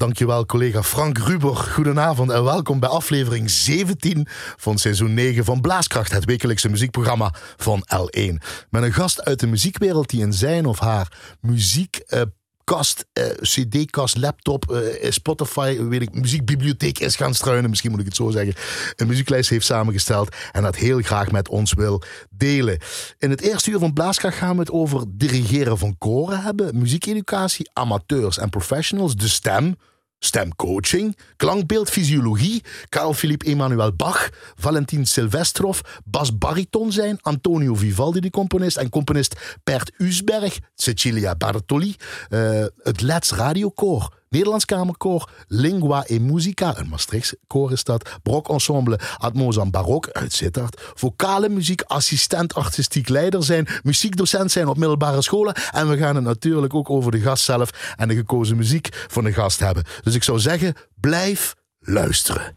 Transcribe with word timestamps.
Dankjewel 0.00 0.46
collega 0.46 0.82
Frank 0.82 1.18
Ruber. 1.18 1.56
Goedenavond 1.56 2.30
en 2.30 2.44
welkom 2.44 2.80
bij 2.80 2.88
aflevering 2.88 3.50
17 3.50 4.26
van 4.56 4.78
seizoen 4.78 5.14
9 5.14 5.44
van 5.44 5.60
Blaaskracht, 5.60 6.12
het 6.12 6.24
wekelijkse 6.24 6.68
muziekprogramma 6.68 7.34
van 7.56 7.84
L1. 7.94 8.34
Met 8.70 8.82
een 8.82 8.92
gast 8.92 9.24
uit 9.24 9.40
de 9.40 9.46
muziekwereld 9.46 10.10
die 10.10 10.20
in 10.20 10.32
zijn 10.32 10.66
of 10.66 10.78
haar 10.78 11.36
muziek... 11.40 12.00
Uh, 12.08 12.20
kast, 12.64 13.06
uh, 13.18 13.24
cd-kast, 13.40 14.16
laptop, 14.16 14.70
uh, 14.70 15.10
Spotify, 15.10 15.78
weet 15.82 16.02
ik, 16.02 16.14
muziekbibliotheek 16.14 16.98
is 16.98 17.16
gaan 17.16 17.34
struinen, 17.34 17.70
misschien 17.70 17.90
moet 17.90 18.00
ik 18.00 18.06
het 18.06 18.16
zo 18.16 18.30
zeggen. 18.30 18.54
Een 18.96 19.06
muzieklijst 19.06 19.50
heeft 19.50 19.66
samengesteld 19.66 20.36
en 20.52 20.62
dat 20.62 20.76
heel 20.76 21.00
graag 21.00 21.30
met 21.30 21.48
ons 21.48 21.72
wil 21.72 22.02
delen. 22.30 22.78
In 23.18 23.30
het 23.30 23.40
eerste 23.40 23.70
uur 23.70 23.78
van 23.78 23.92
Blaaskracht 23.92 24.36
gaan 24.36 24.54
we 24.54 24.60
het 24.60 24.70
over 24.70 25.04
dirigeren 25.08 25.78
van 25.78 25.98
koren 25.98 26.42
hebben, 26.42 26.78
muziekeducatie, 26.78 27.70
amateurs 27.72 28.38
en 28.38 28.50
professionals, 28.50 29.16
de 29.16 29.28
stem, 29.28 29.76
stemcoaching, 30.20 31.16
klankbeeldfysiologie, 31.36 32.62
Carl 32.88 33.14
Philippe 33.14 33.46
Emanuel 33.46 33.92
Bach, 33.92 34.28
Valentin 34.56 35.06
Silvestrov, 35.06 35.80
bas 36.04 36.38
bariton 36.38 36.92
zijn, 36.92 37.18
Antonio 37.20 37.74
Vivaldi 37.74 38.20
de 38.20 38.30
componist 38.30 38.76
en 38.76 38.88
componist 38.88 39.58
Bert 39.64 39.92
Usberg, 39.98 40.58
Cecilia 40.74 41.34
Bartoli, 41.34 41.96
uh, 42.30 42.64
het 42.82 43.00
Let's 43.00 43.30
Radiokoor, 43.30 44.19
Nederlands 44.30 44.64
Kamerkoor, 44.64 45.30
Lingua 45.46 46.04
e 46.06 46.18
Musica, 46.18 46.78
een 46.78 46.88
Maastrichts 46.88 47.34
koor 47.46 47.72
is 47.72 47.84
dat, 47.84 48.18
Brok 48.22 48.48
Ensemble, 48.48 48.98
Atmozan 49.18 49.70
Barok 49.70 50.08
uit 50.10 50.32
Sittard, 50.32 50.80
vocale 50.94 51.48
muziek, 51.48 51.82
assistent 51.82 52.54
artistiek 52.54 53.08
leider 53.08 53.44
zijn, 53.44 53.66
muziekdocent 53.82 54.50
zijn 54.50 54.68
op 54.68 54.76
middelbare 54.76 55.22
scholen 55.22 55.54
en 55.70 55.88
we 55.88 55.96
gaan 55.96 56.14
het 56.14 56.24
natuurlijk 56.24 56.74
ook 56.74 56.90
over 56.90 57.10
de 57.10 57.20
gast 57.20 57.44
zelf 57.44 57.94
en 57.96 58.08
de 58.08 58.14
gekozen 58.14 58.56
muziek 58.56 58.88
van 59.08 59.24
de 59.24 59.32
gast 59.32 59.60
hebben. 59.60 59.84
Dus 60.02 60.14
ik 60.14 60.22
zou 60.22 60.38
zeggen, 60.38 60.74
blijf 61.00 61.54
luisteren. 61.78 62.56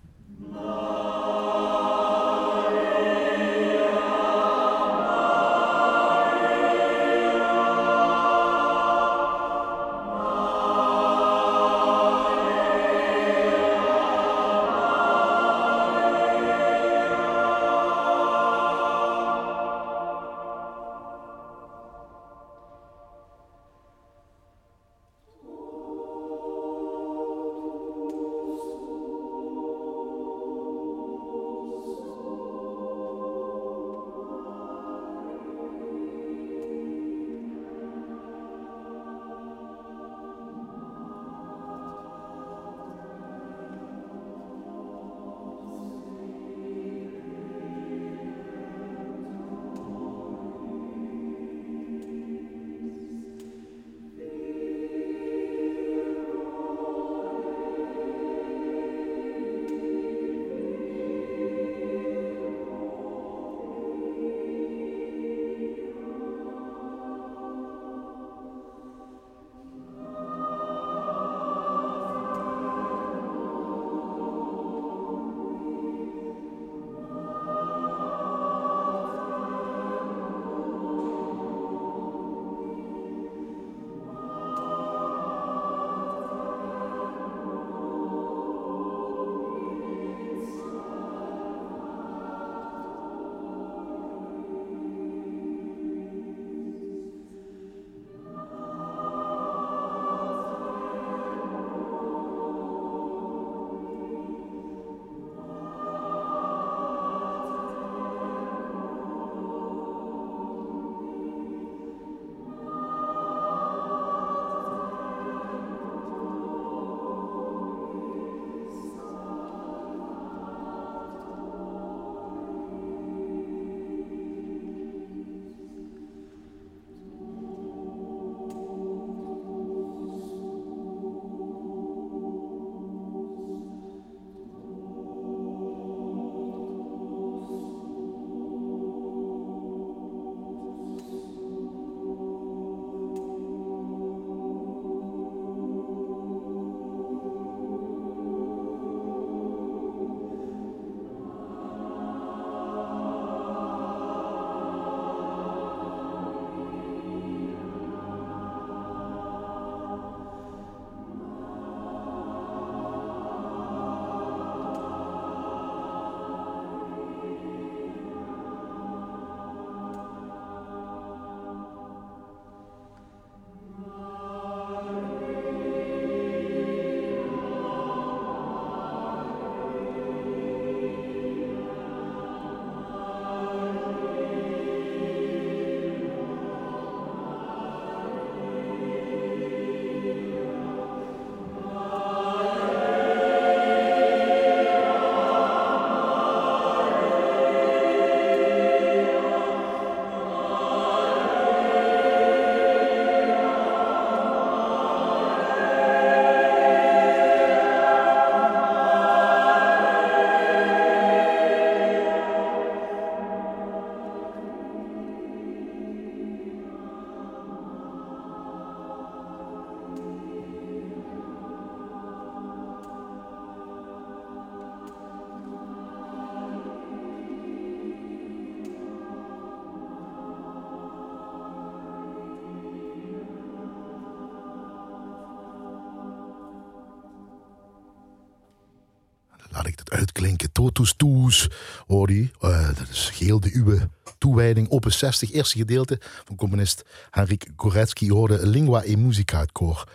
Toes, 241.48 241.58
hoor. 241.88 242.10
Uh, 242.10 242.28
dat 242.68 242.90
is 242.92 243.10
geheel 243.14 243.40
de 243.40 243.54
uwe 243.54 243.90
toewijding. 244.18 244.70
Opus 244.70 244.98
60, 244.98 245.32
eerste 245.32 245.58
gedeelte 245.58 246.00
van 246.26 246.36
componist 246.36 246.86
Henrik 247.10 247.48
Goretzky 247.56 248.10
hoorde 248.10 248.48
Lingua 248.48 248.84
e 248.84 248.96
Musica, 248.96 249.40
het 249.40 249.52
koor 249.52 249.88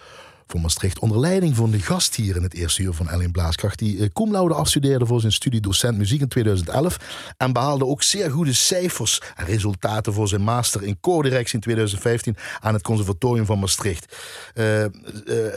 Maastricht. 0.56 0.98
Onder 0.98 1.18
leiding 1.18 1.56
van 1.56 1.70
de 1.70 1.78
gast 1.78 2.14
hier 2.14 2.36
in 2.36 2.42
het 2.42 2.54
eerste 2.54 2.82
uur 2.82 2.92
van 2.92 3.08
Ellen 3.08 3.30
Blaaskracht. 3.30 3.78
Die 3.78 4.10
uh, 4.16 4.50
afstudeerde 4.50 5.06
voor 5.06 5.20
zijn 5.20 5.32
studie 5.32 5.60
docent 5.60 5.98
muziek 5.98 6.20
in 6.20 6.28
2011. 6.28 7.34
En 7.36 7.52
behaalde 7.52 7.86
ook 7.86 8.02
zeer 8.02 8.30
goede 8.30 8.52
cijfers 8.52 9.20
en 9.36 9.44
resultaten 9.44 10.12
voor 10.12 10.28
zijn 10.28 10.42
master 10.42 10.82
in 10.82 11.00
koordirectie 11.00 11.54
in 11.54 11.60
2015 11.60 12.36
aan 12.60 12.74
het 12.74 12.82
Conservatorium 12.82 13.46
van 13.46 13.58
Maastricht. 13.58 14.16
Uh, 14.54 14.84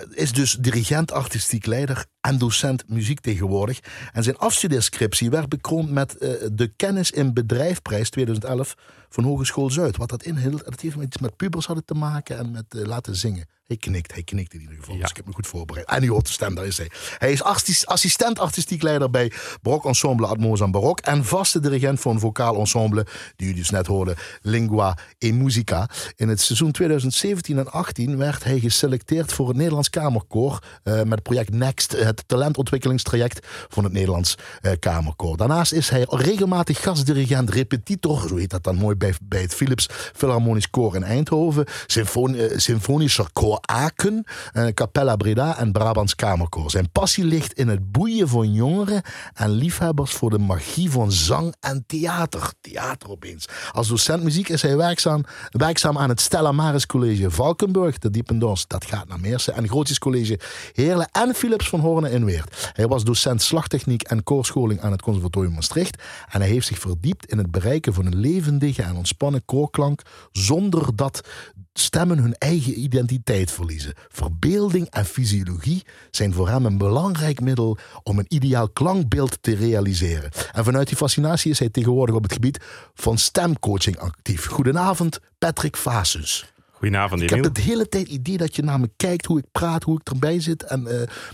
is 0.10 0.32
dus 0.34 0.58
dirigent, 0.60 1.12
artistiek 1.12 1.66
leider 1.66 2.06
en 2.22 2.38
docent 2.38 2.90
muziek 2.90 3.20
tegenwoordig. 3.20 3.80
En 4.14 4.24
zijn 4.24 4.38
afstudeerscriptie 4.38 5.30
werd 5.30 5.50
bekroond 5.50 5.92
met 5.92 6.16
de 6.52 6.72
Kennis 6.76 7.12
in 7.12 7.34
Bedrijfprijs 7.34 8.10
2011 8.10 8.76
van 9.10 9.24
Hogeschool 9.24 9.70
Zuid. 9.70 9.98
Wat 9.98 10.10
dat 10.10 10.24
inhield, 10.24 10.66
dat 10.66 10.82
heeft 10.82 10.96
iets 10.96 11.18
met 11.18 11.36
pubers 11.36 11.66
hadden 11.66 11.86
te 11.86 11.94
maken 11.94 12.38
en 12.38 12.52
met 12.52 12.66
laten 12.70 13.16
zingen. 13.16 13.48
Hij 13.72 13.80
knikt, 13.80 14.14
hij 14.14 14.24
knikt 14.24 14.54
in 14.54 14.62
ieder 14.62 14.76
geval. 14.76 14.98
Dus 14.98 15.10
ik 15.10 15.16
heb 15.16 15.26
me 15.26 15.34
goed 15.34 15.48
voorbereid. 15.48 15.88
En 15.88 16.04
u 16.04 16.10
hoort 16.10 16.26
de 16.26 16.32
stem, 16.32 16.56
daar 16.56 16.66
is 16.66 16.78
hij. 16.78 16.92
Hij 17.18 17.32
is 17.32 17.44
assistent 17.86 18.40
artistiek 18.40 18.82
leider 18.82 19.10
bij 19.10 19.32
Barok 19.62 19.86
Ensemble 19.86 20.28
Atmos 20.28 20.62
en 20.62 20.72
Barok. 20.72 21.00
En 21.00 21.26
vaste 21.26 21.60
dirigent 21.60 22.00
van 22.00 22.14
een 22.14 22.20
vocaal 22.20 22.56
ensemble, 22.56 23.06
die 23.36 23.48
u 23.48 23.54
dus 23.54 23.70
net 23.70 23.88
hoorde, 23.88 24.16
Lingua 24.42 24.98
e 25.18 25.32
Musica. 25.32 25.90
In 26.16 26.30
het 26.30 26.42
seizoen 26.42 26.72
2017 26.72 27.58
en 27.58 27.72
18 27.72 28.18
werd 28.18 28.44
hij 28.44 28.60
geselecteerd 28.60 29.34
voor 29.34 29.48
het 29.48 29.58
Nederlands 29.58 29.90
Kamerkoor. 29.90 30.64
Uh, 30.84 30.94
met 30.96 31.12
het 31.12 31.24
project 31.24 31.54
Next, 31.54 31.94
het 32.18 32.28
talentontwikkelingstraject 32.28 33.48
van 33.69 33.84
het 33.84 33.94
Nederlands 33.94 34.36
uh, 34.62 34.72
Kamerkoor. 34.80 35.38
Daarnaast 35.38 35.72
is 35.72 35.90
hij 35.90 36.06
regelmatig 36.10 36.81
gastdirigent, 36.81 37.50
repetitor, 37.50 38.28
zo 38.28 38.36
heet 38.36 38.50
dat 38.50 38.63
dan 38.63 38.75
mooi 38.75 38.96
bij, 38.96 39.13
bij 39.22 39.42
het 39.42 39.54
Philips 39.54 39.88
Philharmonisch 39.92 40.69
Koor 40.69 40.96
in 40.96 41.04
Eindhoven. 41.04 41.66
Symfon, 41.86 42.34
uh, 42.34 42.58
symfonischer 42.58 43.25
koor 43.34 43.58
Aken, 43.62 44.25
uh, 44.54 44.68
Capella 44.68 45.16
Breda 45.16 45.58
en 45.58 45.72
Brabants 45.72 46.16
Kamerkoor. 46.16 46.72
Zijn 46.72 46.92
passie 46.92 47.24
ligt 47.24 47.54
in 47.54 47.68
het 47.68 47.92
boeien 47.92 48.28
van 48.28 48.54
jongeren 48.54 49.02
en 49.34 49.50
liefhebbers 49.50 50.12
voor 50.12 50.30
de 50.30 50.40
magie 50.40 50.92
van 50.92 51.12
zang 51.12 51.56
en 51.60 51.84
theater. 51.88 52.54
Theater 52.62 53.10
opeens. 53.10 53.46
Als 53.72 53.88
docent 53.88 54.24
muziek 54.24 54.50
is 54.50 54.62
hij 54.62 54.78
werkzaam, 54.78 55.24
werkzaam 55.50 55.98
aan 55.98 56.10
het 56.10 56.22
Stella 56.22 56.52
Maris 56.52 56.86
College 56.86 57.31
Valkenburg, 57.31 57.98
de 57.98 58.10
Diependons, 58.10 58.68
dat 58.68 58.86
gaat 58.86 59.08
naar 59.08 59.19
Meersen, 59.19 59.54
en 59.54 59.68
Grootjes 59.68 60.00
College 60.00 60.40
Heerlen 60.74 61.10
en 61.12 61.36
Philips 61.36 61.69
van 61.69 61.80
Hij 62.74 62.88
was 62.88 63.03
docent 63.03 63.42
slagtechniek 63.42 64.03
en 64.03 64.24
koorscholing 64.24 64.81
aan 64.81 64.92
het 64.92 65.01
Conservatorium 65.01 65.53
Maastricht 65.53 66.03
en 66.30 66.42
hij 66.42 66.50
heeft 66.50 66.68
zich 66.68 66.80
verdiept 66.80 67.25
in 67.25 67.38
het 67.38 67.51
bereiken 67.51 67.94
van 67.94 68.06
een 68.06 68.19
levendige 68.19 68.81
en 68.81 68.95
ontspannen 68.95 69.45
koorklank 69.45 70.01
zonder 70.31 70.95
dat 70.95 71.21
stemmen 71.74 72.18
hun 72.18 72.36
eigen 72.38 72.80
identiteit 72.80 73.51
verliezen. 73.51 73.94
Verbeelding 74.07 74.89
en 74.89 75.06
fysiologie 75.06 75.86
zijn 76.12 76.33
voor 76.33 76.50
hem 76.50 76.65
een 76.65 76.77
belangrijk 76.77 77.42
middel 77.42 77.77
om 78.03 78.19
een 78.19 78.25
ideaal 78.27 78.69
klankbeeld 78.69 79.38
te 79.42 79.56
realiseren. 79.56 80.31
En 80.51 80.63
vanuit 80.63 80.88
die 80.88 80.98
fascinatie 80.98 81.51
is 81.51 81.59
hij 81.59 81.69
tegenwoordig 81.69 82.15
op 82.15 82.24
het 82.24 82.33
gebied 82.33 82.59
van 82.94 83.18
stemcoaching 83.18 83.98
actief. 83.98 84.45
Goedenavond, 84.45 85.19
Patrick 85.38 85.77
Fasus. 85.77 86.53
Goedenavond, 86.81 87.22
Ik 87.22 87.30
heb 87.30 87.44
het 87.44 87.57
hele 87.57 87.88
tijd 87.88 88.07
idee 88.07 88.38
dat 88.38 88.56
je 88.56 88.62
naar 88.62 88.80
me 88.80 88.89
kijkt, 88.98 89.25
hoe 89.25 89.39
ik 89.39 89.45
praat, 89.51 89.83
hoe 89.83 90.00
ik 90.00 90.10
erbij 90.10 90.39
zit 90.39 90.63
en 90.63 90.81
uh, 90.81 90.88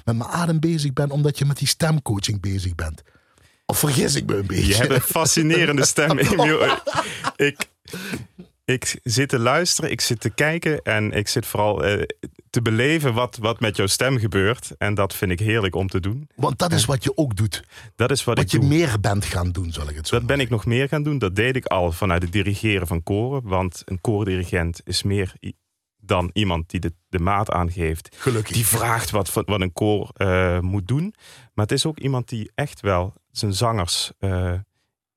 met 0.05 0.17
mijn 0.17 0.23
adem 0.23 0.59
bezig 0.59 0.93
ben, 0.93 1.09
omdat 1.09 1.37
je 1.37 1.45
met 1.45 1.57
die 1.57 1.67
stemcoaching 1.67 2.41
bezig 2.41 2.75
bent. 2.75 3.03
Of 3.65 3.79
vergis 3.79 4.15
ik 4.15 4.25
me 4.25 4.35
een 4.35 4.47
beetje? 4.47 4.67
Je 4.67 4.75
hebt 4.75 4.91
een 4.91 5.01
fascinerende 5.17 5.85
stem, 5.85 6.17
Emiel. 6.17 6.59
ik, 7.35 7.69
ik 8.67 8.99
zit 9.03 9.29
te 9.29 9.39
luisteren, 9.39 9.91
ik 9.91 10.01
zit 10.01 10.19
te 10.19 10.29
kijken 10.29 10.81
en 10.81 11.11
ik 11.11 11.27
zit 11.27 11.45
vooral 11.45 11.85
uh, 11.85 12.03
te 12.49 12.61
beleven 12.61 13.13
wat, 13.13 13.37
wat 13.37 13.59
met 13.59 13.75
jouw 13.75 13.87
stem 13.87 14.17
gebeurt. 14.17 14.71
En 14.77 14.93
dat 14.93 15.15
vind 15.15 15.31
ik 15.31 15.39
heerlijk 15.39 15.75
om 15.75 15.87
te 15.87 15.99
doen. 15.99 16.29
Want 16.35 16.59
dat 16.59 16.71
is 16.71 16.85
wat 16.85 17.03
je 17.03 17.17
ook 17.17 17.35
doet. 17.35 17.63
Dat 17.95 18.11
is 18.11 18.23
wat, 18.23 18.35
wat 18.35 18.45
ik 18.45 18.51
je 18.51 18.59
doe. 18.59 18.67
meer 18.67 18.99
bent 18.99 19.25
gaan 19.25 19.51
doen, 19.51 19.71
zal 19.71 19.89
ik 19.89 19.95
het 19.95 20.07
zo 20.07 20.17
Dat 20.17 20.27
ben 20.27 20.39
ik 20.39 20.49
nog 20.49 20.65
meer 20.65 20.87
gaan 20.87 21.03
doen. 21.03 21.17
Dat 21.17 21.35
deed 21.35 21.55
ik 21.55 21.65
al 21.65 21.91
vanuit 21.91 22.21
het 22.21 22.31
dirigeren 22.31 22.87
van 22.87 23.03
koren. 23.03 23.41
Want 23.43 23.81
een 23.85 24.01
koordirigent 24.01 24.81
is 24.83 25.03
meer 25.03 25.33
dan 25.97 26.29
iemand 26.33 26.69
die 26.69 26.79
de, 26.79 26.93
de 27.09 27.19
maat 27.19 27.51
aangeeft. 27.51 28.15
Gelukkig. 28.15 28.55
Die 28.55 28.65
vraagt 28.65 29.09
wat, 29.09 29.33
wat 29.33 29.61
een 29.61 29.73
koor 29.73 30.11
uh, 30.17 30.59
moet 30.59 30.87
doen. 30.87 31.13
Maar 31.53 31.65
het 31.65 31.71
is 31.71 31.85
ook 31.85 31.99
iemand 31.99 32.29
die 32.29 32.51
echt 32.55 32.79
wel 32.79 33.13
zijn 33.31 33.53
zangers 33.53 34.11
uh, 34.19 34.53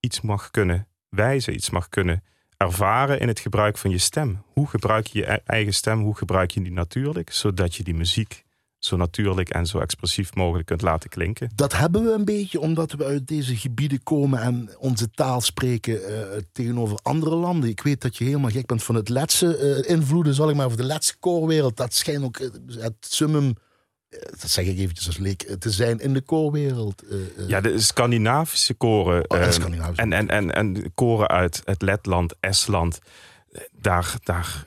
iets 0.01 0.21
mag 0.21 0.51
kunnen 0.51 0.89
wijzen, 1.09 1.55
iets 1.55 1.71
mag 1.71 1.89
kunnen 1.89 2.23
ervaren 2.61 3.21
in 3.21 3.29
het 3.29 3.41
gebruik 3.41 3.79
van 3.79 3.91
je 3.91 3.99
stem. 3.99 4.43
Hoe 4.53 4.67
gebruik 4.67 5.07
je 5.07 5.19
je 5.19 5.25
eigen 5.25 5.75
stem? 5.75 6.03
Hoe 6.03 6.17
gebruik 6.17 6.51
je 6.51 6.63
die 6.63 6.73
natuurlijk? 6.73 7.33
Zodat 7.33 7.75
je 7.75 7.83
die 7.83 7.95
muziek 7.95 8.45
zo 8.79 8.97
natuurlijk 8.97 9.49
en 9.49 9.67
zo 9.67 9.79
expressief 9.79 10.35
mogelijk 10.35 10.67
kunt 10.67 10.83
laten 10.83 11.11
klinken. 11.11 11.51
Dat 11.55 11.73
hebben 11.73 12.05
we 12.05 12.13
een 12.13 12.25
beetje 12.25 12.61
omdat 12.61 12.93
we 12.93 13.05
uit 13.05 13.29
deze 13.29 13.57
gebieden 13.57 14.03
komen 14.03 14.41
en 14.41 14.71
onze 14.79 15.11
taal 15.11 15.41
spreken 15.41 15.95
uh, 15.95 16.23
tegenover 16.53 16.99
andere 17.03 17.35
landen. 17.35 17.71
Ik 17.71 17.83
weet 17.83 18.01
dat 18.01 18.17
je 18.17 18.25
helemaal 18.25 18.51
gek 18.51 18.67
bent 18.67 18.83
van 18.83 18.95
het 18.95 19.09
Letse 19.09 19.83
uh, 19.85 19.91
invloeden, 19.91 20.35
zal 20.35 20.51
ik 20.51 20.57
maar, 20.57 20.67
of 20.67 20.77
de 20.77 20.85
Letse 20.85 21.15
koorwereld. 21.19 21.77
Dat 21.77 21.95
schijnt 21.95 22.25
ook 22.25 22.39
het 22.79 22.95
summum 23.01 23.55
dat 24.11 24.51
zeg 24.51 24.65
ik 24.67 24.79
eventjes 24.79 25.07
als 25.07 25.19
leek, 25.19 25.57
te 25.59 25.71
zijn 25.71 25.99
in 25.99 26.13
de 26.15 26.21
koorwereld. 26.21 27.05
Uh. 27.05 27.49
Ja, 27.49 27.61
de 27.61 27.81
Scandinavische 27.81 28.75
koren. 28.75 29.31
Oh, 29.31 29.39
en, 29.39 29.53
Scandinavische. 29.53 30.03
en, 30.03 30.13
en, 30.13 30.29
en, 30.29 30.55
en 30.55 30.95
koren 30.95 31.29
uit 31.29 31.63
het 31.65 31.83
Letland, 31.83 32.35
Estland. 32.41 32.99
Daar, 33.73 34.15
daar, 34.23 34.65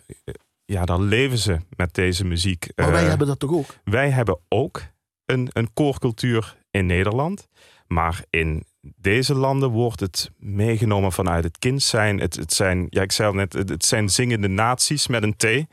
ja, 0.66 0.86
daar 0.86 1.00
leven 1.00 1.38
ze 1.38 1.60
met 1.76 1.94
deze 1.94 2.26
muziek. 2.26 2.68
Maar 2.76 2.92
wij 2.92 3.04
hebben 3.04 3.28
dat 3.28 3.40
toch 3.40 3.52
ook? 3.52 3.76
Wij 3.84 4.10
hebben 4.10 4.40
ook 4.48 4.82
een, 5.26 5.50
een 5.54 5.74
koorcultuur 5.74 6.56
in 6.72 6.86
Nederland. 6.86 7.48
Maar 7.88 8.24
in 8.30 8.66
deze 8.84 9.36
landen 9.36 9.70
wordt 9.70 10.00
het 10.00 10.32
meegenomen 10.38 11.12
vanuit 11.12 11.44
het 11.44 11.60
kind 11.60 11.84
zijn. 11.84 12.20
Het, 12.20 12.36
het 12.36 12.54
zijn, 12.54 12.88
ja, 12.90 13.02
ik 13.02 13.12
zei 13.12 13.28
al 13.28 13.34
net, 13.34 13.54
het, 13.54 13.86
zijn 13.86 14.10
zingende 14.10 14.48
naties 14.48 15.08
met 15.08 15.24
een 15.24 15.36
T. 15.36 15.44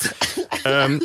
um, 0.66 1.00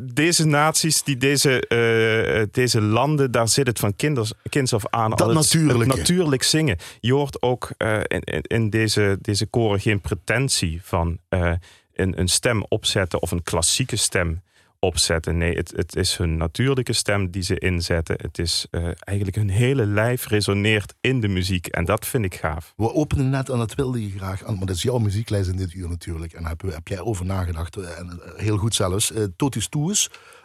deze 0.00 0.46
naties, 0.46 1.02
die 1.02 1.16
deze, 1.16 1.64
uh, 1.68 2.46
deze 2.50 2.80
landen, 2.80 3.30
daar 3.30 3.48
zit 3.48 3.66
het 3.66 3.78
van 3.78 3.96
kinders, 3.96 4.32
kinds 4.48 4.72
af 4.72 4.86
aan. 4.90 5.10
Dat 5.10 5.20
al 5.20 5.36
het 5.36 5.86
natuurlijk 5.86 6.42
zingen. 6.42 6.78
Je 7.00 7.12
hoort 7.12 7.42
ook 7.42 7.72
uh, 7.78 8.00
in, 8.06 8.42
in 8.42 8.70
deze, 8.70 9.18
deze 9.20 9.46
koren 9.46 9.80
geen 9.80 10.00
pretentie 10.00 10.80
van 10.82 11.18
uh, 11.30 11.52
een, 11.94 12.20
een 12.20 12.28
stem 12.28 12.64
opzetten 12.68 13.22
of 13.22 13.30
een 13.30 13.42
klassieke 13.42 13.96
stem 13.96 14.42
opzetten. 14.84 15.38
Nee, 15.38 15.56
het, 15.56 15.72
het 15.76 15.96
is 15.96 16.16
hun 16.16 16.36
natuurlijke 16.36 16.92
stem 16.92 17.30
die 17.30 17.42
ze 17.42 17.58
inzetten. 17.58 18.16
Het 18.20 18.38
is 18.38 18.66
uh, 18.70 18.84
eigenlijk 18.98 19.36
hun 19.36 19.50
hele 19.50 19.86
lijf 19.86 20.26
resoneert 20.26 20.94
in 21.00 21.20
de 21.20 21.28
muziek. 21.28 21.66
En 21.66 21.84
dat 21.84 22.06
vind 22.06 22.24
ik 22.24 22.34
gaaf. 22.34 22.72
We 22.76 22.92
openen 22.92 23.30
net, 23.30 23.48
en 23.48 23.58
dat 23.58 23.74
wilde 23.74 24.02
je 24.02 24.18
graag 24.18 24.42
maar 24.46 24.66
dat 24.66 24.76
is 24.76 24.82
jouw 24.82 24.98
muzieklijst 24.98 25.48
in 25.48 25.56
dit 25.56 25.74
uur 25.74 25.88
natuurlijk. 25.88 26.32
En 26.32 26.42
daar 26.42 26.50
heb, 26.50 26.72
heb 26.72 26.88
jij 26.88 27.00
over 27.00 27.24
nagedacht. 27.24 27.76
En 27.76 28.20
heel 28.36 28.56
goed 28.56 28.74
zelfs. 28.74 29.12
Uh, 29.12 29.24
Totus 29.36 29.68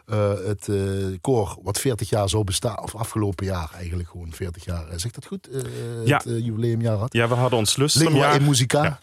uh, 0.06 0.34
het 0.46 0.68
uh, 0.68 1.18
koor 1.22 1.58
wat 1.64 1.80
40 1.80 2.10
jaar 2.10 2.30
zou 2.30 2.44
bestaan, 2.44 2.82
of 2.82 2.96
afgelopen 2.96 3.46
jaar 3.46 3.70
eigenlijk 3.74 4.10
gewoon 4.10 4.34
40 4.34 4.66
jaar. 4.66 4.86
Zegt 4.96 5.16
dat 5.16 5.26
goed? 5.26 5.50
ja. 6.06 6.22
Het 6.24 6.44
jubileumjaar 6.46 6.98
had. 6.98 7.14
Ja, 7.14 7.28
we 7.28 7.34
hadden 7.34 7.60
ons 7.60 7.76
lust. 7.76 7.96
Lingua 7.96 8.34
in 8.34 8.44
Musica. 8.44 8.84
Ja. 8.84 9.00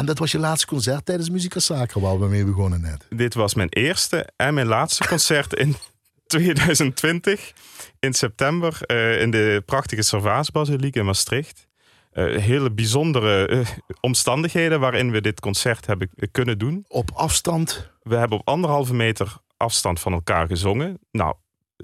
En 0.00 0.06
dat 0.06 0.18
was 0.18 0.32
je 0.32 0.38
laatste 0.38 0.66
concert 0.66 1.04
tijdens 1.04 1.30
Musica 1.30 1.58
Sacra, 1.58 2.00
waar 2.00 2.18
we 2.18 2.26
mee 2.26 2.44
begonnen 2.44 2.80
net. 2.80 3.06
Dit 3.08 3.34
was 3.34 3.54
mijn 3.54 3.68
eerste 3.68 4.28
en 4.36 4.54
mijn 4.54 4.66
laatste 4.66 5.06
concert 5.06 5.54
in 5.54 5.76
2020. 6.26 7.52
In 7.98 8.12
september 8.14 8.78
uh, 8.86 9.20
in 9.20 9.30
de 9.30 9.62
prachtige 9.66 10.02
Servaasbasiliek 10.02 10.96
in 10.96 11.04
Maastricht. 11.04 11.68
Uh, 12.12 12.36
hele 12.36 12.70
bijzondere 12.70 13.48
uh, 13.48 13.66
omstandigheden 14.00 14.80
waarin 14.80 15.10
we 15.10 15.20
dit 15.20 15.40
concert 15.40 15.86
hebben 15.86 16.10
kunnen 16.30 16.58
doen. 16.58 16.84
Op 16.88 17.10
afstand? 17.14 17.90
We 18.02 18.16
hebben 18.16 18.38
op 18.38 18.48
anderhalve 18.48 18.94
meter 18.94 19.36
afstand 19.56 20.00
van 20.00 20.12
elkaar 20.12 20.46
gezongen. 20.46 20.98
Nou, 21.10 21.34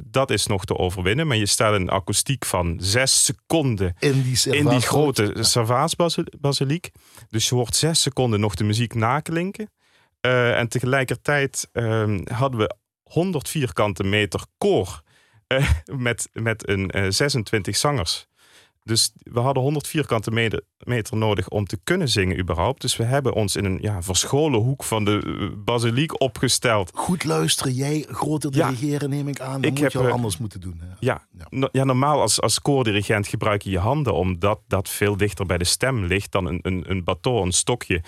dat 0.05 0.31
is 0.31 0.47
nog 0.47 0.65
te 0.65 0.76
overwinnen. 0.76 1.26
Maar 1.26 1.37
je 1.37 1.47
stelt 1.47 1.75
een 1.75 1.91
akoestiek 1.91 2.45
van 2.45 2.76
zes 2.81 3.25
seconden 3.25 3.95
in 3.99 4.23
die, 4.23 4.55
in 4.55 4.69
die 4.69 4.81
grote 4.81 5.35
Servaasbasiliek. 5.41 6.91
Dus 7.29 7.49
je 7.49 7.55
hoort 7.55 7.76
zes 7.76 8.03
seconden 8.03 8.41
nog 8.41 8.55
de 8.55 8.65
muziek 8.65 8.95
naklinken. 8.95 9.71
Uh, 10.21 10.59
en 10.59 10.69
tegelijkertijd 10.69 11.69
uh, 11.73 12.19
hadden 12.25 12.61
we 12.61 12.76
100 13.03 13.49
vierkante 13.49 14.05
meter 14.05 14.41
koor 14.59 15.03
uh, 15.49 15.71
met, 15.85 16.29
met 16.33 16.69
een 16.69 17.12
26 17.12 17.76
zangers. 17.76 18.26
Dus 18.87 19.12
we 19.19 19.40
hadden 19.40 19.62
100 19.62 19.87
vierkante 19.87 20.31
meter, 20.31 20.62
nodig 21.11 21.49
om 21.49 21.64
te 21.66 21.78
kunnen 21.85 22.09
zingen 22.09 22.38
überhaupt. 22.38 22.81
Dus 22.81 22.97
we 22.97 23.05
hebben 23.05 23.35
ons 23.35 23.57
in 23.57 23.64
een 23.64 23.78
ja, 23.81 24.02
verscholen 24.02 24.61
hoek 24.61 24.85
van 24.85 25.05
de 25.05 25.23
eh, 25.40 25.64
basiliek 25.64 26.21
opgesteld. 26.21 26.90
Goed 26.95 27.25
luisteren, 27.25 27.73
jij 27.73 28.05
groter 28.11 28.55
Ja. 28.55 28.69
dirigeren 28.69 29.11
neem 29.11 29.28
ik 29.28 29.40
aan. 29.40 29.52
Dan 29.61 29.62
Ik 29.62 29.71
moet 29.71 29.81
heb, 29.81 29.93
je 29.93 29.99
al 29.99 30.07
eh, 30.07 30.12
anders 30.12 30.38
moeten 30.38 30.61
doen. 30.61 30.81
hè. 30.81 30.87
Ja, 31.00 31.26
Ja. 31.38 31.47
no- 31.50 31.69
ja 31.73 31.85
normaal 31.85 32.21
als, 32.21 32.40
als 32.40 32.61
koordirigent 32.61 33.26
gebruik 33.26 33.62
je 33.62 33.71
je 33.71 33.78
handen... 33.78 34.14
omdat 34.14 34.61
dat 34.66 34.88
veel 34.88 35.16
dichter 35.16 35.47
bij 35.47 35.59
de 35.59 35.64
stem 35.64 36.05
ligt 36.05 36.33
dan 36.33 36.47
een, 36.47 36.59
een, 36.62 36.85
een 36.90 37.05
baton, 37.05 37.47
een 37.47 37.52
stokje. 37.52 38.02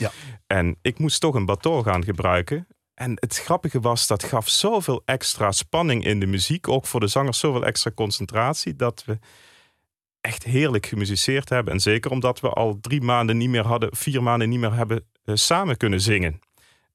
En 0.47 0.77
ik 0.83 0.99
moest 0.99 1.21
toch 1.21 1.35
een 1.35 1.47
baton 1.47 1.83
gaan 1.85 2.05
gebruiken. 2.05 2.67
En 2.95 3.13
het 3.15 3.37
grappige 3.39 3.81
was, 3.81 4.07
dat 4.07 4.23
gaf 4.25 4.49
zoveel 4.49 5.03
extra 5.05 5.53
spanning 5.53 6.05
in 6.05 6.21
de 6.21 6.27
muziek. 6.27 6.69
Ook 6.69 6.87
voor 6.87 7.01
de 7.01 7.07
zangers 7.07 7.39
zoveel 7.39 7.65
extra 7.65 7.91
concentratie... 7.95 8.77
dat 8.77 9.03
we 9.07 9.19
echt 10.29 10.45
heerlijk 10.45 10.87
gemusiceerd 10.87 11.49
hebben. 11.49 11.73
En 11.73 11.81
zeker 11.81 12.11
omdat 12.11 12.41
we 12.41 12.49
al 12.49 12.79
drie 12.81 13.01
maanden 13.01 13.37
niet 13.37 13.49
meer 13.49 13.67
hadden... 13.67 13.97
vier 13.97 14.23
maanden 14.23 14.49
niet 14.49 14.59
meer 14.59 14.75
hebben 14.75 15.05
eh, 15.25 15.35
samen 15.35 15.77
kunnen 15.77 16.01
zingen. 16.01 16.41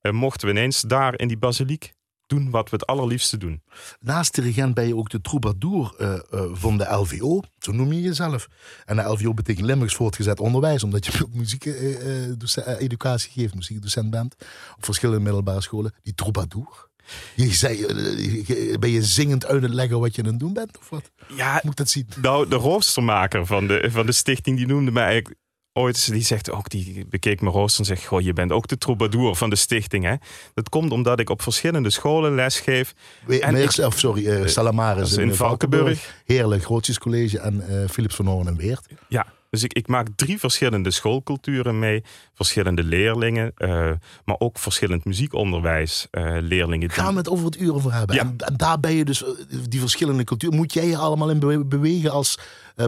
Eh, 0.01 0.11
mochten 0.11 0.47
we 0.47 0.53
ineens 0.53 0.81
daar 0.81 1.19
in 1.19 1.27
die 1.27 1.37
basiliek 1.37 1.93
doen 2.27 2.49
wat 2.49 2.69
we 2.69 2.75
het 2.75 2.85
allerliefste 2.85 3.37
doen. 3.37 3.61
Naast 3.99 4.35
dirigent 4.35 4.73
ben 4.73 4.87
je 4.87 4.95
ook 4.95 5.09
de 5.09 5.21
troubadour 5.21 5.95
eh, 5.97 6.19
van 6.53 6.77
de 6.77 6.93
LVO. 6.93 7.41
Zo 7.59 7.71
noem 7.71 7.93
je 7.93 8.01
jezelf. 8.01 8.47
En 8.85 8.95
de 8.95 9.01
LVO 9.01 9.33
betekent 9.33 9.65
Limburgs 9.65 9.95
voortgezet 9.95 10.39
onderwijs. 10.39 10.83
Omdat 10.83 11.05
je 11.05 11.23
ook 11.25 11.33
muziekeducatie 11.33 13.31
geeft, 13.31 13.55
muziekdocent 13.55 14.09
bent. 14.09 14.35
Op 14.75 14.85
verschillende 14.85 15.23
middelbare 15.23 15.61
scholen. 15.61 15.93
Die 16.01 16.15
troubadour. 16.15 16.91
Je 17.35 17.53
zei, 17.53 17.83
eh, 17.85 18.47
je- 18.47 18.77
ben 18.79 18.89
je 18.89 19.03
zingend 19.03 19.45
uit 19.45 19.61
het 19.61 19.73
leggen 19.73 19.99
wat 19.99 20.15
je 20.15 20.21
aan 20.23 20.27
het 20.29 20.39
doen 20.39 20.53
bent? 20.53 20.77
Of 20.77 20.89
wat? 20.89 21.11
Ja, 21.35 21.53
Moet 21.63 21.71
ik 21.71 21.77
dat 21.77 21.89
zien? 21.89 22.07
Nou, 22.21 22.47
de 22.47 22.55
roostermaker 22.55 23.45
van 23.45 23.67
de, 23.67 23.87
van 23.91 24.05
de 24.05 24.11
stichting, 24.11 24.57
die 24.57 24.67
noemde 24.67 24.91
mij 24.91 25.03
eigenlijk 25.03 25.35
ooit, 25.73 26.11
die 26.11 26.21
zegt 26.23 26.51
ook, 26.51 26.69
die 26.69 27.05
bekeek 27.09 27.41
mijn 27.41 27.53
rooster 27.53 27.79
en 27.79 27.85
zegt, 27.85 28.05
goh, 28.05 28.21
je 28.21 28.33
bent 28.33 28.51
ook 28.51 28.67
de 28.67 28.77
troubadour 28.77 29.35
van 29.35 29.49
de 29.49 29.55
stichting, 29.55 30.03
hè. 30.03 30.15
Dat 30.53 30.69
komt 30.69 30.91
omdat 30.91 31.19
ik 31.19 31.29
op 31.29 31.41
verschillende 31.41 31.89
scholen 31.89 32.35
lesgeef. 32.35 32.93
We- 33.25 33.39
En 33.39 33.53
Meers- 33.53 33.79
ik- 33.79 33.85
of 33.85 33.99
sorry, 33.99 34.27
eh, 34.27 34.47
Salamaris 34.47 35.13
in, 35.13 35.23
in 35.29 35.35
Valkenburg. 35.35 35.83
Valkenburg. 35.83 36.21
Heerlijk, 36.25 36.63
Grootjescollege 36.63 37.39
en 37.39 37.67
eh, 37.81 37.89
Philips 37.89 38.15
van 38.15 38.25
Hoorn 38.27 38.47
en 38.47 38.55
Weert. 38.57 38.85
Ja, 39.07 39.25
dus 39.53 39.63
ik, 39.63 39.73
ik 39.73 39.87
maak 39.87 40.07
drie 40.15 40.39
verschillende 40.39 40.91
schoolculturen 40.91 41.79
mee, 41.79 42.03
verschillende 42.33 42.83
leerlingen, 42.83 43.51
eh, 43.55 43.91
maar 44.25 44.35
ook 44.39 44.57
verschillend 44.59 45.05
muziekonderwijs, 45.05 46.07
eh, 46.11 46.37
leerlingen. 46.39 46.89
Gaan 46.89 47.11
we 47.13 47.17
het 47.17 47.29
over 47.29 47.45
het 47.45 47.59
uur 47.59 47.73
over 47.73 47.93
hebben. 47.93 48.15
Ja. 48.15 48.21
En, 48.21 48.35
en 48.37 48.57
daar 48.57 48.79
ben 48.79 48.93
je 48.93 49.05
dus, 49.05 49.23
eh, 49.23 49.29
die 49.69 49.79
verschillende 49.79 50.23
culturen. 50.23 50.55
Moet 50.55 50.73
jij 50.73 50.87
je 50.87 50.97
allemaal 50.97 51.29
in 51.29 51.39
bewe- 51.39 51.65
bewegen 51.65 52.11
als 52.11 52.37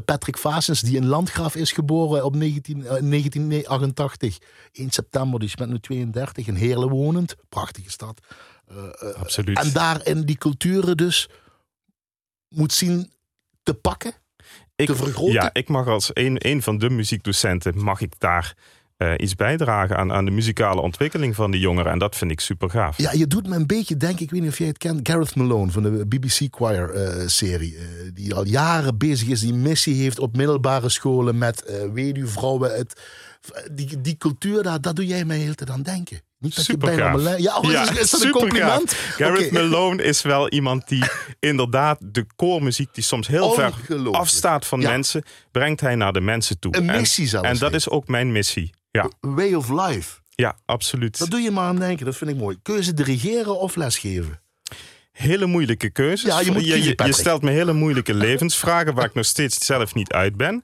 Patrick 0.05 0.38
Vasens, 0.38 0.81
die 0.81 0.95
in 0.95 1.05
Landgraaf 1.05 1.55
is 1.55 1.72
geboren 1.72 2.25
op 2.25 2.36
19, 2.36 2.86
eh, 2.86 3.01
1988. 3.01 4.38
1 4.72 4.89
september, 4.89 5.39
dus 5.39 5.51
je 5.51 5.57
bent 5.57 5.72
nu 5.72 5.79
32, 5.79 6.48
in 6.48 6.55
Heerlen 6.55 6.89
wonend. 6.89 7.36
Prachtige 7.50 7.91
stad. 7.91 8.19
Absoluut. 9.15 9.60
en 9.60 9.72
daarin 9.74 10.22
die 10.25 10.38
culturen 10.38 10.98
dus 10.98 11.29
moet 12.50 12.74
zien 12.74 13.12
te 13.63 13.74
pakken. 13.74 14.13
Ik, 14.75 14.86
te 14.86 14.96
vergroten? 14.96 15.34
Ja, 15.34 15.50
ik 15.53 15.67
mag 15.70 15.88
als 15.88 16.10
een, 16.13 16.36
een 16.39 16.62
van 16.62 16.77
de 16.77 16.89
muziekdocenten, 16.89 17.84
mag 17.84 18.01
ik 18.01 18.13
daar 18.17 18.55
eh, 18.98 19.13
iets 19.17 19.36
bijdragen 19.36 19.98
aan, 19.98 20.12
aan 20.12 20.25
de 20.25 20.32
muzikale 20.32 20.82
ontwikkeling 20.82 21.36
van 21.36 21.51
die 21.51 21.60
jongeren. 21.60 21.91
En 21.91 22.00
dat 22.00 22.15
vind 22.15 22.32
ik 22.32 22.39
super 22.39 22.70
gaaf. 22.70 22.98
Ja, 22.98 23.12
je 23.12 23.27
doet 23.27 23.48
me 23.48 23.55
een 23.55 23.67
beetje 23.67 23.98
denken, 23.98 24.24
ik 24.24 24.32
weet 24.32 24.41
niet 24.41 24.50
of 24.50 24.58
jij 24.58 24.67
het 24.67 24.77
kent, 24.77 25.08
Gareth 25.10 25.36
Malone 25.36 25.72
van 25.72 25.84
de 25.84 26.05
BBC 26.08 26.48
Choir 26.50 26.89
eh, 26.89 27.27
serie. 27.27 27.75
eh, 27.77 27.84
die 28.13 28.36
al 28.36 28.46
jaren 28.46 28.98
bezig 28.98 29.27
is, 29.27 29.39
die 29.39 29.53
missie 29.53 30.01
heeft 30.01 30.20
op 30.20 30.38
middelbare 30.38 30.89
scholen 30.89 31.38
met 31.38 31.89
weduwvrouwen. 31.94 32.75
Het, 32.75 33.01
die, 33.71 34.01
die 34.01 34.17
cultuur, 34.17 34.63
daar, 34.63 34.81
daar 34.81 34.93
doe 34.93 35.05
jij 35.05 35.25
mij 35.25 35.37
heel 35.37 35.53
te 35.55 35.65
aan 35.71 35.81
denken. 35.81 36.21
Niet 36.39 36.55
dat 36.55 36.65
je 36.65 36.71
Super 36.71 36.87
bijna 36.87 37.01
gaaf. 37.03 37.11
mijn 37.11 37.23
lijn- 37.23 37.41
Ja, 37.41 37.57
oh, 37.57 37.71
is, 37.71 37.99
is 37.99 38.09
dat 38.09 38.21
een 38.23 38.31
compliment? 38.31 38.91
Gareth 38.93 39.45
Oké. 39.45 39.53
Malone 39.53 40.03
is 40.03 40.21
wel 40.21 40.49
iemand 40.49 40.87
die 40.87 41.03
inderdaad 41.39 41.97
de 42.01 42.25
koormuziek, 42.35 42.89
die 42.93 43.03
soms 43.03 43.27
heel 43.27 43.51
ver 43.53 43.73
afstaat 44.11 44.65
van 44.65 44.81
Ja. 44.81 44.89
mensen, 44.89 45.23
brengt 45.51 45.81
hij 45.81 45.95
naar 45.95 46.13
de 46.13 46.21
mensen 46.21 46.59
toe. 46.59 46.75
Een 46.77 46.89
En- 46.89 46.99
missie 46.99 47.27
zelfs. 47.27 47.47
En 47.47 47.57
dat 47.57 47.73
is 47.73 47.89
ook 47.89 48.07
mijn 48.07 48.31
missie. 48.31 48.73
Ja, 48.91 49.09
Way 49.19 49.53
of 49.53 49.69
life. 49.69 50.19
ja 50.29 50.57
absoluut. 50.65 51.17
Dat 51.17 51.29
doe 51.29 51.39
je 51.41 51.51
maar 51.51 51.67
aan 51.67 51.79
denken, 51.79 52.05
dat 52.05 52.15
vind 52.17 52.29
ik 52.29 52.37
mooi. 52.37 52.57
Keuze 52.61 52.93
dirigeren 52.93 53.59
of 53.59 53.75
lesgeven? 53.75 54.41
Hele 55.11 55.45
moeilijke 55.45 55.89
keuzes. 55.89 56.29
Ja, 56.31 56.39
je 56.39 56.51
moet 56.51 56.61
kiezen, 56.61 56.77
je, 56.79 56.83
je 56.87 56.95
Patrick. 56.95 57.15
stelt 57.17 57.41
me 57.41 57.51
hele 57.51 57.73
moeilijke 57.73 58.13
levensvragen 58.13 58.93
waar 58.93 59.05
ik 59.05 59.13
nog 59.13 59.25
steeds 59.25 59.65
zelf 59.65 59.93
niet 59.93 60.11
uit 60.11 60.35
ben. 60.37 60.63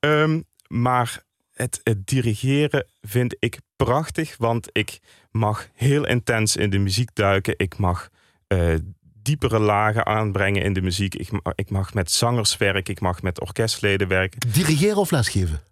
Ehm, 0.00 0.40
maar 0.66 1.22
het, 1.54 1.80
het 1.82 2.06
dirigeren 2.06 2.86
vind 3.00 3.36
ik 3.38 3.58
prachtig, 3.76 4.36
want 4.38 4.68
ik 4.72 4.98
mag 5.30 5.68
heel 5.74 6.06
intens 6.06 6.56
in 6.56 6.70
de 6.70 6.78
muziek 6.78 7.10
duiken. 7.12 7.54
Ik 7.56 7.76
mag 7.76 8.08
eh, 8.46 8.74
diepere 9.22 9.58
lagen 9.58 10.06
aanbrengen 10.06 10.62
in 10.62 10.72
de 10.72 10.82
muziek. 10.82 11.14
Ik, 11.14 11.28
ik 11.54 11.70
mag 11.70 11.94
met 11.94 12.10
zangers 12.10 12.56
werken, 12.56 12.94
ik 12.94 13.00
mag 13.00 13.22
met 13.22 13.40
orkestleden 13.40 14.08
werken. 14.08 14.40
Dirigeren 14.52 14.96
of 14.96 15.10
lesgeven? 15.10 15.62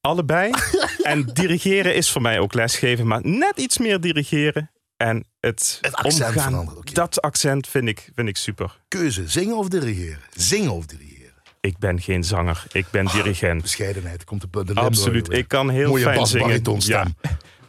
Allebei. 0.00 0.50
en 1.02 1.24
dirigeren 1.24 1.94
is 1.94 2.10
voor 2.10 2.22
mij 2.22 2.38
ook 2.38 2.54
lesgeven, 2.54 3.06
maar 3.06 3.20
net 3.22 3.58
iets 3.58 3.78
meer 3.78 4.00
dirigeren. 4.00 4.70
En 4.96 5.24
het, 5.40 5.78
Het 5.80 5.94
accent 5.94 6.36
omgaan, 6.36 6.82
dat 6.92 7.20
accent 7.20 7.68
vind 7.68 7.88
ik, 7.88 8.10
vind 8.14 8.28
ik 8.28 8.36
super. 8.36 8.78
Keuze, 8.88 9.28
zingen 9.28 9.56
of 9.56 9.68
dirigeren? 9.68 10.20
Zingen 10.30 10.70
of 10.70 10.86
dirigeren? 10.86 11.17
Ik 11.60 11.78
ben 11.78 12.00
geen 12.00 12.24
zanger, 12.24 12.64
ik 12.72 12.86
ben 12.90 13.06
dirigent. 13.06 13.62
Bescheidenheid, 13.62 14.24
komt 14.24 14.44
op 14.44 14.52
de 14.52 14.58
Limburger 14.58 14.84
Absoluut, 14.84 15.32
ik 15.32 15.48
kan 15.48 15.68
heel 15.70 15.88
Mooie 15.88 16.02
fijn 16.02 16.26
zingen. 16.26 16.46
baritonstem. 16.46 17.14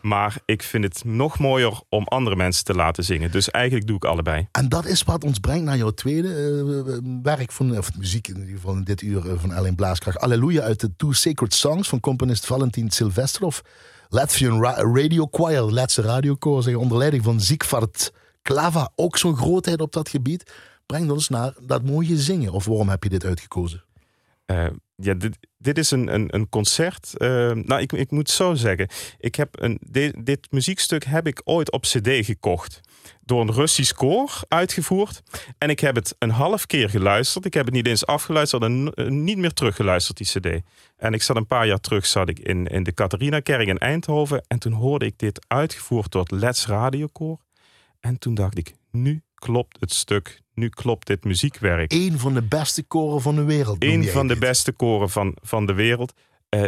maar 0.01 0.37
ik 0.45 0.63
vind 0.63 0.83
het 0.83 1.03
nog 1.05 1.39
mooier 1.39 1.81
om 1.89 2.03
andere 2.07 2.35
mensen 2.35 2.63
te 2.63 2.73
laten 2.73 3.03
zingen. 3.03 3.31
Dus 3.31 3.51
eigenlijk 3.51 3.87
doe 3.87 3.95
ik 3.95 4.05
allebei. 4.05 4.47
En 4.51 4.69
dat 4.69 4.85
is 4.85 5.03
wat 5.03 5.23
ons 5.23 5.39
brengt 5.39 5.63
naar 5.63 5.77
jouw 5.77 5.91
tweede 5.91 6.27
eh, 6.87 6.97
werk 7.23 7.51
van, 7.51 7.77
of 7.77 7.97
muziek 7.97 8.27
in 8.27 8.37
ieder 8.39 8.53
geval 8.55 8.73
in 8.75 8.83
dit 8.83 9.01
uur 9.01 9.29
eh, 9.29 9.33
van 9.39 9.51
Alleen 9.51 9.75
Blaaskracht. 9.75 10.19
Alleluia 10.19 10.61
uit 10.61 10.79
de 10.79 10.95
Two 10.97 11.11
Sacred 11.11 11.53
Songs 11.53 11.89
van 11.89 11.99
componist 11.99 12.45
Valentin 12.45 12.89
Silvestrov. 12.91 13.59
Latvian 14.09 14.61
Ra- 14.61 14.81
Radio 14.93 15.27
Choir, 15.31 15.65
de 15.65 15.73
laatste 15.73 16.01
radiokoor, 16.01 16.75
onder 16.75 16.97
leiding 16.97 17.23
van 17.23 17.39
Ziekvart 17.41 18.11
Klava. 18.41 18.91
Ook 18.95 19.17
zo'n 19.17 19.37
grootheid 19.37 19.81
op 19.81 19.91
dat 19.93 20.09
gebied. 20.09 20.51
Brengt 20.89 21.11
ons 21.11 21.29
naar 21.29 21.53
dat 21.61 21.83
mooie 21.83 22.17
zingen. 22.17 22.51
Of 22.51 22.65
waarom 22.65 22.89
heb 22.89 23.03
je 23.03 23.09
dit 23.09 23.25
uitgekozen? 23.25 23.83
Eh, 24.45 24.67
ja, 24.95 25.13
dit, 25.13 25.37
dit 25.57 25.77
is 25.77 25.91
een, 25.91 26.13
een, 26.13 26.35
een 26.35 26.49
concert. 26.49 27.17
eh, 27.17 27.29
nou, 27.51 27.81
ik, 27.81 27.91
ik 27.91 28.11
moet 28.11 28.29
zo 28.29 28.53
zeggen. 28.53 28.87
Ik 29.17 29.35
heb 29.35 29.61
een, 29.61 29.79
dit, 30.17 30.51
muziekstuk 30.51 31.03
heb 31.03 31.27
ik 31.27 31.41
ooit 31.43 31.71
op 31.71 31.81
CD 31.81 32.25
gekocht. 32.25 32.81
Door 33.21 33.41
een 33.41 33.53
Russisch 33.53 33.93
koor 33.93 34.41
uitgevoerd. 34.47 35.21
En 35.57 35.69
ik 35.69 35.79
heb 35.79 35.95
het 35.95 36.15
een 36.19 36.29
half 36.29 36.65
keer 36.65 36.89
geluisterd. 36.89 37.45
Ik 37.45 37.53
heb 37.53 37.65
het 37.65 37.73
niet 37.73 37.87
eens 37.87 38.05
afgeluisterd 38.05 38.63
en 38.63 38.91
eh, 38.93 39.07
niet 39.07 39.37
meer 39.37 39.53
teruggeluisterd, 39.53 40.17
die 40.17 40.27
CD. 40.27 40.63
En 40.97 41.13
ik 41.13 41.21
zat 41.21 41.35
een 41.35 41.47
paar 41.47 41.67
jaar 41.67 41.79
terug 41.79 42.05
zat 42.05 42.29
ik 42.29 42.39
in, 42.39 42.67
in 42.67 42.83
de 42.83 42.93
Catharina-kerk 42.93 43.67
in 43.67 43.77
Eindhoven. 43.77 44.43
En 44.47 44.59
toen 44.59 44.73
hoorde 44.73 45.05
ik 45.05 45.19
dit 45.19 45.45
uitgevoerd 45.47 46.11
door 46.11 46.21
het 46.21 46.31
Let's 46.31 46.67
Radiokoor. 46.67 47.39
En 47.99 48.19
toen 48.19 48.33
dacht 48.33 48.57
ik, 48.57 48.73
nu 48.91 49.21
klopt 49.39 49.77
het 49.79 49.93
stuk. 49.93 50.41
Nu 50.53 50.69
klopt 50.69 51.07
dit 51.07 51.23
muziekwerk 51.23 51.93
Eén 51.93 52.19
van 52.19 52.33
de 52.33 52.41
beste 52.41 52.83
koren 52.83 53.21
van 53.21 53.35
de 53.35 53.43
wereld. 53.43 53.83
jij 53.83 54.11
van 54.11 54.27
de 54.27 54.37
beste 54.37 54.71
koren 54.71 55.09
van, 55.09 55.37
van 55.41 55.65
de 55.65 55.73
wereld. 55.73 56.13
Eh, 56.49 56.67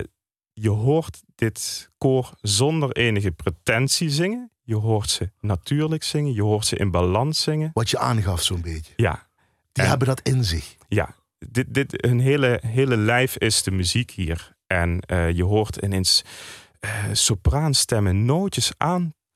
je 0.53 0.69
hoort 0.69 1.21
dit 1.35 1.89
koor 1.97 2.33
zonder 2.41 2.91
enige 2.91 3.31
pretentie 3.31 4.09
zingen. 4.09 4.51
Je 4.63 4.75
hoort 4.75 5.09
ze 5.09 5.31
natuurlijk 5.39 6.03
zingen. 6.03 6.33
Je 6.33 6.41
hoort 6.43 6.65
ze 6.65 6.75
in 6.75 6.91
balans 6.91 7.41
zingen. 7.41 7.69
Wat 7.73 7.89
je 7.89 7.97
aangaf 7.99 8.41
zo'n 8.41 8.61
beetje. 8.61 8.93
Ja, 8.95 9.27
Die 9.71 9.83
En- 9.83 9.89
hebben 9.89 10.07
dat 10.07 10.21
in 10.21 10.43
zich. 10.43 10.75
ja. 10.87 11.15
Dit, 11.49 11.73
dit, 11.73 11.93
hun 12.05 12.19
hele, 12.19 12.59
hele 12.65 12.97
lijf 12.97 13.37
is 13.37 13.63
de 13.63 13.71
muziek 13.71 14.11
hier. 14.11 14.55
En 14.67 14.99
eh, 14.99 15.31
je 15.31 15.43
hoort 15.43 15.75
ineens 15.75 16.23
eh 16.79 17.03
sopraanstemmen 17.11 18.25
nootjes 18.25 18.71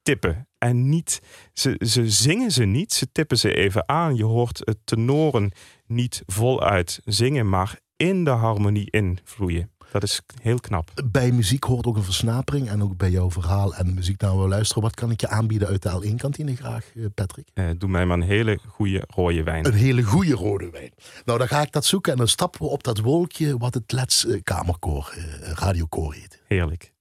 aantippen. 0.05 0.47
En 0.57 0.89
niet, 0.89 1.21
ze, 1.53 1.75
ze 1.85 2.09
zingen 2.09 2.51
ze 2.51 2.63
niet, 2.63 2.93
ze 2.93 3.11
tippen 3.11 3.37
ze 3.37 3.53
even 3.53 3.89
aan. 3.89 4.15
Je 4.15 4.23
hoort 4.23 4.61
het 4.63 4.77
tenoren 4.83 5.51
niet 5.87 6.23
voluit 6.25 6.99
zingen, 7.05 7.49
maar 7.49 7.79
in 7.97 8.23
de 8.23 8.29
harmonie 8.29 8.91
invloeien. 8.91 9.69
Dat 9.91 10.03
is 10.03 10.21
heel 10.41 10.59
knap. 10.59 10.91
Bij 11.11 11.31
muziek 11.31 11.63
hoort 11.63 11.85
ook 11.85 11.95
een 11.95 12.03
versnapering. 12.03 12.69
En 12.69 12.83
ook 12.83 12.97
bij 12.97 13.09
jouw 13.09 13.31
verhaal 13.31 13.75
en 13.75 13.93
muziek 13.93 14.21
naar 14.21 14.41
we 14.41 14.47
luisteren. 14.47 14.83
Wat 14.83 14.95
kan 14.95 15.11
ik 15.11 15.21
je 15.21 15.27
aanbieden 15.27 15.67
uit 15.67 15.81
de 15.81 15.89
L1-kantine 15.89 16.55
graag, 16.55 16.95
eh, 16.95 17.05
Patrick? 17.13 17.47
Eh, 17.53 17.69
doe 17.77 17.89
mij 17.89 18.05
maar 18.05 18.17
een 18.17 18.23
hele 18.23 18.59
goede 18.67 19.03
rode 19.07 19.43
wijn. 19.43 19.65
Een 19.65 19.73
hele 19.73 20.03
goede 20.03 20.33
rode 20.33 20.69
wijn. 20.69 20.91
Nou, 21.25 21.39
dan 21.39 21.47
ga 21.47 21.61
ik 21.61 21.71
dat 21.71 21.85
zoeken. 21.85 22.11
En 22.11 22.17
dan 22.17 22.27
stappen 22.27 22.61
we 22.61 22.67
op 22.67 22.83
dat 22.83 22.99
wolkje 22.99 23.57
wat 23.57 23.73
het 23.73 23.91
Let's 23.91 24.25
eh, 24.25 24.39
Kamerkoor, 24.43 25.13
eh, 25.15 25.51
radiokoor 25.51 26.13
heet. 26.13 26.41
Heerlijk. 26.47 26.93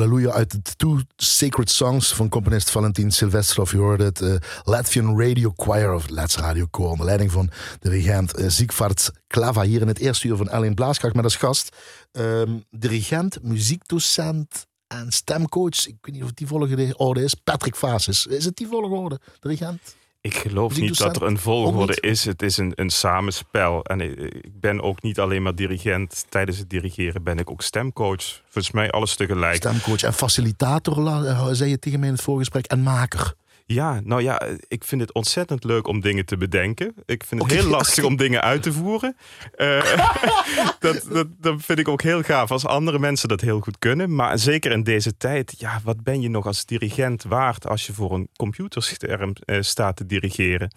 Halleluja 0.00 0.30
uit 0.32 0.50
de 0.50 0.76
Two 0.76 0.98
Sacred 1.16 1.70
Songs 1.70 2.14
van 2.14 2.28
componist 2.28 2.70
Valentin 2.70 3.10
Silvestrov. 3.10 3.72
Je 3.72 3.78
hoorde 3.78 4.04
het 4.04 4.20
uh, 4.20 4.34
Latvian 4.62 5.20
Radio 5.20 5.52
Choir 5.56 5.94
of 5.94 6.08
Let's 6.08 6.36
Radio 6.36 6.66
Choir 6.70 6.90
onder 6.90 7.06
leiding 7.06 7.32
van 7.32 7.50
dirigent 7.80 8.38
uh, 8.38 8.48
Siegfried 8.48 9.10
Klava 9.26 9.62
hier 9.62 9.80
in 9.80 9.88
het 9.88 9.98
eerste 9.98 10.28
uur 10.28 10.36
van 10.36 10.48
Ellen 10.48 10.74
Blaaskracht 10.74 11.14
met 11.14 11.24
als 11.24 11.36
gast. 11.36 11.76
Um, 12.12 12.64
dirigent, 12.70 13.42
muziekdocent 13.42 14.66
en 14.86 15.12
stemcoach. 15.12 15.86
Ik 15.86 15.96
weet 16.00 16.14
niet 16.14 16.24
of 16.24 16.32
die 16.32 16.46
volgorde 16.46 17.22
is. 17.22 17.34
Patrick 17.34 17.76
Fasis. 17.76 18.26
Is 18.26 18.44
het 18.44 18.56
die 18.56 18.66
volgorde, 18.66 19.20
dirigent? 19.40 19.80
Ik 20.22 20.36
geloof 20.36 20.80
niet 20.80 20.98
dat 20.98 21.16
er 21.16 21.22
een 21.22 21.38
volgorde 21.38 22.00
is. 22.00 22.24
Het 22.24 22.42
is 22.42 22.56
een, 22.56 22.72
een 22.74 22.90
samenspel. 22.90 23.82
En 23.84 24.00
ik 24.00 24.60
ben 24.60 24.80
ook 24.82 25.02
niet 25.02 25.20
alleen 25.20 25.42
maar 25.42 25.54
dirigent. 25.54 26.26
Tijdens 26.28 26.58
het 26.58 26.70
dirigeren 26.70 27.22
ben 27.22 27.38
ik 27.38 27.50
ook 27.50 27.62
stemcoach. 27.62 28.42
Volgens 28.48 28.70
mij 28.70 28.90
alles 28.90 29.16
tegelijk. 29.16 29.56
Stemcoach 29.56 30.02
en 30.02 30.12
facilitator, 30.12 31.06
eh, 31.06 31.48
zei 31.50 31.70
je 31.70 31.78
tegen 31.78 31.98
mij 31.98 32.08
in 32.08 32.14
het 32.14 32.22
voorgesprek. 32.24 32.66
En 32.66 32.82
maker. 32.82 33.34
Ja, 33.72 34.00
nou 34.04 34.22
ja, 34.22 34.42
ik 34.68 34.84
vind 34.84 35.00
het 35.00 35.12
ontzettend 35.12 35.64
leuk 35.64 35.86
om 35.86 36.00
dingen 36.00 36.24
te 36.24 36.36
bedenken. 36.36 36.94
Ik 37.04 37.24
vind 37.24 37.42
het 37.42 37.50
heel 37.50 37.68
lastig 37.68 38.04
om 38.04 38.16
dingen 38.16 38.40
uit 38.40 38.62
te 38.62 38.72
voeren. 38.72 39.16
Uh, 39.56 39.96
dat, 40.78 41.06
dat, 41.10 41.26
dat 41.38 41.54
vind 41.58 41.78
ik 41.78 41.88
ook 41.88 42.02
heel 42.02 42.22
gaaf 42.22 42.50
als 42.50 42.66
andere 42.66 42.98
mensen 42.98 43.28
dat 43.28 43.40
heel 43.40 43.60
goed 43.60 43.78
kunnen. 43.78 44.14
Maar 44.14 44.38
zeker 44.38 44.72
in 44.72 44.82
deze 44.82 45.16
tijd, 45.16 45.54
ja, 45.58 45.80
wat 45.84 46.02
ben 46.02 46.20
je 46.20 46.28
nog 46.28 46.46
als 46.46 46.64
dirigent 46.64 47.22
waard 47.22 47.66
als 47.66 47.86
je 47.86 47.92
voor 47.92 48.12
een 48.12 48.28
computerscherm 48.36 49.32
uh, 49.44 49.56
staat 49.60 49.96
te 49.96 50.06
dirigeren? 50.06 50.70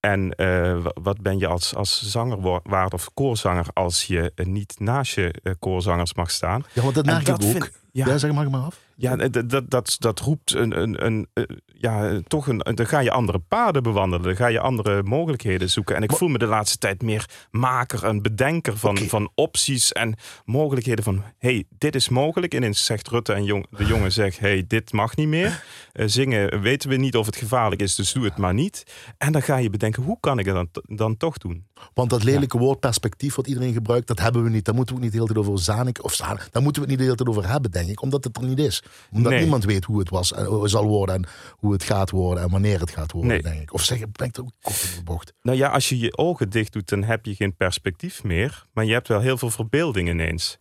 En 0.00 0.34
uh, 0.36 0.86
wat 0.94 1.20
ben 1.20 1.38
je 1.38 1.46
als, 1.46 1.74
als 1.74 2.02
zanger 2.02 2.60
waard 2.62 2.94
of 2.94 3.14
koorzanger 3.14 3.66
als 3.72 4.04
je 4.04 4.32
niet 4.34 4.74
naast 4.78 5.14
je 5.14 5.56
koorzangers 5.58 6.14
mag 6.14 6.30
staan? 6.30 6.64
Ja, 6.72 6.82
want 6.82 6.94
dat 6.94 7.04
merk 7.04 7.28
ik 7.28 7.34
ook. 7.34 7.42
Vind, 7.42 7.70
ja, 7.92 8.06
ja 8.06 8.18
zeg, 8.18 8.30
ik 8.30 8.50
maar 8.50 8.60
af. 8.60 8.78
Ja, 8.96 9.16
dat, 9.16 9.70
dat, 9.70 9.96
dat, 9.98 10.20
roept 10.20 10.54
een, 10.54 10.80
een, 10.80 11.04
een, 11.04 11.26
eh, 11.32 11.44
ja, 11.66 12.20
toch 12.26 12.48
een. 12.48 12.58
Dan 12.58 12.86
ga 12.86 12.98
je 12.98 13.10
andere 13.10 13.38
paden 13.38 13.82
bewandelen. 13.82 14.26
Dan 14.26 14.36
ga 14.36 14.46
je 14.46 14.60
andere 14.60 15.02
mogelijkheden 15.02 15.70
zoeken. 15.70 15.96
En 15.96 16.02
ik 16.02 16.12
voel 16.12 16.28
me 16.28 16.38
de 16.38 16.46
laatste 16.46 16.78
tijd 16.78 17.02
meer 17.02 17.28
maker, 17.50 18.04
een 18.04 18.22
bedenker 18.22 18.78
van, 18.78 18.98
van 18.98 19.30
opties 19.34 19.92
en 19.92 20.14
mogelijkheden. 20.44 21.04
Van 21.04 21.22
hey, 21.38 21.64
dit 21.78 21.94
is 21.94 22.08
mogelijk. 22.08 22.52
En 22.52 22.58
ineens 22.58 22.84
zegt 22.84 23.08
Rutte 23.08 23.32
en 23.32 23.44
jong, 23.44 23.66
de 23.70 23.84
jongen 23.84 24.12
zegt: 24.22 24.38
hey, 24.38 24.64
dit 24.68 24.92
mag 24.92 25.16
niet 25.16 25.28
meer. 25.28 25.64
Uh, 25.92 26.06
zingen 26.08 26.60
weten 26.60 26.88
we 26.88 26.96
niet 26.96 27.16
of 27.16 27.26
het 27.26 27.36
gevaarlijk 27.36 27.82
is, 27.82 27.94
dus 27.94 28.12
doe 28.12 28.24
het 28.24 28.36
maar 28.36 28.54
niet. 28.54 28.84
En 29.18 29.32
dan 29.32 29.42
ga 29.42 29.56
je 29.56 29.70
bedenken: 29.70 30.02
hoe 30.02 30.16
kan 30.20 30.38
ik 30.38 30.46
het 30.46 30.54
dan, 30.54 30.68
dan 30.96 31.16
toch 31.16 31.38
doen? 31.38 31.66
Want 31.94 32.10
dat 32.10 32.24
lelijke 32.24 32.58
woord 32.58 32.80
perspectief 32.80 33.34
wat 33.34 33.46
iedereen 33.46 33.72
gebruikt, 33.72 34.06
dat 34.06 34.20
hebben 34.20 34.42
we 34.42 34.50
niet. 34.50 34.64
Daar 34.64 34.74
moeten 34.74 34.94
we 34.94 35.00
het 35.00 35.10
niet 35.10 35.20
de 35.20 35.26
hele 35.26 35.42
tijd 35.42 35.54
over 35.54 35.64
zanik 35.64 36.04
of 36.04 36.14
zanik. 36.14 36.48
Daar 36.50 36.62
moeten 36.62 36.82
we 36.82 36.88
het 36.88 36.98
niet 36.98 36.98
de 36.98 37.04
hele 37.04 37.16
tijd 37.16 37.28
over 37.28 37.50
hebben, 37.50 37.70
denk 37.70 37.88
ik, 37.88 38.02
omdat 38.02 38.24
het 38.24 38.36
er 38.36 38.44
niet 38.44 38.58
is 38.58 38.82
omdat 39.12 39.32
niemand 39.32 39.64
weet 39.64 39.84
hoe 39.84 39.98
het 39.98 40.10
was 40.10 40.32
en 40.32 40.44
hoe 40.44 40.62
het 40.62 40.70
zal 40.70 40.86
worden 40.86 41.14
en 41.14 41.26
hoe 41.50 41.72
het 41.72 41.82
gaat 41.82 42.10
worden 42.10 42.42
en 42.44 42.50
wanneer 42.50 42.80
het 42.80 42.90
gaat 42.90 43.12
worden, 43.12 43.42
denk 43.42 43.60
ik. 43.60 43.72
Of 43.72 43.82
zeg 43.82 43.98
je, 43.98 44.08
ben 44.12 44.26
ik 44.26 44.38
ook 44.38 44.50
kort 44.62 44.82
in 44.90 44.98
de 44.98 45.04
bocht? 45.04 45.32
Nou 45.42 45.58
ja, 45.58 45.68
als 45.68 45.88
je 45.88 45.98
je 45.98 46.16
ogen 46.16 46.50
dicht 46.50 46.72
doet, 46.72 46.88
dan 46.88 47.02
heb 47.02 47.24
je 47.26 47.34
geen 47.34 47.56
perspectief 47.56 48.22
meer. 48.22 48.66
Maar 48.72 48.84
je 48.84 48.92
hebt 48.92 49.08
wel 49.08 49.20
heel 49.20 49.38
veel 49.38 49.50
verbeelding 49.50 50.08
ineens. 50.08 50.58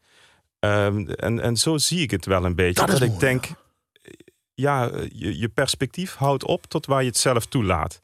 Um, 0.59 1.09
en, 1.09 1.39
en 1.39 1.57
zo 1.57 1.77
zie 1.77 2.01
ik 2.01 2.11
het 2.11 2.25
wel 2.25 2.45
een 2.45 2.55
beetje. 2.55 2.85
Dat, 2.85 3.01
ik 3.01 3.19
denk, 3.19 3.45
ja, 4.53 4.91
je, 5.11 5.39
je 5.39 5.49
perspectief 5.49 6.15
houdt 6.15 6.45
op 6.45 6.65
tot 6.65 6.85
waar 6.85 7.01
je 7.01 7.07
het 7.07 7.17
zelf 7.17 7.45
toelaat. 7.45 8.01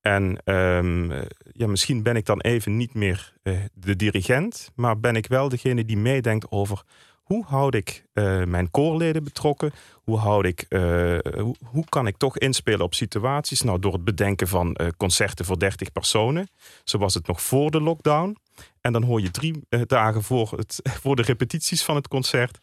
En 0.00 0.38
um, 0.44 1.12
ja, 1.52 1.66
misschien 1.66 2.02
ben 2.02 2.16
ik 2.16 2.26
dan 2.26 2.40
even 2.40 2.76
niet 2.76 2.94
meer 2.94 3.32
uh, 3.42 3.58
de 3.74 3.96
dirigent, 3.96 4.70
maar 4.74 5.00
ben 5.00 5.16
ik 5.16 5.26
wel 5.26 5.48
degene 5.48 5.84
die 5.84 5.96
meedenkt 5.96 6.50
over 6.50 6.82
hoe 7.28 7.44
houd 7.44 7.74
ik 7.74 8.04
uh, 8.14 8.44
mijn 8.44 8.70
koorleden 8.70 9.24
betrokken? 9.24 9.72
Hoe, 10.04 10.18
houd 10.18 10.44
ik, 10.44 10.66
uh, 10.68 11.18
hoe, 11.64 11.84
kan 11.88 12.06
ik 12.06 12.16
toch 12.16 12.38
inspelen 12.38 12.80
op 12.80 12.94
situaties? 12.94 13.62
Nou, 13.62 13.78
door 13.78 13.92
het 13.92 14.04
bedenken 14.04 14.48
van 14.48 14.76
uh, 14.80 14.88
concerten 14.96 15.44
voor 15.44 15.58
30 15.58 15.92
personen. 15.92 16.48
Zo 16.84 16.98
was 16.98 17.14
het 17.14 17.26
nog 17.26 17.42
voor 17.42 17.70
de 17.70 17.80
lockdown. 17.80 18.36
En 18.80 18.92
dan 18.92 19.02
hoor 19.02 19.20
je 19.20 19.30
drie 19.30 19.66
dagen 19.86 20.22
voor, 20.22 20.52
het, 20.56 20.80
voor 21.02 21.16
de 21.16 21.22
repetities 21.22 21.84
van 21.84 21.94
het 21.94 22.08
concert 22.08 22.58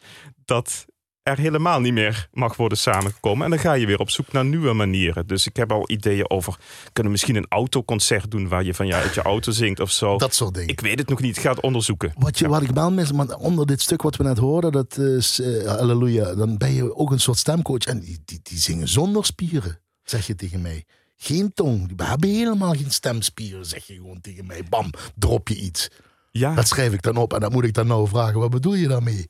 dat 0.46 0.86
er 1.26 1.38
helemaal 1.38 1.80
niet 1.80 1.94
meer 1.94 2.28
mag 2.34 2.56
worden 2.56 2.78
samengekomen. 2.78 3.44
En 3.44 3.50
dan 3.50 3.60
ga 3.60 3.74
je 3.74 3.86
weer 3.86 4.00
op 4.00 4.10
zoek 4.10 4.32
naar 4.32 4.46
nieuwe 4.46 4.74
manieren. 4.74 5.28
Dus 5.28 5.48
ik 5.48 5.56
heb 5.56 5.72
al 5.72 5.90
ideeën 5.90 6.30
over... 6.30 6.58
kunnen 6.94 7.12
misschien 7.12 7.36
een 7.36 7.46
autoconcert 7.50 8.32
doen... 8.32 8.48
waar 8.48 8.64
je 8.64 8.74
van 8.74 8.88
je 8.88 8.94
uit 8.94 9.14
je 9.14 9.22
auto 9.22 9.52
zingt 9.52 9.80
of 9.80 9.92
zo. 9.92 10.18
Dat 10.18 10.36
soort 10.36 10.54
dingen. 10.54 10.70
Ik 10.70 10.80
weet 10.80 11.00
het 11.00 11.10
nog 11.10 11.22
niet. 11.22 11.38
Ik 11.38 11.42
ga 11.42 11.50
het 11.50 11.60
onderzoeken. 11.60 12.14
Wat, 12.18 12.40
je, 12.40 12.48
wat 12.48 12.62
ik 12.62 12.70
wel 12.70 12.92
mis, 12.92 13.12
maar 13.12 13.36
onder 13.36 13.66
dit 13.66 13.82
stuk 13.82 14.02
wat 14.02 14.16
we 14.16 14.24
net 14.24 14.38
hoorden... 14.38 14.72
dat 14.72 14.98
is, 14.98 15.40
uh, 15.40 15.68
halleluja, 15.68 16.36
dan 16.36 16.58
ben 16.58 16.74
je 16.74 16.96
ook 16.96 17.12
een 17.12 17.20
soort 17.20 17.38
stemcoach. 17.38 17.86
En 17.86 18.00
die, 18.00 18.22
die, 18.26 18.40
die 18.44 18.58
zingen 18.58 18.88
zonder 18.88 19.26
spieren, 19.26 19.82
zeg 20.04 20.28
je 20.28 20.36
tegen 20.36 20.62
mij. 20.62 20.86
Geen 21.16 21.54
tong. 21.54 21.94
We 21.96 22.04
hebben 22.04 22.30
helemaal 22.30 22.74
geen 22.74 22.92
stemspieren, 22.92 23.66
zeg 23.66 23.86
je 23.88 23.94
gewoon 23.94 24.22
tegen 24.22 24.46
mij. 24.46 24.64
Bam, 24.70 24.90
drop 25.16 25.48
je 25.48 25.56
iets. 25.56 25.90
Ja. 26.32 26.54
Dat 26.54 26.68
schrijf 26.68 26.94
ik 26.94 27.02
dan 27.02 27.18
op 27.18 27.34
en 27.34 27.40
dan 27.40 27.52
moet 27.52 27.64
ik 27.64 27.74
dan 27.74 27.88
nou 27.88 28.08
vragen, 28.08 28.40
wat 28.40 28.50
bedoel 28.50 28.74
je 28.74 28.88
daarmee, 28.88 29.30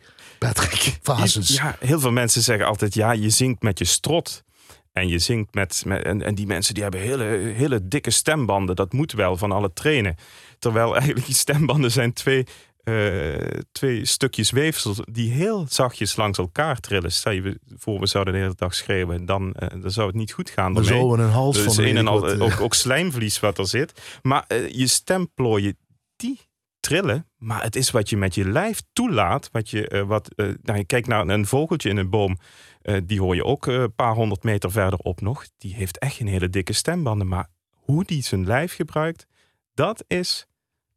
Ja, 1.55 1.75
heel 1.79 1.99
veel 1.99 2.11
mensen 2.11 2.41
zeggen 2.41 2.65
altijd, 2.65 2.93
ja, 2.93 3.11
je 3.11 3.29
zingt 3.29 3.61
met 3.61 3.79
je 3.79 3.85
strot. 3.85 4.43
En 4.91 5.07
je 5.07 5.19
zingt 5.19 5.53
met, 5.53 5.83
met 5.85 6.03
en, 6.03 6.21
en 6.21 6.35
die 6.35 6.45
mensen 6.45 6.73
die 6.73 6.83
hebben 6.83 7.01
hele, 7.01 7.23
hele 7.55 7.87
dikke 7.87 8.11
stembanden. 8.11 8.75
Dat 8.75 8.93
moet 8.93 9.11
wel 9.11 9.37
van 9.37 9.51
alle 9.51 9.73
trainen. 9.73 10.15
Terwijl 10.59 10.95
eigenlijk 10.95 11.25
die 11.25 11.35
stembanden 11.35 11.91
zijn 11.91 12.13
twee, 12.13 12.45
uh, 12.83 13.35
twee 13.71 14.05
stukjes 14.05 14.51
weefsel 14.51 14.95
die 15.11 15.31
heel 15.31 15.65
zachtjes 15.69 16.15
langs 16.15 16.37
elkaar 16.37 16.79
trillen. 16.79 17.11
Stel 17.11 17.31
je 17.31 17.59
voor, 17.77 17.99
we 17.99 18.07
zouden 18.07 18.33
de 18.33 18.39
hele 18.39 18.53
dag 18.55 18.75
schreeuwen, 18.75 19.25
dan, 19.25 19.55
uh, 19.59 19.81
dan 19.81 19.91
zou 19.91 20.07
het 20.07 20.15
niet 20.15 20.31
goed 20.31 20.49
gaan. 20.49 20.71
Maar 20.71 20.83
zo 20.83 21.13
een 21.13 21.29
hals 21.29 21.55
dus 21.55 21.75
van 21.75 21.83
een 21.83 21.97
en 21.97 22.07
al, 22.07 22.29
ook, 22.29 22.61
ook 22.61 22.73
slijmvlies 22.73 23.39
wat 23.39 23.57
er 23.57 23.67
zit. 23.67 24.19
Maar 24.21 24.45
uh, 24.47 24.69
je 24.69 24.87
stemplooien, 24.87 25.77
die 26.15 26.39
trillen, 26.85 27.27
maar 27.37 27.63
het 27.63 27.75
is 27.75 27.91
wat 27.91 28.09
je 28.09 28.17
met 28.17 28.35
je 28.35 28.49
lijf 28.49 28.81
toelaat. 28.93 29.49
Wat 29.51 29.69
je, 29.69 29.91
uh, 29.91 30.03
wat, 30.03 30.29
uh, 30.35 30.53
nou, 30.61 30.77
je 30.77 30.85
kijkt 30.85 31.07
naar 31.07 31.27
een 31.27 31.45
vogeltje 31.45 31.89
in 31.89 31.97
een 31.97 32.09
boom, 32.09 32.37
uh, 32.83 32.97
die 33.05 33.19
hoor 33.19 33.35
je 33.35 33.43
ook 33.43 33.65
een 33.65 33.93
paar 33.95 34.13
honderd 34.13 34.43
meter 34.43 34.71
verderop 34.71 35.21
nog. 35.21 35.45
Die 35.57 35.75
heeft 35.75 35.97
echt 35.97 36.15
geen 36.15 36.27
hele 36.27 36.49
dikke 36.49 36.73
stembanden, 36.73 37.27
maar 37.27 37.49
hoe 37.71 38.03
die 38.03 38.23
zijn 38.23 38.45
lijf 38.45 38.75
gebruikt, 38.75 39.27
dat 39.73 40.03
is 40.07 40.47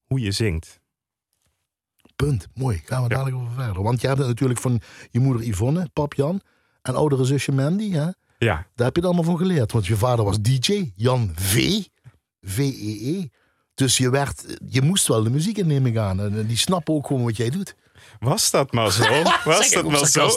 hoe 0.04 0.20
je 0.20 0.30
zingt. 0.30 0.80
Punt, 2.16 2.46
mooi. 2.54 2.80
Gaan 2.84 3.02
we 3.02 3.08
dadelijk 3.08 3.36
over 3.36 3.52
verder. 3.52 3.82
Want 3.82 4.00
je 4.00 4.06
hebt 4.06 4.18
het 4.18 4.28
natuurlijk 4.28 4.60
van 4.60 4.80
je 5.10 5.20
moeder 5.20 5.46
Yvonne, 5.46 5.88
pap 5.92 6.14
Jan 6.14 6.40
en 6.82 6.94
oudere 6.94 7.24
zusje 7.24 7.52
Mandy. 7.52 7.90
Hè? 7.90 8.08
Ja. 8.38 8.66
Daar 8.74 8.86
heb 8.86 8.96
je 8.96 9.00
het 9.00 9.04
allemaal 9.04 9.24
van 9.24 9.36
geleerd. 9.36 9.72
Want 9.72 9.86
je 9.86 9.96
vader 9.96 10.24
was 10.24 10.40
DJ, 10.40 10.92
Jan 10.94 11.30
V. 11.34 11.82
V-E-E. 12.40 13.22
-E. 13.22 13.28
Dus 13.78 13.96
je, 13.96 14.10
werd, 14.10 14.58
je 14.68 14.82
moest 14.82 15.06
wel 15.06 15.22
de 15.22 15.30
muziek 15.30 15.58
innemen 15.58 15.92
gaan. 15.92 16.20
En 16.20 16.46
die 16.46 16.56
snappen 16.56 16.94
ook 16.94 17.06
gewoon 17.06 17.24
wat 17.24 17.36
jij 17.36 17.50
doet. 17.50 17.74
Was 18.18 18.50
dat 18.50 18.72
maar 18.72 18.92
zo? 18.92 19.22
Was 19.44 19.70
dat 19.70 19.84
maar 19.84 20.06
zo? 20.06 20.30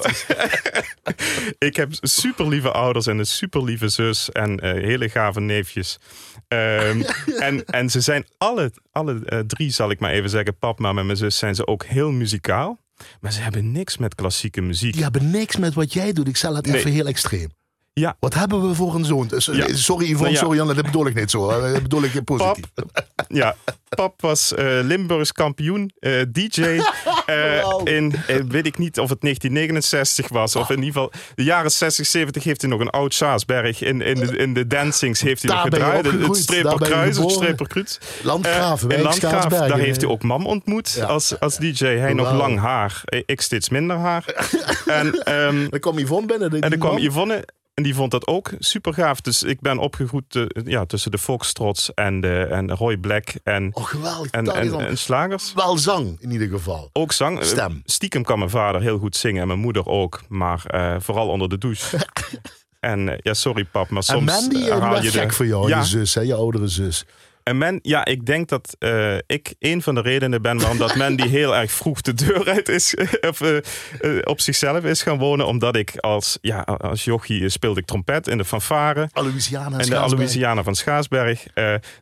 ik 1.67 1.75
heb 1.75 1.89
super 2.01 2.47
lieve 2.47 2.71
ouders 2.71 3.07
en 3.07 3.17
een 3.17 3.25
super 3.25 3.63
lieve 3.63 3.87
zus 3.87 4.31
en 4.31 4.65
uh, 4.65 4.71
hele 4.71 5.09
gave 5.09 5.39
neefjes. 5.39 5.99
Um, 6.47 7.03
en, 7.47 7.65
en 7.65 7.89
ze 7.89 8.01
zijn 8.01 8.25
alle, 8.37 8.71
alle 8.91 9.21
uh, 9.25 9.39
drie, 9.39 9.71
zal 9.71 9.91
ik 9.91 9.99
maar 9.99 10.11
even 10.11 10.29
zeggen, 10.29 10.57
pap, 10.57 10.79
maar 10.79 10.93
met 10.93 11.05
mijn 11.05 11.17
zus 11.17 11.37
zijn 11.37 11.55
ze 11.55 11.67
ook 11.67 11.85
heel 11.85 12.11
muzikaal. 12.11 12.79
Maar 13.19 13.31
ze 13.31 13.41
hebben 13.41 13.71
niks 13.71 13.97
met 13.97 14.15
klassieke 14.15 14.61
muziek. 14.61 14.93
Die 14.93 15.03
hebben 15.03 15.31
niks 15.31 15.55
met 15.55 15.73
wat 15.73 15.93
jij 15.93 16.13
doet. 16.13 16.27
Ik 16.27 16.37
zal 16.37 16.55
het 16.55 16.65
nee. 16.65 16.77
even 16.77 16.91
heel 16.91 17.07
extreem. 17.07 17.49
Ja. 17.93 18.15
Wat 18.19 18.33
hebben 18.33 18.67
we 18.67 18.75
voor 18.75 18.95
een 18.95 19.05
zoon? 19.05 19.29
Ja. 19.29 19.67
Sorry 19.73 20.05
Yvonne, 20.05 20.21
nou 20.21 20.31
ja. 20.31 20.37
sorry 20.37 20.57
Jan, 20.57 20.67
dat 20.67 20.85
bedoel 20.85 21.07
ik 21.07 21.15
niet 21.15 21.31
zo. 21.31 21.61
Dat 21.61 21.81
bedoel 21.81 22.03
ik 22.03 22.23
positief. 22.23 22.65
Pap, 22.73 23.05
ja, 23.27 23.55
pap 23.89 24.21
was 24.21 24.53
uh, 24.59 24.79
Limburgs 24.83 25.31
kampioen, 25.31 25.91
uh, 25.99 26.21
DJ. 26.31 26.61
Uh, 26.61 27.63
wow. 27.63 27.87
In, 27.87 28.15
weet 28.47 28.65
ik 28.65 28.77
niet 28.77 28.99
of 28.99 29.09
het 29.09 29.21
1969 29.21 30.29
was. 30.29 30.55
Of 30.55 30.69
in 30.69 30.83
ieder 30.83 30.93
geval 30.93 31.11
de 31.35 31.43
jaren 31.43 31.71
60, 31.71 32.05
70 32.05 32.43
heeft 32.43 32.61
hij 32.61 32.69
nog 32.69 32.79
een 32.79 32.89
oud 32.89 33.13
Saasberg. 33.13 33.81
In, 33.81 34.01
in, 34.01 34.15
de, 34.15 34.37
in 34.37 34.53
de 34.53 34.67
dancings 34.67 35.21
heeft 35.21 35.41
hij 35.41 35.51
nog 35.51 35.61
gedraaid. 35.61 36.05
Het 36.05 36.35
Streperkruis, 36.35 37.17
het 37.17 37.31
Streperkruis. 37.31 37.99
Landgraven, 38.23 38.89
in 38.89 39.01
Landgraaf, 39.01 39.47
daar 39.47 39.77
heeft 39.77 40.01
hij 40.01 40.09
ook 40.09 40.23
mam 40.23 40.45
ontmoet 40.45 40.91
ja. 40.91 41.05
als, 41.05 41.39
als 41.39 41.57
DJ. 41.57 41.85
Hij 41.85 42.15
wow. 42.15 42.25
nog 42.25 42.33
lang 42.33 42.59
haar, 42.59 43.01
ik 43.25 43.41
steeds 43.41 43.69
minder 43.69 43.97
haar. 43.97 44.25
en, 44.85 45.33
um, 45.33 45.69
dan 45.69 45.79
kwam 45.79 45.97
Yvonne 45.97 46.27
binnen. 46.27 46.61
En 46.61 46.69
dan 46.69 46.79
kwam 46.79 46.97
Yvonne 46.97 47.45
en 47.81 47.87
die 47.87 47.95
vond 47.95 48.11
dat 48.11 48.27
ook 48.27 48.51
super 48.59 48.93
gaaf. 48.93 49.21
Dus 49.21 49.43
ik 49.43 49.59
ben 49.59 49.77
opgegroeid 49.77 50.35
uh, 50.35 50.45
ja, 50.65 50.85
tussen 50.85 51.11
de 51.11 51.17
Foxtrots 51.17 51.93
en, 51.93 52.21
de, 52.21 52.47
en 52.49 52.71
Roy 52.71 52.97
Black 52.97 53.33
en, 53.43 53.69
oh, 53.73 53.83
geweldig. 53.83 54.31
en, 54.31 54.47
en, 54.47 54.79
en, 54.79 54.97
slagers. 54.97 55.53
Wel 55.53 55.77
zang 55.77 56.17
in 56.19 56.31
ieder 56.31 56.47
geval. 56.47 56.89
Ook 56.93 57.11
zang. 57.11 57.43
Stem. 57.43 57.81
Stiekem 57.85 58.23
kan 58.23 58.37
mijn 58.37 58.49
vader 58.49 58.81
heel 58.81 58.97
goed 58.97 59.15
zingen 59.15 59.41
en 59.41 59.47
mijn 59.47 59.59
moeder 59.59 59.85
ook. 59.85 60.21
Maar 60.27 60.63
uh, 60.71 60.95
vooral 60.99 61.27
onder 61.27 61.49
de 61.49 61.57
douche. 61.57 61.97
en 62.79 63.19
ja, 63.21 63.33
sorry 63.33 63.65
pap, 63.65 63.89
maar 63.89 64.03
soms 64.03 64.31
en 64.31 64.41
Mandy, 64.41 64.69
haal 64.69 64.95
je 64.95 65.11
de... 65.11 65.19
gek 65.19 65.33
voor 65.33 65.45
jou, 65.45 65.67
ja. 65.67 65.77
je 65.77 65.85
zus, 65.85 66.13
hè, 66.13 66.21
je 66.21 66.33
oudere 66.33 66.67
zus. 66.67 67.05
En 67.43 67.57
men, 67.57 67.79
ja, 67.81 68.05
ik 68.05 68.25
denk 68.25 68.49
dat 68.49 68.75
uh, 68.79 69.15
ik 69.25 69.55
een 69.59 69.81
van 69.81 69.95
de 69.95 70.01
redenen 70.01 70.41
ben 70.41 70.57
waarom 70.57 70.77
dat 70.77 70.95
men 70.95 71.15
die 71.15 71.27
heel 71.39 71.55
erg 71.55 71.71
vroeg 71.71 72.01
de 72.01 72.13
deur 72.13 72.49
uit 72.49 72.69
is, 72.69 72.95
of 73.29 73.41
uh, 73.41 73.57
uh, 74.01 74.19
op 74.23 74.39
zichzelf 74.39 74.83
is 74.83 75.01
gaan 75.01 75.17
wonen. 75.17 75.47
Omdat 75.47 75.75
ik 75.75 75.97
als, 75.97 76.37
ja, 76.41 76.61
als 76.61 77.03
jochie 77.03 77.49
speelde 77.49 77.79
ik 77.79 77.85
trompet 77.85 78.27
in 78.27 78.37
de 78.37 78.45
fanfare. 78.45 79.09
Aloysiana 79.11 79.77
en 79.77 79.89
de 79.89 79.97
Aloysiana 79.97 80.63
van 80.63 80.75
Schaasberg. 80.75 81.45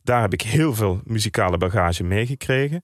daar 0.03 0.21
heb 0.21 0.33
ik 0.33 0.41
heel 0.41 0.75
veel 0.75 1.01
muzikale 1.03 1.57
bagage 1.57 2.03
meegekregen. 2.03 2.83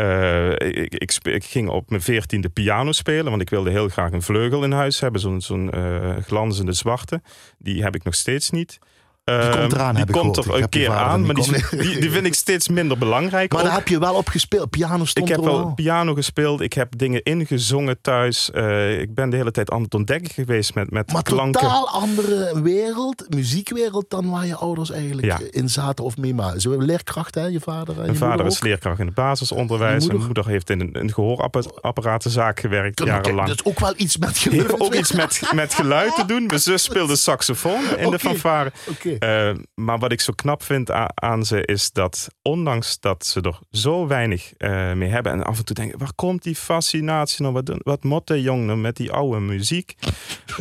Uh, 0.00 0.50
ik, 0.50 0.94
ik, 0.94 1.18
ik, 1.22 1.44
ging 1.44 1.68
op 1.68 1.90
mijn 1.90 2.02
veertiende 2.02 2.48
piano 2.48 2.92
spelen, 2.92 3.30
want 3.30 3.42
ik 3.42 3.50
wilde 3.50 3.70
heel 3.70 3.88
graag 3.88 4.12
een 4.12 4.22
vleugel 4.22 4.64
in 4.64 4.72
huis 4.72 5.00
hebben, 5.00 5.20
zo'n 5.20 5.40
zo'n 5.40 5.70
uh, 5.74 6.16
glanzende 6.16 6.72
zwarte. 6.72 7.22
Die 7.58 7.82
heb 7.82 7.94
ik 7.94 8.04
nog 8.04 8.14
steeds 8.14 8.50
niet. 8.50 8.78
Die 9.24 9.50
komt 9.50 9.72
eraan, 9.72 9.94
die 9.94 10.04
komt 10.10 10.36
ik 10.36 10.44
er 10.44 10.54
een 10.54 10.68
keer 10.68 10.90
aan, 10.90 11.26
maar 11.26 11.34
die, 11.34 11.52
die, 11.70 12.00
die, 12.00 12.10
vind 12.10 12.26
ik 12.26 12.34
steeds 12.34 12.68
minder 12.68 12.98
belangrijk. 12.98 13.52
Maar 13.52 13.60
ook. 13.60 13.66
daar 13.66 13.76
heb 13.76 13.88
je 13.88 13.98
wel 13.98 14.14
op 14.14 14.28
gespeeld. 14.28 14.70
Piano 14.70 15.04
stond 15.04 15.28
Ik 15.28 15.34
heb 15.34 15.44
wel 15.44 15.72
piano 15.74 16.14
gespeeld. 16.14 16.60
Ik 16.60 16.72
heb 16.72 16.98
dingen 16.98 17.22
ingezongen 17.22 18.00
thuis. 18.00 18.50
Uh, 18.54 19.00
ik 19.00 19.14
ben 19.14 19.30
de 19.30 19.36
hele 19.36 19.50
tijd 19.50 19.70
aan 19.70 19.82
het 19.82 19.94
ontdekken 19.94 20.32
geweest 20.32 20.74
met, 20.74 20.90
met 20.90 21.12
maar 21.12 21.22
klanken. 21.22 21.60
totaal 21.60 21.88
andere 21.88 22.62
wereld, 22.62 23.24
muziekwereld, 23.28 24.04
dan 24.08 24.30
waar 24.30 24.46
je 24.46 24.56
ouders 24.56 24.90
eigenlijk 24.90 25.26
Ja. 25.26 25.38
in 25.50 25.68
zaten 25.68 26.04
of 26.04 26.16
mee 26.16 26.34
maar. 26.34 26.60
Zo 26.60 26.78
leerkracht, 26.78 27.34
hè, 27.34 27.46
je 27.46 27.60
vader 27.60 27.98
en 27.98 28.04
Mijn 28.04 28.16
vader 28.16 28.46
is 28.46 28.60
leerkracht 28.60 28.98
in 28.98 29.06
het 29.06 29.14
basisonderwijs. 29.14 30.06
Mijn 30.06 30.18
moeder? 30.24 30.46
heeft 30.46 30.70
in 30.70 30.80
een, 30.80 31.00
een 31.00 31.12
gehoorapparatenzaak 31.12 32.60
gewerkt, 32.60 33.02
jarenlang. 33.04 33.48
Dus 33.48 33.64
ook 33.64 33.80
wel 33.80 33.92
iets 33.96 34.16
met 34.16 34.38
geluid. 34.38 34.62
heeft 34.62 34.80
ook 34.80 34.94
iets 34.94 35.12
met, 35.12 35.42
met 35.54 35.74
geluid 35.74 36.14
te 36.14 36.24
doen. 36.24 36.46
Mijn 36.46 36.60
zus 36.60 36.82
speelde 36.82 37.16
saxofoon 37.16 37.82
in 37.96 38.10
de 38.10 38.18
fanfare. 38.18 38.72
Eh, 39.18 39.54
maar 39.74 39.98
wat 39.98 40.12
ik 40.12 40.20
zo 40.20 40.32
knap 40.32 40.62
vind 40.62 40.90
aan 41.14 41.44
ze 41.44 41.64
is 41.64 41.90
dat, 41.90 42.28
ondanks 42.42 43.00
dat 43.00 43.26
ze 43.26 43.40
er 43.40 43.58
zo 43.70 44.06
weinig 44.06 44.52
eh, 44.56 44.92
mee 44.92 45.08
hebben, 45.08 45.32
en 45.32 45.44
af 45.44 45.58
en 45.58 45.64
toe 45.64 45.74
denken: 45.74 45.98
waar 45.98 46.14
komt 46.14 46.42
die 46.42 46.54
fascinatie 46.54 47.42
nou? 47.42 47.54
Wat, 47.54 47.72
wat 47.82 48.04
moet 48.04 48.26
de 48.26 48.42
jong 48.42 48.66
nou 48.66 48.78
met 48.78 48.96
die 48.96 49.12
oude 49.12 49.40
muziek? 49.40 49.94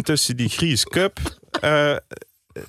Tussen 0.04 0.38
die 0.38 0.50
Gries 0.50 0.84
Cup. 0.84 1.20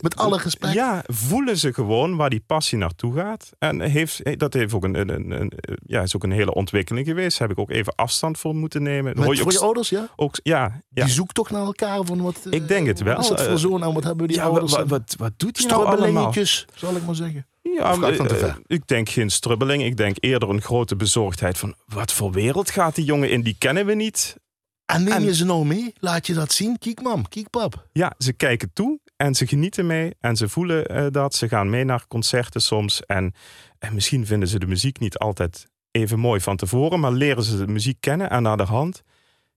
Met 0.01 0.17
alle 0.17 0.39
respect. 0.39 0.73
ja, 0.75 1.03
voelen 1.07 1.59
ze 1.59 1.73
gewoon 1.73 2.17
waar 2.17 2.31
die 2.31 2.43
passie 2.47 2.79
naartoe 2.79 3.15
gaat. 3.15 3.51
En 3.59 3.81
heeft, 3.81 4.39
dat 4.41 4.53
heeft 4.55 4.75
ook 4.75 4.85
een, 4.85 4.95
een, 5.01 5.09
een, 5.09 5.31
een- 5.31 5.53
ja, 5.87 6.03
is 6.03 6.17
ook 6.17 6.23
een 6.25 6.31
hele 6.33 6.55
ontwikkeling 6.55 7.07
geweest. 7.07 7.39
Daar 7.39 7.49
heb 7.49 7.57
ik 7.57 7.63
ook 7.63 7.71
even 7.71 7.95
afstand 7.95 8.39
voor 8.39 8.55
moeten 8.55 8.83
nemen. 8.83 9.15
Met, 9.17 9.25
Hoor 9.25 9.35
je 9.35 9.41
voor 9.43 9.47
ook, 9.53 9.59
je 9.59 9.65
ouders, 9.65 9.89
ja? 9.89 10.09
ook, 10.17 10.35
ja, 10.43 10.81
ja. 10.89 11.05
Die 11.05 11.13
zoekt 11.15 11.35
toch 11.35 11.51
naar 11.51 11.63
elkaar 11.65 12.05
van 12.05 12.23
wat... 12.23 12.37
eh, 12.45 12.53
Ik 12.53 12.69
denk 12.69 12.87
het 12.87 13.01
wel. 13.03 13.17
Wat 13.17 13.27
voor 13.27 13.37
Eh, 13.37 13.55
zoon 13.57 13.93
wat 13.95 14.05
hebben 14.05 14.29
die 14.29 14.37
ja, 14.37 14.45
ouders? 14.45 14.73
wat, 14.73 14.89
wat, 14.89 15.15
wat 15.19 15.33
doet 15.37 15.59
hij 15.59 15.67
nou 15.67 15.81
allemaal? 15.81 15.99
Strubbelingetjes, 16.01 16.67
zal 16.75 16.97
ik 16.97 17.07
maar 17.07 17.15
zeggen. 17.15 17.47
Ja, 17.63 17.93
ik 17.93 18.19
eh, 18.31 18.55
ik 18.67 18.87
denk 18.87 19.09
geen 19.09 19.31
strubbeling. 19.31 19.83
Ik 19.83 19.97
denk 19.97 20.17
eerder 20.21 20.49
een 20.49 20.61
grote 20.63 20.97
bezorgdheid 20.97 21.59
van... 21.59 21.75
wat 21.87 22.13
voor 22.13 22.33
wereld 22.33 22.71
gaat 22.71 22.95
die 22.95 23.05
jongen 23.05 23.31
in? 23.31 23.43
Die 23.43 23.57
kennen 23.59 23.87
we 23.87 23.95
niet. 23.95 24.37
En 24.85 25.03
neem 25.05 25.13
En- 25.13 25.23
je 25.25 25.35
ze 25.35 25.45
nou 25.45 25.65
mee? 25.67 25.93
Laat 25.99 26.27
je 26.27 26.35
dat 26.35 26.53
zien? 26.53 26.79
Kijk 26.79 27.03
mam, 27.03 27.29
kijk 27.29 27.51
pap. 27.51 27.87
Ja, 27.93 28.13
ze 28.19 28.33
kijken 28.33 28.71
toe 28.73 29.01
en 29.21 29.35
ze 29.35 29.47
genieten 29.47 29.87
mee. 29.87 30.15
En 30.21 30.37
ze 30.37 30.49
voelen 30.49 30.87
eh, 30.87 31.07
dat. 31.11 31.35
Ze 31.35 31.49
gaan 31.49 31.71
mee 31.71 31.85
naar 31.85 32.05
concerten 32.09 32.61
soms. 32.63 33.07
En, 33.07 33.35
en 33.79 33.95
misschien 33.95 34.27
vinden 34.27 34.49
ze 34.49 34.59
de 34.59 34.67
muziek 34.67 34.99
niet 34.99 35.19
altijd 35.19 35.67
even 35.91 36.19
mooi 36.19 36.41
van 36.41 36.57
tevoren... 36.57 37.01
maar 37.01 37.13
leren 37.13 37.43
ze 37.43 37.57
de 37.57 37.73
muziek 37.73 37.97
kennen 38.01 38.31
en 38.31 38.43
naar 38.43 38.57
de 38.57 38.63
hand... 38.63 39.03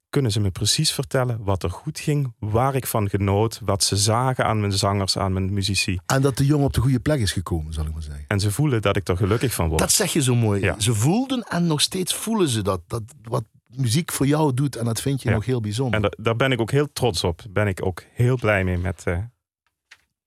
kunnen 0.09 0.31
ze 0.31 0.39
me 0.39 0.51
precies 0.51 0.91
vertellen 0.91 1.43
wat 1.43 1.63
er 1.63 1.69
goed 1.69 1.99
ging... 1.99 2.33
waar 2.39 2.75
ik 2.75 2.87
van 2.87 3.09
genoot, 3.09 3.61
wat 3.65 3.83
ze 3.83 3.95
zagen 3.95 4.45
aan 4.45 4.59
mijn 4.59 4.71
zangers, 4.71 5.17
aan 5.17 5.33
mijn 5.33 5.53
muzici. 5.53 5.99
En 6.05 6.21
dat 6.21 6.37
de 6.37 6.45
jongen 6.45 6.65
op 6.65 6.73
de 6.73 6.81
goede 6.81 6.99
plek 6.99 7.19
is 7.19 7.31
gekomen, 7.31 7.73
zal 7.73 7.85
ik 7.85 7.93
maar 7.93 8.01
zeggen. 8.01 8.25
En 8.27 8.39
ze 8.39 8.51
voelen 8.51 8.81
dat 8.81 8.95
ik 8.95 9.07
er 9.07 9.17
gelukkig 9.17 9.53
van 9.53 9.67
word. 9.67 9.79
Dat 9.79 9.91
zeg 9.91 10.13
je 10.13 10.21
zo 10.21 10.35
mooi. 10.35 10.61
Ja. 10.61 10.79
Ze 10.79 10.93
voelden 10.93 11.43
en 11.49 11.67
nog 11.67 11.81
steeds 11.81 12.13
voelen 12.13 12.47
ze 12.47 12.61
dat. 12.61 12.81
dat 12.87 13.03
wat 13.21 13.43
muziek 13.75 14.11
voor 14.11 14.27
jou 14.27 14.53
doet. 14.53 14.75
En 14.75 14.85
dat 14.85 15.01
vind 15.01 15.21
je 15.21 15.29
Ja. 15.29 15.35
nog 15.35 15.45
heel 15.45 15.61
bijzonder. 15.61 15.95
En 15.95 16.01
da- 16.01 16.23
daar 16.23 16.35
ben 16.35 16.51
ik 16.51 16.61
ook 16.61 16.71
heel 16.71 16.87
trots 16.93 17.23
op. 17.23 17.41
Ben 17.49 17.67
ik 17.67 17.85
ook 17.85 18.03
heel 18.13 18.37
blij 18.37 18.63
mee 18.63 18.77
met 18.77 19.01
eh, 19.05 19.17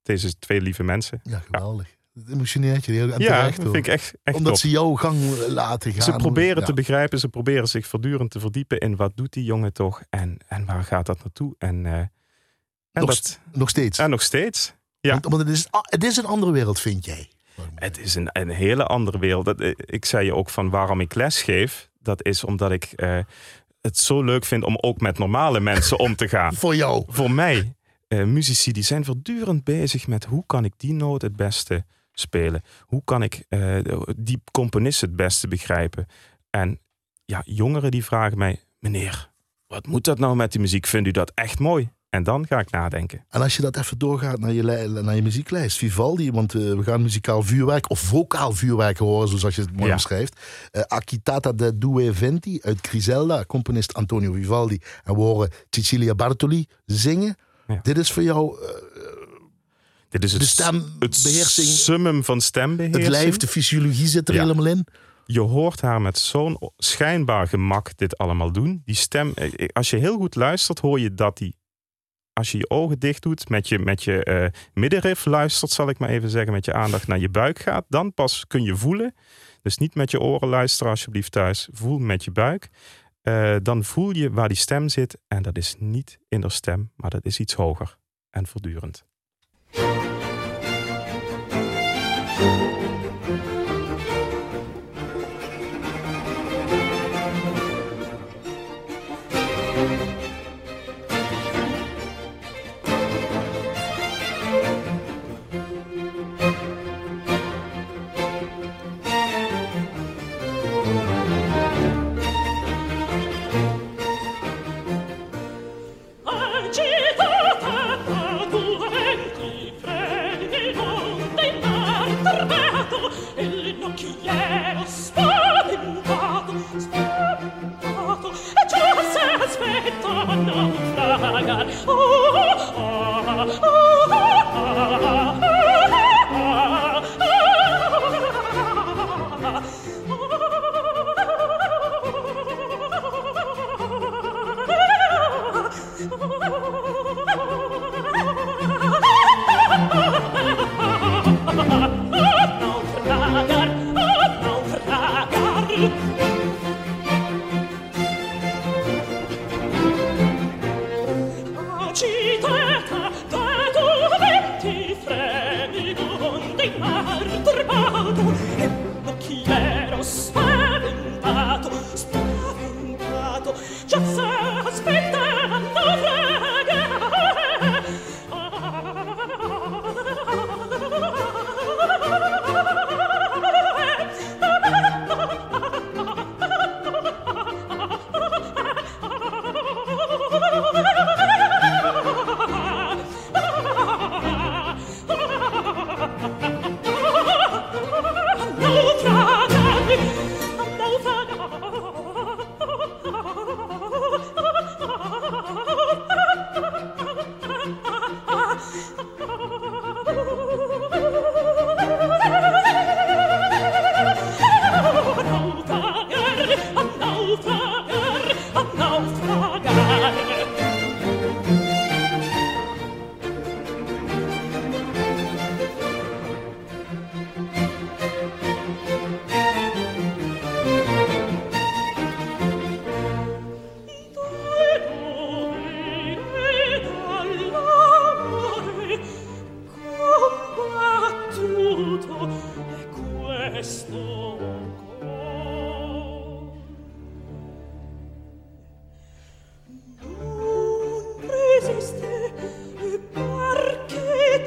deze 0.07 0.39
twee 0.39 0.61
lieve 0.61 0.83
mensen. 0.83 1.21
Ja, 1.23 1.39
geweldig. 1.39 1.95
Het 2.15 2.29
emotioneert 2.31 2.85
je 2.85 2.93
heel 2.93 3.13
en 3.13 3.21
ja, 3.21 3.39
terecht, 3.39 3.57
dat 3.57 3.65
vind 3.73 3.87
ik 3.87 3.93
echt, 3.93 4.13
echt 4.23 4.37
Omdat 4.37 4.53
top. 4.53 4.63
ze 4.63 4.71
jouw 4.71 4.95
gang 4.95 5.19
laten 5.49 5.93
gaan. 5.93 6.03
Ze 6.03 6.13
proberen 6.13 6.59
Ja. 6.61 6.67
te 6.67 6.73
begrijpen, 6.75 7.19
ze 7.19 7.29
proberen 7.29 7.69
zich 7.69 7.87
voortdurend 7.87 8.31
te 8.31 8.41
verdiepen 8.41 8.79
in 8.79 8.97
wat 8.97 9.13
doet 9.15 9.33
die 9.33 9.45
jongen 9.45 9.73
toch 9.73 10.03
en, 10.11 10.39
en 10.47 10.65
waar 10.65 10.85
gaat 10.85 11.07
dat 11.07 11.19
naartoe. 11.19 11.55
En, 11.59 11.87
eh, 11.87 11.93
en, 11.93 12.11
Nog 12.93 13.07
dat, 13.09 13.39
Nog 13.53 13.69
steeds. 13.69 13.99
en 13.99 14.11
nog 14.11 14.23
steeds. 14.23 14.75
Ja. 15.01 15.11
Want, 15.11 15.25
want 15.25 15.39
het, 15.39 15.49
is, 15.49 15.67
ah, 15.71 15.81
het 15.83 16.05
is 16.05 16.17
een 16.17 16.27
andere 16.27 16.53
wereld, 16.53 16.81
vind 16.81 17.05
jij. 17.05 17.29
Het 17.75 17.99
is 17.99 18.15
een, 18.15 18.29
een 18.33 18.49
hele 18.49 18.85
andere 18.85 19.19
wereld. 19.19 19.45
Dat, 19.45 19.61
eh, 19.61 19.73
ik 19.77 20.05
zei 20.05 20.25
je 20.25 20.35
ook 20.35 20.51
van 20.51 20.71
waarom 20.71 21.01
ik 21.01 21.15
les 21.15 21.43
geef. 21.43 21.89
Dat 21.99 22.25
is 22.25 22.45
omdat 22.45 22.71
ik 22.71 22.85
eh, 22.85 23.19
het 23.81 23.99
zo 23.99 24.23
leuk 24.25 24.45
vind 24.45 24.65
om 24.65 24.77
ook 24.81 25.01
met 25.01 25.19
normale 25.19 25.61
mensen 25.61 25.99
om 25.99 26.17
te 26.17 26.29
gaan. 26.29 26.55
Voor 26.65 26.77
jou. 26.77 27.05
voor 27.09 27.31
mij, 27.31 27.76
eh, 28.09 28.25
muzici 28.25 28.73
die 28.73 28.83
zijn 28.83 29.05
voortdurend 29.05 29.65
bezig 29.65 30.07
met 30.07 30.25
hoe 30.25 30.45
kan 30.47 30.65
ik 30.65 30.73
die 30.77 30.93
noot 30.93 31.23
het 31.23 31.37
beste 31.37 31.85
spelen? 32.13 32.63
Hoe 32.81 33.03
kan 33.05 33.23
ik 33.23 33.45
eh, 33.49 33.79
die 34.17 34.43
componist 34.53 35.01
het 35.01 35.17
beste 35.17 35.49
begrijpen? 35.49 36.07
En 36.51 36.81
ja, 37.25 37.43
jongeren 37.45 37.91
die 37.91 38.05
vragen 38.05 38.39
mij, 38.39 38.61
meneer, 38.79 39.31
wat 39.67 39.87
moet 39.87 40.05
dat 40.05 40.19
nou 40.19 40.37
met 40.37 40.53
die 40.53 40.61
muziek? 40.61 40.87
Vindt 40.87 41.09
u 41.09 41.11
dat 41.11 41.33
echt 41.35 41.59
mooi? 41.59 41.91
En 42.11 42.23
dan 42.23 42.47
ga 42.47 42.59
ik 42.59 42.71
nadenken. 42.71 43.25
En 43.29 43.43
als 43.43 43.57
je 43.57 43.63
dat 43.63 43.77
even 43.77 43.99
doorgaat 43.99 44.39
naar 44.39 44.53
je, 44.53 44.63
naar 45.03 45.15
je 45.15 45.23
muzieklijst, 45.23 45.79
Vivaldi, 45.79 46.31
want 46.31 46.55
eh, 46.55 46.61
we 46.61 46.83
gaan 46.83 47.03
muzikaal 47.03 47.43
vuurwerk 47.43 47.91
of 47.91 47.99
vocaal 47.99 48.53
vuurwerk 48.53 48.99
horen, 48.99 49.39
zoals 49.39 49.55
je 49.55 49.61
het 49.61 49.73
mooi 49.73 49.87
Ja. 49.87 49.93
omschrijft. 49.93 50.41
Eh 50.71 50.83
Acchitata 50.83 51.53
de 51.53 51.79
Due 51.79 52.13
Venti 52.13 52.59
uit 52.63 52.87
Griselda, 52.87 53.45
componist 53.45 53.95
Antonio 53.95 54.33
Vivaldi. 54.33 54.79
En 55.05 55.15
we 55.15 55.21
horen 55.21 55.51
Cecilia 55.71 56.15
Bartoli 56.15 56.67
zingen. 56.85 57.37
Ja. 57.67 57.79
Dit 57.83 57.99
is 57.99 58.13
voor 58.13 58.23
jou 58.23 58.61
eh, 58.63 58.69
Dit 60.09 60.25
is 60.25 60.33
het, 60.33 60.41
de 60.41 60.47
het 60.99 61.15
stembeheersing, 61.15 61.67
summum 61.69 62.25
van 62.25 62.41
stembeheersing. 62.41 63.05
het 63.05 63.13
lijf, 63.13 63.37
de 63.37 63.47
fysiologie 63.47 64.07
zit 64.07 64.29
er 64.29 64.35
Ja. 64.35 64.41
helemaal 64.41 64.67
in. 64.67 64.87
Je 65.27 65.41
hoort 65.41 65.81
haar 65.81 66.01
met 66.01 66.19
zo'n 66.19 66.59
schijnbaar 66.77 67.49
gemak 67.49 67.97
dit 67.97 68.19
allemaal 68.19 68.53
doen. 68.53 68.83
Die 68.85 68.95
stem, 68.95 69.33
eh, 69.35 69.69
als 69.73 69.91
je 69.91 69.97
heel 69.97 70.17
goed 70.17 70.35
luistert, 70.35 70.79
hoor 70.79 71.01
je 71.01 71.15
dat 71.15 71.37
die, 71.39 71.57
als 72.33 72.53
je 72.53 72.59
je 72.59 72.71
ogen 72.71 72.99
dicht 72.99 73.23
doet, 73.23 73.49
met 73.49 73.69
je, 73.69 73.79
met 73.79 74.03
je 74.05 74.25
eh 74.25 74.47
middenrif 74.75 75.25
luistert, 75.25 75.71
zal 75.71 75.89
ik 75.89 75.99
maar 75.99 76.09
even 76.09 76.31
zeggen, 76.31 76.53
met 76.53 76.65
je 76.65 76.73
aandacht 76.73 77.07
naar 77.07 77.19
je 77.19 77.29
buik 77.29 77.59
gaat, 77.59 77.85
dan 77.89 78.15
pas 78.15 78.45
kun 78.47 78.63
je 78.63 78.77
voelen. 78.77 79.15
Dus 79.63 79.77
niet 79.79 79.95
met 79.95 80.11
je 80.11 80.21
oren 80.21 80.49
luisteren 80.49 80.91
alsjeblieft 80.91 81.33
thuis, 81.33 81.69
voel 81.73 81.99
met 81.99 82.25
je 82.25 82.31
buik. 82.31 82.69
Eh, 83.27 83.57
dan 83.63 83.85
voel 83.85 84.15
je 84.15 84.31
waar 84.31 84.49
die 84.49 84.57
stem 84.57 84.89
zit 84.89 85.19
en 85.29 85.43
dat 85.43 85.57
is 85.57 85.75
niet 85.79 86.19
in 86.29 86.41
de 86.41 86.49
stem, 86.49 86.91
maar 86.97 87.11
dat 87.11 87.25
is 87.25 87.41
iets 87.41 87.55
hoger 87.55 87.97
en 88.31 88.47
voortdurend. 88.47 89.05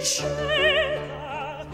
scena 0.10 1.68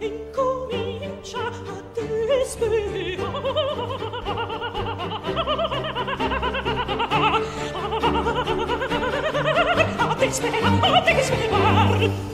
incomincia 0.00 1.38
a 1.40 1.82
desperar 1.96 3.18
a 9.98 10.14
desperar 10.14 10.74
a 10.84 11.00
desperar 11.00 12.25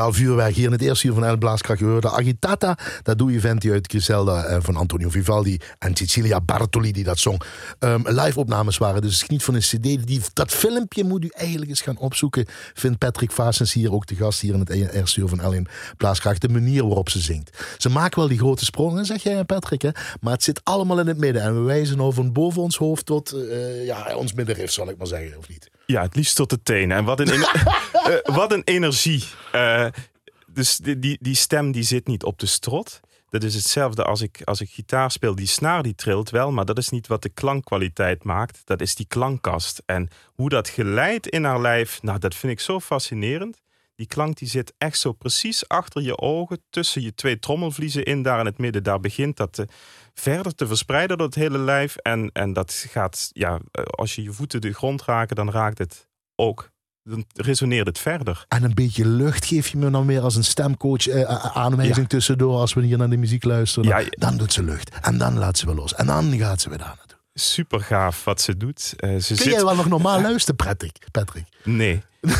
Vocaal 0.00 0.18
vuurwerk 0.18 0.54
hier 0.54 0.64
in 0.64 0.72
het 0.72 0.80
eerste 0.80 1.06
uur 1.06 1.14
van 1.14 1.24
El 1.24 1.36
Blaaskracht. 1.36 1.80
We 1.80 1.86
hoorden 1.86 2.10
Agitata. 2.10 2.78
Dat 3.02 3.18
doe 3.18 3.32
je 3.32 3.40
vent 3.40 3.60
die 3.60 3.72
uit 3.72 3.86
Griselda 3.86 4.44
eh, 4.44 4.58
van 4.60 4.76
Antonio 4.76 5.08
Vivaldi. 5.10 5.58
En 5.78 5.96
Cecilia 5.96 6.40
Bartoli 6.40 6.92
die 6.92 7.04
dat 7.04 7.18
zong. 7.18 7.42
Ehm, 7.78 8.00
live 8.04 8.38
opnames 8.38 8.78
waren 8.78 9.02
dus 9.02 9.26
niet 9.26 9.44
van 9.44 9.54
een 9.54 9.60
cd. 9.60 10.06
Die, 10.06 10.20
dat 10.32 10.50
filmpje 10.50 11.04
moet 11.04 11.24
u 11.24 11.28
eigenlijk 11.32 11.70
eens 11.70 11.80
gaan 11.80 11.98
opzoeken. 11.98 12.44
Vindt 12.74 12.98
Patrick 12.98 13.32
Vaasens 13.32 13.72
hier 13.72 13.92
ook 13.92 14.06
de 14.06 14.14
gast 14.14 14.40
hier 14.40 14.54
in 14.54 14.60
het 14.60 14.70
e- 14.70 14.88
eerste 14.92 15.20
uur 15.20 15.28
van 15.28 15.40
El 15.40 15.62
Blaaskracht. 15.96 16.40
De 16.40 16.48
manier 16.48 16.86
waarop 16.86 17.08
ze 17.08 17.20
zingt. 17.20 17.64
Ze 17.78 17.88
maken 17.88 18.18
wel 18.18 18.28
die 18.28 18.38
grote 18.38 18.64
sprongen, 18.64 19.04
zeg 19.06 19.22
jij 19.22 19.44
Patrick. 19.44 19.82
Hè? 19.82 19.90
Maar 20.20 20.32
het 20.32 20.42
zit 20.42 20.60
allemaal 20.64 21.00
in 21.00 21.06
het 21.06 21.18
midden. 21.18 21.42
En 21.42 21.54
we 21.54 21.60
wijzen 21.60 21.96
nou 21.96 22.14
van 22.14 22.32
boven 22.32 22.62
ons 22.62 22.76
hoofd 22.76 23.06
tot 23.06 23.32
eh, 23.32 23.84
ja, 23.84 24.16
ons 24.16 24.32
middenrif, 24.32 24.70
zal 24.70 24.88
ik 24.88 24.96
maar 24.96 25.06
zeggen. 25.06 25.38
Of 25.38 25.48
niet? 25.48 25.70
Ja, 25.90 26.02
het 26.02 26.14
liefst 26.14 26.36
tot 26.36 26.50
de 26.50 26.62
tenen. 26.62 26.96
En 26.96 27.04
wat 27.04 27.20
een, 27.20 27.28
eh, 27.92 28.34
wat 28.34 28.52
een 28.52 28.62
energie. 28.64 29.24
Eh, 29.52 29.86
dus 30.46 30.76
die, 30.76 30.98
die, 30.98 31.18
die 31.20 31.34
stem 31.34 31.72
die 31.72 31.82
zit 31.82 32.06
niet 32.06 32.24
op 32.24 32.38
de 32.38 32.46
strot. 32.46 33.00
Dat 33.28 33.42
is 33.42 33.54
hetzelfde 33.54 34.04
als 34.04 34.20
ik, 34.20 34.42
als 34.44 34.60
ik 34.60 34.70
gitaar 34.70 35.10
speel. 35.10 35.34
Die 35.34 35.46
snaar 35.46 35.82
die 35.82 35.94
trilt 35.94 36.30
wel, 36.30 36.52
maar 36.52 36.64
dat 36.64 36.78
is 36.78 36.88
niet 36.88 37.06
wat 37.06 37.22
de 37.22 37.28
klankkwaliteit 37.28 38.24
maakt. 38.24 38.60
Dat 38.64 38.80
is 38.80 38.94
die 38.94 39.06
klankkast. 39.06 39.82
En 39.86 40.08
hoe 40.34 40.48
dat 40.48 40.68
geleidt 40.68 41.26
in 41.26 41.44
haar 41.44 41.60
lijf, 41.60 42.02
nou, 42.02 42.18
dat 42.18 42.34
vind 42.34 42.52
ik 42.52 42.60
zo 42.60 42.80
fascinerend. 42.80 43.60
Die 43.94 44.06
klank 44.06 44.38
die 44.38 44.48
zit 44.48 44.72
echt 44.78 44.98
zo 44.98 45.12
precies 45.12 45.68
achter 45.68 46.02
je 46.02 46.18
ogen, 46.18 46.62
tussen 46.70 47.02
je 47.02 47.14
twee 47.14 47.38
trommelvliezen 47.38 48.04
in, 48.04 48.22
daar 48.22 48.40
in 48.40 48.46
het 48.46 48.58
midden. 48.58 48.82
Daar 48.82 49.00
begint 49.00 49.36
dat 49.36 49.52
te, 49.52 49.66
verder 50.20 50.54
te 50.54 50.66
verspreiden 50.66 51.18
door 51.18 51.26
het 51.26 51.34
hele 51.36 51.58
lijf. 51.58 51.96
En, 51.96 52.30
en 52.32 52.52
dat 52.52 52.84
gaat, 52.88 53.30
ja, 53.32 53.58
als 53.90 54.14
je 54.14 54.22
je 54.22 54.32
voeten 54.32 54.60
de 54.60 54.72
grond 54.72 55.02
raken, 55.02 55.36
dan 55.36 55.50
raakt 55.50 55.78
het 55.78 56.08
ook. 56.34 56.70
Dan 57.02 57.24
resoneert 57.34 57.86
het 57.86 57.98
verder. 57.98 58.44
En 58.48 58.62
een 58.64 58.74
beetje 58.74 59.06
lucht 59.06 59.44
geef 59.44 59.68
je 59.68 59.76
me 59.76 59.90
dan 59.90 60.06
weer 60.06 60.20
als 60.20 60.36
een 60.36 60.44
stemcoach 60.44 61.06
eh, 61.08 61.56
aanwijzing 61.56 61.96
Ja. 61.96 62.06
tussendoor 62.06 62.56
als 62.58 62.74
we 62.74 62.82
hier 62.82 62.98
naar 62.98 63.10
de 63.10 63.16
muziek 63.16 63.44
luisteren. 63.44 63.88
Ja, 63.88 63.94
Dan, 63.96 64.04
ja. 64.04 64.10
dan 64.18 64.36
doet 64.36 64.52
ze 64.52 64.62
lucht. 64.62 64.90
En 65.00 65.18
dan 65.18 65.38
laat 65.38 65.58
ze 65.58 65.66
weer 65.66 65.74
los. 65.74 65.94
En 65.94 66.06
dan 66.06 66.38
gaat 66.38 66.60
ze 66.60 66.68
weer 66.68 66.78
daar 66.78 66.94
naartoe. 66.96 67.18
Super 67.34 67.80
gaaf 67.80 68.24
wat 68.24 68.40
ze 68.40 68.56
doet. 68.56 68.94
Eh, 68.96 69.10
ze 69.10 69.26
Kun 69.26 69.36
zit... 69.36 69.44
jij 69.52 69.64
wel 69.64 69.74
nog 69.76 69.88
normaal 69.88 70.20
luisteren, 70.30 70.56
Patrick? 70.56 70.96
Patrick? 71.10 71.44
Nee. 71.64 72.02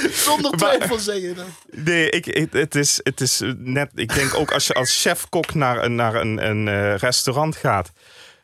Zonder 0.26 0.50
twijfel 0.50 0.98
zeg 0.98 1.20
je 1.20 1.34
dat. 1.34 1.46
Nee, 1.84 2.10
ik, 2.10 2.24
het, 2.24 2.52
het, 2.52 2.74
is, 2.74 3.00
het 3.02 3.20
is 3.20 3.40
net. 3.56 3.90
Ik 3.94 4.14
denk 4.14 4.34
ook 4.34 4.52
als 4.52 4.66
je 4.66 4.74
als 4.74 5.00
chef-kok 5.02 5.54
naar, 5.54 5.84
een- 5.84 5.94
naar 5.94 6.14
een, 6.14 6.46
een 6.50 6.68
eh, 6.68 6.96
restaurant 6.96 7.56
gaat. 7.56 7.92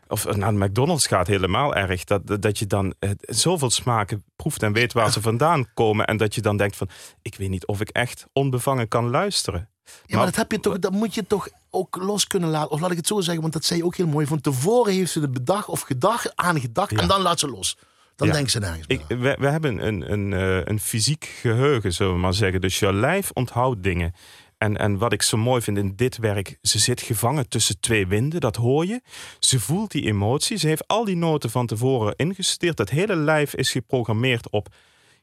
Of 0.09 0.37
naar 0.37 0.49
een 0.49 0.59
McDonald's 0.59 1.07
gaat 1.07 1.27
helemaal 1.27 1.75
erg. 1.75 2.05
Dat, 2.05 2.43
dat- 2.43 2.59
je 2.59 2.67
dan 2.67 2.95
eh, 2.99 3.11
zoveel 3.21 3.71
smaken 3.71 4.25
proeft 4.37 4.63
en 4.63 4.73
weet 4.73 4.93
waar 4.93 5.13
ze 5.13 5.21
vandaan 5.21 5.67
komen. 5.75 6.07
En 6.07 6.17
dat 6.17 6.35
je 6.35 6.41
dan 6.41 6.57
denkt 6.57 6.77
van, 6.77 6.89
ik 7.23 7.35
weet 7.35 7.49
niet 7.49 7.67
of 7.67 7.81
ik 7.81 7.89
echt 7.89 8.27
onbevangen 8.33 8.89
kan 8.89 9.11
luisteren. 9.11 9.69
Ja, 10.07 10.17
maar 10.17 10.27
dat, 10.27 10.37
heb 10.37 10.53
je 10.53 10.61
toch, 10.61 10.79
dat 10.79 10.93
moet 10.93 11.15
je 11.15 11.27
toch 11.27 11.49
ook 11.71 11.97
los 12.01 12.27
kunnen 12.27 12.49
laten. 12.51 12.71
Of 12.71 12.81
laat 12.81 12.91
ik 12.91 12.97
het 12.97 13.07
zo 13.07 13.21
zeggen, 13.21 13.41
want 13.43 13.53
dat 13.53 13.65
zei 13.65 13.79
je 13.79 13.85
ook 13.85 13.97
heel 13.97 14.07
mooi. 14.07 14.27
Van 14.27 14.41
tevoren 14.41 14.93
heeft 14.93 15.13
ze 15.13 15.21
de 15.21 15.29
bedacht 15.29 15.69
of 15.69 15.81
gedacht, 15.81 16.37
aan 16.37 16.61
gedacht. 16.61 16.91
Ja. 16.91 16.97
En 16.99 17.09
dan 17.09 17.21
laat 17.21 17.39
ze 17.39 17.49
los. 17.49 17.77
Dan 18.19 18.29
Ja. 18.29 18.33
denkt 18.35 18.51
ze 18.51 18.59
nergens 18.59 18.87
meer 18.87 19.01
Ik, 19.01 19.07
we, 19.09 19.37
we 19.39 19.49
hebben 19.49 19.87
een, 19.87 20.13
een, 20.13 20.33
eh, 20.33 20.65
een 20.65 20.81
fysiek 20.81 21.25
geheugen, 21.25 21.93
zullen 21.93 22.13
we 22.13 22.19
maar 22.19 22.35
zeggen. 22.35 22.61
Dus 22.61 22.79
je 22.79 22.93
lijf 22.93 23.31
onthoudt 23.31 23.83
dingen. 23.83 24.13
En, 24.57 24.77
en 24.77 24.99
wat 24.99 25.13
ik 25.13 25.23
zo 25.23 25.37
mooi 25.37 25.63
vind 25.63 25.79
in 25.79 25.97
dit 25.97 26.17
werk, 26.17 26.59
ze 26.63 26.79
zit 26.79 27.01
gevangen 27.01 27.49
tussen 27.49 27.81
twee 27.81 28.07
winden, 28.07 28.41
dat 28.41 28.57
hoor 28.57 28.87
je. 28.87 29.01
Ze 29.39 29.61
voelt 29.61 29.91
die 29.91 30.05
emotie, 30.05 30.57
ze 30.57 30.67
heeft 30.67 30.87
al 30.87 31.05
die 31.05 31.17
noten 31.17 31.51
van 31.51 31.67
tevoren 31.67 32.15
ingestudeerd. 32.17 32.77
Dat 32.77 32.91
hele 32.91 33.17
lijf 33.17 33.55
is 33.55 33.71
geprogrammeerd 33.71 34.51
op, 34.51 34.75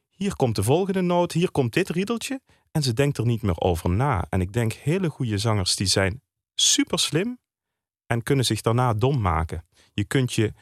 hier 0.10 0.36
komt 0.36 0.56
de 0.56 0.64
volgende 0.64 1.02
noot, 1.02 1.32
hier 1.32 1.52
komt 1.52 1.74
dit 1.74 1.90
riedeltje. 1.90 2.42
En 2.72 2.84
ze 2.84 2.94
denkt 2.94 3.18
er 3.18 3.26
niet 3.26 3.42
meer 3.42 3.60
over 3.60 3.90
na. 3.90 4.26
En 4.30 4.42
ik 4.42 4.54
denk, 4.54 4.74
hele 4.74 5.10
goede 5.10 5.38
zangers, 5.38 5.76
die 5.76 5.88
zijn 5.88 6.22
super 6.56 7.00
slim 7.00 7.40
en 8.08 8.24
kunnen 8.24 8.46
zich 8.46 8.62
daarna 8.62 8.94
dom 8.94 9.22
maken. 9.22 9.66
Je 9.94 10.04
kunt 10.04 10.34
je 10.34 10.54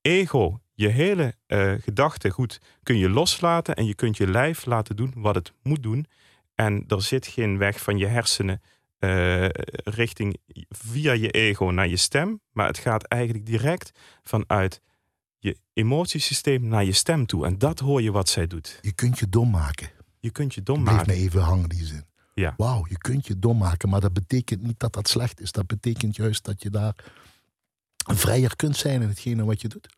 ego, 0.00 0.60
je 0.76 0.88
hele 0.88 1.34
eh 1.46 1.72
gedachte 1.80 2.30
goed, 2.30 2.60
kun 2.82 2.98
je 2.98 3.10
loslaten 3.10 3.74
en 3.74 3.86
je 3.86 3.94
kunt 3.94 4.16
je 4.16 4.26
lijf 4.26 4.64
laten 4.64 4.96
doen 4.96 5.12
wat 5.16 5.34
het 5.34 5.52
moet 5.62 5.82
doen. 5.82 6.06
En 6.54 6.84
er 6.88 7.02
zit 7.02 7.26
geen 7.26 7.58
weg 7.58 7.80
van 7.80 7.98
je 7.98 8.06
hersenen 8.06 8.62
eh, 8.98 9.48
richting 9.84 10.36
via 10.68 11.12
je 11.12 11.30
ego 11.30 11.64
naar 11.64 11.88
je 11.88 11.96
stem, 11.96 12.40
maar 12.52 12.66
het 12.66 12.78
gaat 12.78 13.04
eigenlijk 13.04 13.46
direct 13.46 13.90
vanuit 14.22 14.80
je 15.38 15.56
emotiesysteem 15.72 16.66
naar 16.68 16.84
je 16.84 16.92
stem 16.92 17.26
toe. 17.26 17.46
En 17.46 17.58
dat 17.58 17.78
hoor 17.78 18.02
je 18.02 18.12
wat 18.12 18.28
zij 18.28 18.46
doet. 18.46 18.78
Je 18.80 18.92
kunt 18.92 19.18
je 19.18 19.28
dom 19.28 19.50
maken. 19.50 19.90
Je 20.20 20.30
kunt 20.30 20.54
je 20.54 20.62
dom 20.62 20.82
Blijf 20.82 20.96
maken. 20.96 21.14
me 21.14 21.20
even 21.20 21.40
hangen 21.40 21.68
die 21.68 21.84
zin. 21.84 22.04
Ja. 22.34 22.54
Wauw, 22.56 22.86
je 22.88 22.98
kunt 22.98 23.26
je 23.26 23.38
dom 23.38 23.58
maken. 23.58 23.88
Maar 23.88 24.00
dat 24.00 24.12
betekent 24.12 24.62
niet 24.62 24.78
dat 24.78 24.92
dat 24.92 25.08
slecht 25.08 25.40
is. 25.40 25.52
Dat 25.52 25.66
betekent 25.66 26.16
juist 26.16 26.44
dat 26.44 26.62
je 26.62 26.70
daar 26.70 26.94
vrijer 27.96 28.56
kunt 28.56 28.76
zijn 28.76 29.02
in 29.02 29.08
hetgene 29.08 29.44
wat 29.44 29.60
je 29.60 29.68
doet. 29.68 29.95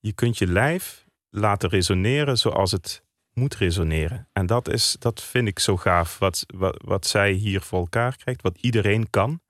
Je 0.00 0.12
kunt 0.12 0.38
je 0.38 0.46
lijf 0.46 1.06
laten 1.30 1.68
resoneren 1.68 2.38
zoals 2.38 2.70
het 2.70 3.02
moet 3.32 3.54
resoneren. 3.54 4.28
En 4.32 4.46
dat, 4.46 4.68
is, 4.68 4.96
dat 4.98 5.22
vind 5.22 5.48
ik 5.48 5.58
zo 5.58 5.76
gaaf. 5.76 6.18
Wat, 6.18 6.44
wat, 6.46 6.82
wat 6.84 7.06
zij 7.06 7.32
hier 7.32 7.60
voor 7.60 7.78
elkaar 7.78 8.16
krijgt, 8.16 8.42
wat 8.42 8.58
iedereen 8.60 9.10
kan. 9.10 9.40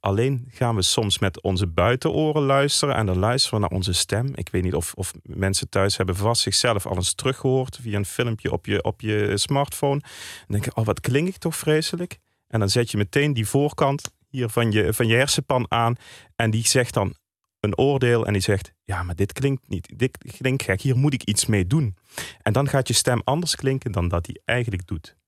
Alleen 0.00 0.48
gaan 0.50 0.74
we 0.74 0.82
soms 0.82 1.18
met 1.18 1.42
onze 1.42 1.66
buitenoren 1.66 2.42
luisteren 2.42 2.94
en 2.94 3.06
dan 3.06 3.18
luisteren 3.18 3.60
we 3.60 3.66
naar 3.66 3.76
onze 3.76 3.92
stem. 3.92 4.30
Ik 4.34 4.48
weet 4.48 4.62
niet 4.62 4.74
of, 4.74 4.94
of 4.94 5.12
mensen 5.22 5.68
thuis 5.68 5.96
hebben 5.96 6.16
vast 6.16 6.42
zichzelf 6.42 6.86
al 6.86 6.96
eens 6.96 7.14
teruggehoord 7.14 7.78
via 7.82 7.96
een 7.96 8.04
filmpje 8.04 8.52
op 8.52 8.66
je, 8.66 8.82
op 8.82 9.00
je 9.00 9.32
smartphone. 9.34 10.00
En 10.40 10.46
denken, 10.46 10.76
oh 10.76 10.84
wat 10.84 11.00
klink 11.00 11.28
ik 11.28 11.36
toch 11.36 11.56
vreselijk. 11.56 12.18
En 12.48 12.58
dan 12.58 12.68
zet 12.68 12.90
je 12.90 12.96
meteen 12.96 13.32
die 13.32 13.46
voorkant 13.46 14.10
hier 14.28 14.48
van 14.48 14.72
je, 14.72 14.94
van 14.94 15.06
je 15.06 15.16
hersenpan 15.16 15.66
aan 15.68 15.94
en 16.36 16.50
die 16.50 16.66
zegt 16.66 16.94
dan 16.94 17.14
een 17.60 17.78
oordeel 17.78 18.26
en 18.26 18.32
die 18.32 18.42
zegt, 18.42 18.72
ja 18.84 19.02
maar 19.02 19.14
dit 19.14 19.32
klinkt 19.32 19.68
niet, 19.68 19.92
dit 19.96 20.18
klinkt 20.18 20.62
gek, 20.62 20.80
hier 20.80 20.96
moet 20.96 21.12
ik 21.12 21.22
iets 21.22 21.46
mee 21.46 21.66
doen. 21.66 21.96
En 22.42 22.52
dan 22.52 22.68
gaat 22.68 22.88
je 22.88 22.94
stem 22.94 23.20
anders 23.24 23.56
klinken 23.56 23.92
dan 23.92 24.08
dat 24.08 24.24
die 24.24 24.40
eigenlijk 24.44 24.86
doet. 24.86 25.18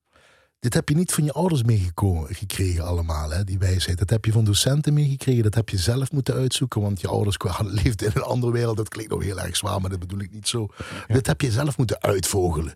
Dit 0.63 0.73
heb 0.73 0.89
je 0.89 0.95
niet 0.95 1.13
van 1.13 1.23
je 1.23 1.31
ouders 1.31 1.63
meegekregen 1.63 2.83
allemaal, 2.83 3.29
hè, 3.29 3.43
die 3.43 3.57
wijsheid. 3.57 3.97
Dat 3.97 4.09
heb 4.09 4.25
je 4.25 4.31
van 4.31 4.43
docenten 4.43 4.93
meegekregen. 4.93 5.43
Dat 5.43 5.55
heb 5.55 5.69
je 5.69 5.77
zelf 5.77 6.11
moeten 6.11 6.33
uitzoeken, 6.33 6.81
want 6.81 7.01
je 7.01 7.07
ouders 7.07 7.37
leefden 7.83 8.07
in 8.07 8.13
een 8.15 8.21
andere 8.21 8.51
wereld. 8.51 8.77
Dat 8.77 8.89
klinkt 8.89 9.11
nog 9.11 9.23
heel 9.23 9.39
erg 9.39 9.55
zwaar, 9.55 9.81
maar 9.81 9.89
dat 9.89 9.99
bedoel 9.99 10.19
ik 10.19 10.31
niet 10.31 10.47
zo. 10.47 10.67
Dit 11.07 11.27
heb 11.27 11.41
je 11.41 11.51
zelf 11.51 11.77
moeten 11.77 12.01
uitvogelen. 12.01 12.75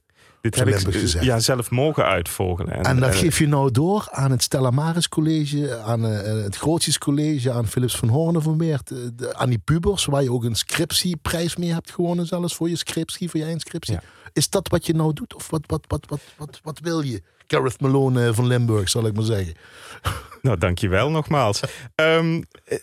Dit 0.49 0.59
Zo 0.59 0.65
heb 0.65 0.73
ik 0.73 0.75
Limburg 0.83 1.01
gezegd. 1.01 1.25
ja, 1.25 1.39
zelf 1.39 1.71
mogen 1.71 2.05
uitvogelen. 2.05 2.83
En 2.83 2.99
dat 2.99 3.09
eh, 3.13 3.19
geef 3.19 3.39
je 3.39 3.47
nou 3.47 3.71
door 3.71 4.07
aan 4.11 4.31
het 4.31 4.43
Stella 4.43 4.69
Maris 4.69 5.09
College, 5.09 5.77
aan 5.79 6.05
eh, 6.05 6.43
het 6.43 6.55
Grootjes 6.55 6.97
College, 6.97 7.51
aan 7.51 7.67
Philips 7.67 7.97
van 7.97 8.07
Hoornen 8.09 8.41
van 8.41 8.61
eh, 8.61 8.77
de- 9.15 9.35
aan 9.35 9.49
die 9.49 9.57
pubers, 9.59 10.05
waar 10.05 10.23
je 10.23 10.31
ook 10.31 10.43
een 10.43 10.55
scriptieprijs 10.55 11.55
mee 11.55 11.73
hebt 11.73 11.91
gewonnen, 11.91 12.25
zelfs 12.25 12.55
voor 12.55 12.69
je 12.69 12.75
scriptie, 12.75 13.29
voor 13.29 13.39
je 13.39 13.49
inscriptie. 13.49 13.93
Ja. 13.93 14.01
Is 14.33 14.49
dat 14.49 14.67
wat 14.67 14.85
je 14.85 14.93
nou 14.93 15.13
doet? 15.13 15.35
Of 15.35 15.49
wat, 15.49 15.63
wat, 15.65 15.83
wat, 15.87 16.05
wat, 16.07 16.21
wat, 16.37 16.59
wat 16.63 16.79
wil 16.79 17.01
je? 17.01 17.21
Gareth 17.47 17.81
Malone 17.81 18.27
eh, 18.27 18.33
van 18.33 18.47
Limburg, 18.47 18.89
zal 18.89 19.05
ik 19.05 19.13
maar 19.15 19.23
zeggen. 19.25 19.53
Nou, 20.41 20.57
dankjewel 20.59 21.09
nogmaals. 21.11 21.59
Ehm, 21.95 22.41
eh, 22.65 22.77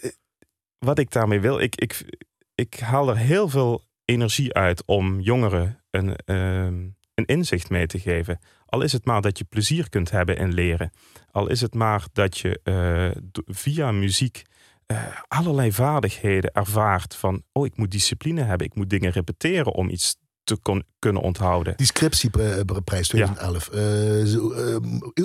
wat 0.78 0.98
ik 0.98 1.10
daarmee 1.10 1.40
wil, 1.40 1.60
ik, 1.60 1.76
ik, 1.76 2.18
ik 2.54 2.78
haal 2.78 3.08
er 3.08 3.16
heel 3.16 3.48
veel 3.48 3.82
energie 4.04 4.54
uit 4.54 4.82
om 4.86 5.20
jongeren 5.20 5.80
een, 5.90 6.16
ehm, 6.24 6.74
een 7.14 7.24
inzicht 7.24 7.70
mee 7.70 7.86
te 7.86 7.98
geven. 7.98 8.38
Al 8.66 8.82
is 8.82 8.92
het 8.92 9.04
maar 9.04 9.20
dat 9.20 9.38
je 9.38 9.44
plezier 9.44 9.88
kunt 9.88 10.10
hebben 10.10 10.36
in 10.36 10.54
leren. 10.54 10.92
Al 11.30 11.48
is 11.48 11.60
het 11.60 11.74
maar 11.74 12.04
dat 12.12 12.38
je 12.38 12.60
eh, 12.62 13.22
via 13.46 13.92
muziek 13.92 14.42
eh, 14.86 15.02
allerlei 15.28 15.72
vaardigheden 15.72 16.52
ervaart 16.52 17.16
van, 17.16 17.42
oh, 17.52 17.66
ik 17.66 17.76
moet 17.76 17.90
discipline 17.90 18.42
hebben, 18.42 18.66
ik 18.66 18.74
moet 18.74 18.90
dingen 18.90 19.12
repeteren 19.12 19.72
om 19.72 19.88
iets 19.88 20.16
te 20.44 20.56
kon, 20.56 20.84
kunnen 20.98 21.22
onthouden. 21.22 21.76
Die 21.76 21.86
scriptieprijs 21.86 23.08
2011. 23.08 23.68
Eh, 23.68 23.80
zo, 24.24 24.52
eh, 24.52 24.76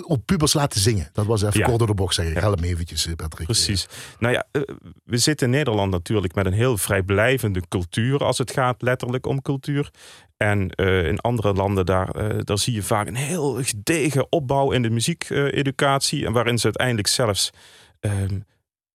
op 0.01 0.25
pubers 0.25 0.53
laten 0.53 0.81
zingen. 0.81 1.09
Dat 1.13 1.25
was 1.25 1.41
even 1.41 1.59
Ja. 1.59 1.65
kort 1.65 1.77
door 1.77 1.87
de 1.87 1.93
bocht 1.93 2.15
zeggen. 2.15 2.33
Ja. 2.33 2.39
Help 2.39 2.59
me 2.59 2.67
eventjes, 2.67 3.07
Patrick. 3.15 3.45
Precies. 3.45 3.87
Nou 4.19 4.33
ja, 4.33 4.45
we 5.03 5.17
zitten 5.17 5.45
in 5.47 5.53
Nederland 5.53 5.91
natuurlijk 5.91 6.35
met 6.35 6.45
een 6.45 6.53
heel 6.53 6.77
vrijblijvende 6.77 7.61
cultuur 7.67 8.23
als 8.23 8.37
het 8.37 8.51
gaat 8.51 8.81
letterlijk 8.81 9.25
om 9.25 9.41
cultuur. 9.41 9.89
En 10.43 10.69
eh, 10.69 11.05
in 11.07 11.19
andere 11.19 11.53
landen, 11.53 11.85
daar, 11.85 12.09
eh, 12.09 12.37
daar 12.43 12.57
zie 12.57 12.73
je 12.73 12.83
vaak 12.83 13.07
een 13.07 13.15
heel 13.15 13.63
gedegen 13.63 14.31
opbouw 14.31 14.71
in 14.71 14.81
de 14.81 14.89
muziekeducatie. 14.89 16.25
en 16.25 16.31
waarin 16.33 16.57
ze 16.57 16.63
uiteindelijk 16.63 17.07
zelfs 17.07 17.49
ehm, 17.99 18.39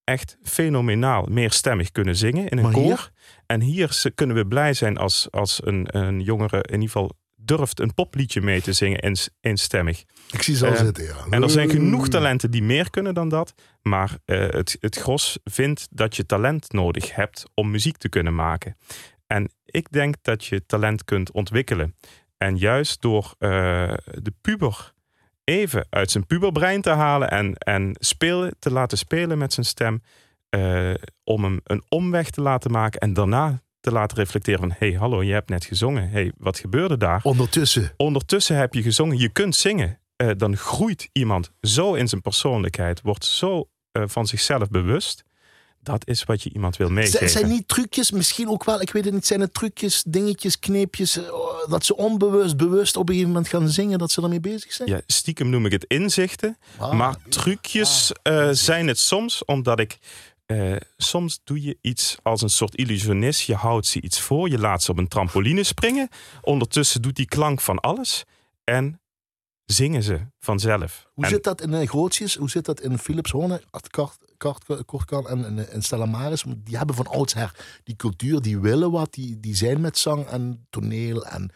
echt 0.04 0.36
fenomenaal 0.42 1.26
meerstemmig 1.30 1.90
kunnen 1.90 2.16
zingen 2.16 2.48
in 2.48 2.56
een 2.58 2.64
Maar 2.64 2.72
hier? 2.74 2.82
koor. 2.84 3.10
En 3.46 3.60
hier 3.60 4.02
kunnen 4.14 4.36
we 4.36 4.46
blij 4.46 4.72
zijn 4.74 4.96
als, 4.96 5.26
als 5.30 5.60
een, 5.64 5.86
een 5.98 6.20
jongere 6.20 6.56
in 6.62 6.72
ieder 6.72 6.86
geval 6.86 7.12
durft 7.36 7.80
een 7.80 7.94
popliedje 7.94 8.40
mee 8.40 8.60
te 8.62 8.72
zingen 8.72 8.98
ins- 8.98 9.28
eenstemmig. 9.40 10.04
Ik 10.30 10.42
zie 10.42 10.56
ze 10.56 10.66
al 10.66 10.72
Eh, 10.72 10.78
zitten, 10.78 11.04
ja. 11.04 11.14
En 11.30 11.42
er 11.42 11.50
zijn 11.50 11.70
genoeg 11.70 12.08
talenten 12.08 12.50
die 12.50 12.62
meer 12.62 12.90
kunnen 12.90 13.14
dan 13.14 13.28
dat. 13.28 13.54
Maar 13.82 14.18
het, 14.24 14.76
het 14.80 14.96
gros 14.96 15.38
vindt 15.44 15.86
dat 15.90 16.16
je 16.16 16.26
talent 16.26 16.72
nodig 16.72 17.14
hebt 17.14 17.44
om 17.54 17.70
muziek 17.70 17.96
te 17.96 18.08
kunnen 18.08 18.34
maken. 18.34 18.76
En 19.26 19.50
ik 19.64 19.90
denk 19.90 20.14
dat 20.22 20.44
je 20.44 20.66
talent 20.66 21.04
kunt 21.04 21.30
ontwikkelen. 21.32 21.96
En 22.36 22.56
juist 22.56 23.02
door 23.02 23.34
eh, 23.38 23.48
de 24.04 24.32
puber 24.40 24.92
even 25.44 25.86
uit 25.90 26.10
zijn 26.10 26.26
puberbrein 26.26 26.82
te 26.82 26.90
halen 26.90 27.30
en, 27.30 27.54
en 27.54 27.96
spelen, 27.98 28.56
te 28.58 28.70
laten 28.70 28.98
spelen 28.98 29.38
met 29.38 29.52
zijn 29.52 29.66
stem. 29.66 30.02
eh, 30.48 30.94
om 31.24 31.44
hem 31.44 31.60
een 31.64 31.82
omweg 31.88 32.30
te 32.30 32.40
laten 32.40 32.70
maken 32.70 33.00
en 33.00 33.12
daarna 33.12 33.62
te 33.80 33.92
laten 33.92 34.16
reflecteren 34.16 34.60
van... 34.60 34.74
hey, 34.78 34.92
hallo, 34.92 35.22
je 35.22 35.32
hebt 35.32 35.48
net 35.48 35.64
gezongen. 35.64 36.10
hey, 36.10 36.32
wat 36.36 36.58
gebeurde 36.58 36.96
daar? 36.96 37.20
Ondertussen. 37.22 37.92
ondertussen 37.96 38.56
heb 38.56 38.74
je 38.74 38.82
gezongen, 38.82 39.18
je 39.18 39.28
kunt 39.28 39.54
zingen. 39.54 39.98
Eh, 40.16 40.30
dan 40.36 40.56
groeit 40.56 41.08
iemand 41.12 41.50
zo 41.60 41.94
in 41.94 42.08
zijn 42.08 42.20
persoonlijkheid, 42.20 43.00
wordt 43.00 43.24
zo 43.24 43.68
van 44.06 44.26
zichzelf 44.26 44.68
bewust. 44.68 45.24
Dat 45.84 46.08
is 46.08 46.24
wat 46.24 46.42
je 46.42 46.50
iemand 46.52 46.76
wil 46.76 46.88
meegeven. 46.90 47.30
zijn 47.30 47.48
niet 47.48 47.68
trucjes, 47.68 48.10
misschien 48.10 48.48
ook 48.48 48.64
wel, 48.64 48.80
ik 48.80 48.90
weet 48.90 49.04
het 49.04 49.14
niet, 49.14 49.26
zijn 49.26 49.40
het 49.40 49.54
trucjes, 49.54 50.02
dingetjes, 50.06 50.58
kneepjes, 50.58 51.16
eh, 51.16 51.24
dat 51.68 51.84
ze 51.84 51.96
onbewust, 51.96 52.56
bewust 52.56 52.96
op 52.96 53.02
een 53.08 53.14
gegeven 53.14 53.32
moment 53.34 53.48
gaan 53.52 53.68
zingen, 53.68 53.98
dat 53.98 54.10
ze 54.10 54.20
daarmee 54.20 54.40
bezig 54.40 54.72
zijn? 54.72 54.88
Ja, 54.88 55.00
stiekem 55.06 55.48
noem 55.50 55.66
ik 55.66 55.72
het 55.72 55.84
inzichten. 55.84 56.58
Ah, 56.78 56.92
maar 56.92 57.16
trucjes 57.28 58.12
eh, 58.22 58.48
zijn 58.52 58.86
het 58.86 58.98
soms, 58.98 59.44
omdat 59.44 59.80
ik. 59.80 59.98
eh, 60.46 60.76
soms 60.96 61.40
doe 61.44 61.62
je 61.62 61.78
iets 61.80 62.16
als 62.22 62.42
een 62.42 62.50
soort 62.50 62.74
illusionist. 62.74 63.40
Je 63.40 63.54
houdt 63.54 63.86
ze 63.86 64.00
iets 64.00 64.20
voor, 64.20 64.48
je 64.50 64.58
laat 64.58 64.82
ze 64.82 64.90
op 64.90 64.98
een 64.98 65.08
trampoline 65.08 65.62
springen. 65.62 66.08
Ondertussen 66.42 67.02
doet 67.02 67.16
die 67.16 67.26
klank 67.26 67.60
van 67.60 67.80
alles. 67.80 68.24
En 68.64 69.00
zingen 69.66 70.02
ze 70.02 70.20
vanzelf. 70.38 71.06
Hoe 71.14 71.24
En- 71.24 71.30
zit 71.30 71.44
dat 71.44 71.60
in 71.60 71.72
uh, 71.72 71.88
Grootjes? 71.88 72.36
Hoe 72.36 72.50
zit 72.50 72.64
dat 72.64 72.80
in 72.80 72.98
Philips 72.98 73.30
Horne, 73.30 73.62
Kort, 73.90 74.18
Kort, 74.36 74.84
Kortkan 74.84 75.28
en, 75.28 75.44
en, 75.44 75.70
en 75.70 75.82
Stella 75.82 76.06
Maris? 76.06 76.44
Die 76.56 76.76
hebben 76.76 76.96
van 76.96 77.06
oudsher 77.06 77.54
die 77.84 77.96
cultuur, 77.96 78.40
die 78.40 78.58
willen 78.58 78.90
wat, 78.90 79.12
die, 79.12 79.40
die 79.40 79.56
zijn 79.56 79.80
met 79.80 79.98
zang 79.98 80.26
en 80.26 80.66
toneel 80.70 81.26
en 81.26 81.50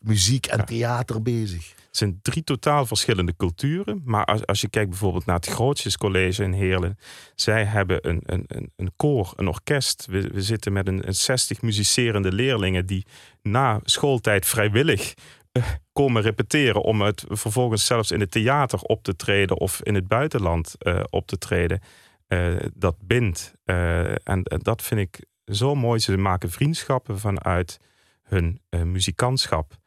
muziek 0.00 0.46
en 0.46 0.64
theater 0.64 1.22
bezig. 1.22 1.68
Het 1.68 1.96
zijn 2.00 2.18
drie 2.22 2.44
totaal 2.44 2.86
verschillende 2.86 3.36
culturen. 3.36 4.02
Maar 4.04 4.24
als, 4.24 4.46
als 4.46 4.60
je 4.60 4.68
kijkt 4.68 4.88
bijvoorbeeld 4.90 5.26
naar 5.26 5.36
het 5.36 5.46
Grootjescollege 5.46 6.42
in 6.42 6.52
Heerlen. 6.52 6.98
Zij 7.34 7.64
hebben 7.64 8.08
een, 8.08 8.20
een, 8.24 8.44
een, 8.46 8.72
een 8.76 8.92
koor, 8.96 9.32
een 9.36 9.48
orkest. 9.48 10.06
We, 10.06 10.20
we 10.20 10.42
zitten 10.42 10.72
met 10.72 10.86
een, 10.86 11.06
een 11.06 11.14
60 11.14 11.62
muzicerende 11.62 12.32
leerlingen 12.32 12.86
die 12.86 13.06
na 13.42 13.80
schooltijd 13.82 14.46
vrijwillig 14.46 15.08
eh, 15.10 15.14
komen 15.92 16.22
repeteren. 16.22 16.82
Om 16.82 17.00
het 17.00 17.24
vervolgens 17.28 17.86
zelfs 17.86 18.10
in 18.10 18.20
het 18.20 18.30
theater 18.30 18.80
op 18.80 19.02
te 19.02 19.16
treden 19.16 19.58
of 19.58 19.82
in 19.82 19.94
het 19.94 20.08
buitenland 20.08 20.74
eh, 20.78 21.00
op 21.10 21.26
te 21.26 21.38
treden. 21.38 21.80
Eh, 22.26 22.56
dat 22.74 22.96
bindt. 23.00 23.54
Eh, 23.64 24.28
en, 24.28 24.42
dat 24.44 24.82
vind 24.82 25.00
ik 25.00 25.24
zo 25.44 25.74
mooi. 25.74 26.00
Ze 26.00 26.16
maken 26.16 26.50
vriendschappen 26.50 27.18
vanuit 27.18 27.80
hun 28.22 28.60
muzikantschap. 28.70 29.80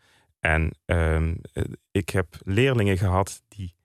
En 0.45 0.71
ehm, 0.85 1.35
eh, 1.53 1.63
ik 1.91 2.09
heb 2.09 2.35
leerlingen 2.43 2.97
gehad 2.97 3.41
die 3.47 3.75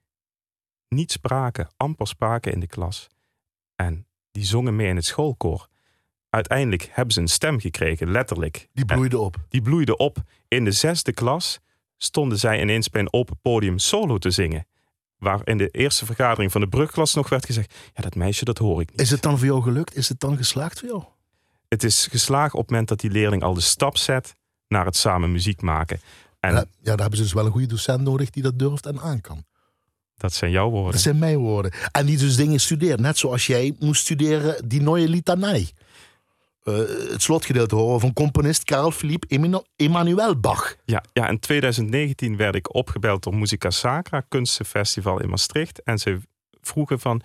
niet 0.89 1.11
spraken, 1.11 1.69
amper 1.77 2.07
spraken 2.07 2.51
in 2.51 2.59
de 2.59 2.67
klas. 2.67 3.07
En 3.75 4.07
die 4.31 4.45
zongen 4.45 4.75
mee 4.75 4.87
in 4.87 4.95
het 4.95 5.05
schoolkoor. 5.05 5.67
Uiteindelijk 6.29 6.89
hebben 6.91 7.13
ze 7.13 7.21
een 7.21 7.27
stem 7.27 7.59
gekregen, 7.59 8.11
letterlijk. 8.11 8.67
Die 8.73 8.85
bloeide 8.85 9.19
op. 9.19 9.35
die 9.49 9.61
bloeide 9.61 9.97
op. 9.97 10.17
In 10.47 10.63
de 10.63 10.71
zesde 10.71 11.13
klas 11.13 11.59
stonden 12.03 12.37
zij 12.37 12.61
ineens 12.61 12.89
bij 12.89 13.01
een 13.01 13.13
open 13.13 13.39
podium 13.41 13.77
solo 13.79 14.17
te 14.17 14.31
zingen. 14.31 14.67
Waar 15.17 15.41
in 15.43 15.57
de 15.57 15.69
eerste 15.69 16.05
vergadering 16.05 16.51
van 16.51 16.61
de 16.61 16.67
brugklas 16.67 17.13
nog 17.13 17.29
werd 17.29 17.45
gezegd... 17.45 17.73
ja, 17.93 18.01
dat 18.01 18.15
meisje, 18.15 18.45
dat 18.45 18.57
hoor 18.57 18.81
ik 18.81 18.89
niet. 18.91 19.01
Is 19.01 19.09
het 19.09 19.21
dan 19.21 19.37
voor 19.37 19.47
jou 19.47 19.61
gelukt? 19.61 19.95
Is 19.95 20.09
het 20.09 20.19
dan 20.19 20.37
geslaagd 20.37 20.79
voor 20.79 20.87
jou? 20.87 21.03
Het 21.67 21.83
is 21.83 22.07
geslaagd 22.11 22.53
op 22.53 22.59
het 22.59 22.69
moment 22.69 22.87
dat 22.87 22.99
die 22.99 23.11
leerling 23.11 23.43
al 23.43 23.53
de 23.53 23.61
stap 23.61 23.97
zet... 23.97 24.35
naar 24.67 24.85
het 24.85 24.95
samen 24.95 25.31
muziek 25.31 25.61
maken. 25.61 26.01
En 26.39 26.53
Ja, 26.53 26.57
ja, 26.57 26.65
daar 26.81 26.97
hebben 26.99 27.17
ze 27.17 27.23
dus 27.23 27.33
wel 27.33 27.45
een 27.45 27.51
goede 27.51 27.67
docent 27.67 28.01
nodig 28.01 28.29
die 28.29 28.43
dat 28.43 28.59
durft 28.59 28.85
en 28.85 28.99
aan 28.99 29.21
kan. 29.21 29.43
dat 30.17 30.33
zijn 30.33 30.51
jouw 30.51 30.69
woorden. 30.69 30.91
Dat 30.91 31.01
zijn 31.01 31.19
mijn 31.19 31.37
woorden. 31.37 31.71
En 31.91 32.05
die 32.05 32.17
dus 32.17 32.35
dingen 32.35 32.59
studeert. 32.59 32.99
Net 32.99 33.17
zoals 33.17 33.45
jij 33.47 33.75
moest 33.79 34.01
studeren 34.01 34.67
die 34.69 34.81
Neue 34.81 35.07
Litanei. 35.07 35.69
Eh, 36.63 36.73
het 37.11 37.21
slotgedeelte 37.21 37.75
horen 37.75 37.99
van 37.99 38.13
componist 38.13 38.63
Karel 38.63 38.91
Philippe 38.91 39.27
Emmanuel 39.75 40.39
Bach. 40.39 40.75
Ja, 40.85 41.03
ja, 41.13 41.27
in 41.27 41.39
2019 41.39 42.37
werd 42.37 42.55
ik 42.55 42.73
opgebeld 42.75 43.23
door 43.23 43.35
Musica 43.35 43.69
Sacra, 43.69 44.21
kunstenfestival 44.27 45.21
in 45.21 45.29
Maastricht. 45.29 45.83
En 45.83 45.97
ze 45.97 46.19
vroegen 46.61 46.99
van, 46.99 47.21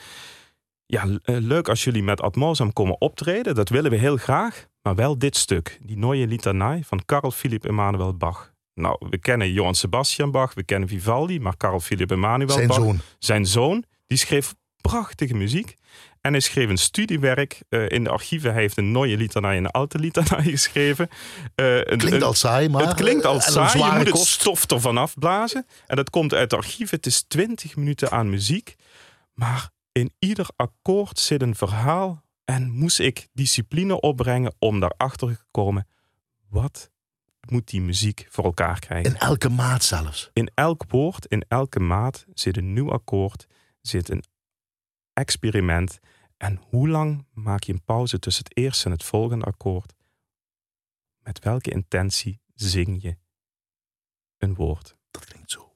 ja, 0.86 1.04
eh, 1.22 1.36
leuk 1.38 1.68
als 1.68 1.84
jullie 1.84 2.02
met 2.02 2.20
Atmosam 2.20 2.72
komen 2.72 3.00
optreden. 3.00 3.54
Dat 3.54 3.68
willen 3.68 3.90
we 3.90 3.96
heel 3.96 4.16
graag. 4.16 4.66
Maar 4.82 4.94
wel 4.94 5.18
dit 5.18 5.36
stuk, 5.36 5.78
die 5.82 5.98
Neue 5.98 6.26
Litanei 6.26 6.84
van 6.84 7.04
Karl 7.04 7.30
Philipp 7.30 7.64
Emanuel 7.64 8.14
Bach. 8.14 8.52
Nou, 8.74 8.96
we 9.10 9.18
kennen 9.18 9.52
Johann 9.52 9.74
Sebastian 9.74 10.30
Bach, 10.30 10.54
we 10.54 10.62
kennen 10.62 10.88
Vivaldi, 10.88 11.40
maar 11.40 11.56
Karl 11.56 11.80
Philipp 11.80 12.10
Emanuel 12.10 12.50
Zijn 12.50 12.66
Bach, 12.66 12.76
zoon. 12.76 13.00
zijn 13.18 13.46
zoon, 13.46 13.84
die 14.06 14.18
schreef 14.18 14.54
prachtige 14.80 15.34
muziek. 15.34 15.74
En 16.26 16.32
hij 16.32 16.40
schreef 16.40 16.68
een 16.68 16.76
studiewerk. 16.78 17.62
eh, 17.68 17.88
in 17.88 18.04
de 18.04 18.10
archieven 18.10 18.52
hij 18.52 18.60
heeft 18.60 18.76
een 18.76 18.92
Neue 18.92 19.16
Litanei 19.16 19.56
en 19.58 19.64
een 19.64 19.70
Alte 19.70 19.98
Litanei 19.98 20.50
geschreven. 20.56 21.08
Eh, 21.54 21.76
een- 21.76 21.98
Klinkt 21.98 22.22
al 22.22 22.34
saai, 22.34 22.68
maar... 22.68 22.86
het 22.86 22.94
klinkt 22.94 23.24
eh, 23.24 23.30
en 23.30 23.36
een 23.36 23.42
saai. 23.42 23.78
Je 23.78 23.84
moet 23.84 23.98
het 24.06 24.08
kost. 24.10 24.26
stof 24.40 24.70
ervan 24.70 24.96
afblazen. 24.96 25.66
En 25.86 25.96
dat 25.96 26.10
komt 26.10 26.34
uit 26.34 26.50
de 26.50 26.56
archieven. 26.56 26.96
Het 26.96 27.06
is 27.06 27.22
20 27.22 27.76
minuten 27.76 28.10
aan 28.10 28.30
muziek. 28.30 28.74
Maar 29.34 29.70
in 29.92 30.12
ieder 30.18 30.46
akkoord 30.56 31.18
zit 31.18 31.42
een 31.42 31.54
verhaal. 31.54 32.24
En 32.44 32.70
moest 32.70 32.98
ik 33.00 33.28
discipline 33.32 34.00
opbrengen 34.00 34.54
om 34.58 34.80
daarachter 34.80 35.28
te 35.28 35.38
komen. 35.50 35.86
Wat 36.48 36.90
moet 37.48 37.68
die 37.68 37.80
muziek 37.80 38.26
voor 38.30 38.44
elkaar 38.44 38.78
krijgen? 38.78 39.10
In 39.12 39.18
elke 39.18 39.48
maat 39.48 39.84
zelfs. 39.84 40.30
In 40.32 40.50
elk 40.54 40.84
woord, 40.88 41.26
in 41.26 41.44
elke 41.48 41.80
maat 41.80 42.24
zit 42.34 42.56
een 42.56 42.72
nieuw 42.72 42.92
akkoord. 42.92 43.46
Zit 43.80 44.10
een 44.10 44.24
experiment. 45.12 45.98
En 46.36 46.56
hoe 46.68 46.88
lang 46.88 47.26
maak 47.32 47.62
je 47.62 47.72
een 47.72 47.84
pauze 47.84 48.18
tussen 48.18 48.44
het 48.44 48.56
eerste 48.56 48.84
en 48.84 48.90
het 48.90 49.04
volgende 49.04 49.44
akkoord? 49.44 49.94
Met 51.18 51.38
welke 51.38 51.70
intentie 51.70 52.40
zing 52.54 53.02
je 53.02 53.16
een 54.38 54.54
woord? 54.54 54.96
Dat 55.10 55.24
klinkt 55.24 55.50
zo. 55.50 55.72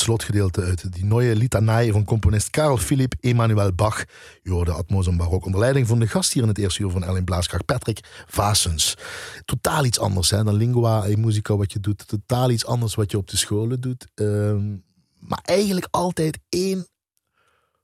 Het 0.00 0.08
slotgedeelte 0.08 0.62
uit 0.62 0.92
die 0.92 1.04
nieuwe 1.04 1.36
litanij 1.36 1.92
van 1.92 2.04
componist 2.04 2.50
Karel 2.50 2.76
Philipp 2.76 3.14
Emanuel 3.20 3.72
Bach. 3.72 4.04
Je 4.42 4.50
hoorde 4.50 4.72
Atmos 4.72 5.06
en 5.06 5.16
Barok 5.16 5.44
onder 5.44 5.60
leiding 5.60 5.86
van 5.86 5.98
de 5.98 6.06
gast 6.06 6.32
hier 6.32 6.42
in 6.42 6.48
het 6.48 6.58
eerste 6.58 6.82
uur 6.82 6.90
van 6.90 7.04
Ellen 7.04 7.24
Blaaskracht, 7.24 7.64
Patrick 7.64 8.24
Vasens. 8.26 8.96
Totaal 9.44 9.84
iets 9.84 9.98
anders 9.98 10.30
hè, 10.30 10.44
dan 10.44 10.54
lingua 10.54 11.04
en 11.04 11.20
musica 11.20 11.56
wat 11.56 11.72
je 11.72 11.80
doet. 11.80 12.08
Totaal 12.08 12.50
iets 12.50 12.66
anders 12.66 12.94
wat 12.94 13.10
je 13.10 13.16
op 13.16 13.28
de 13.28 13.36
scholen 13.36 13.80
doet. 13.80 14.06
Ehm, 14.14 14.76
maar 15.18 15.40
eigenlijk 15.44 15.88
altijd 15.90 16.38
één 16.48 16.86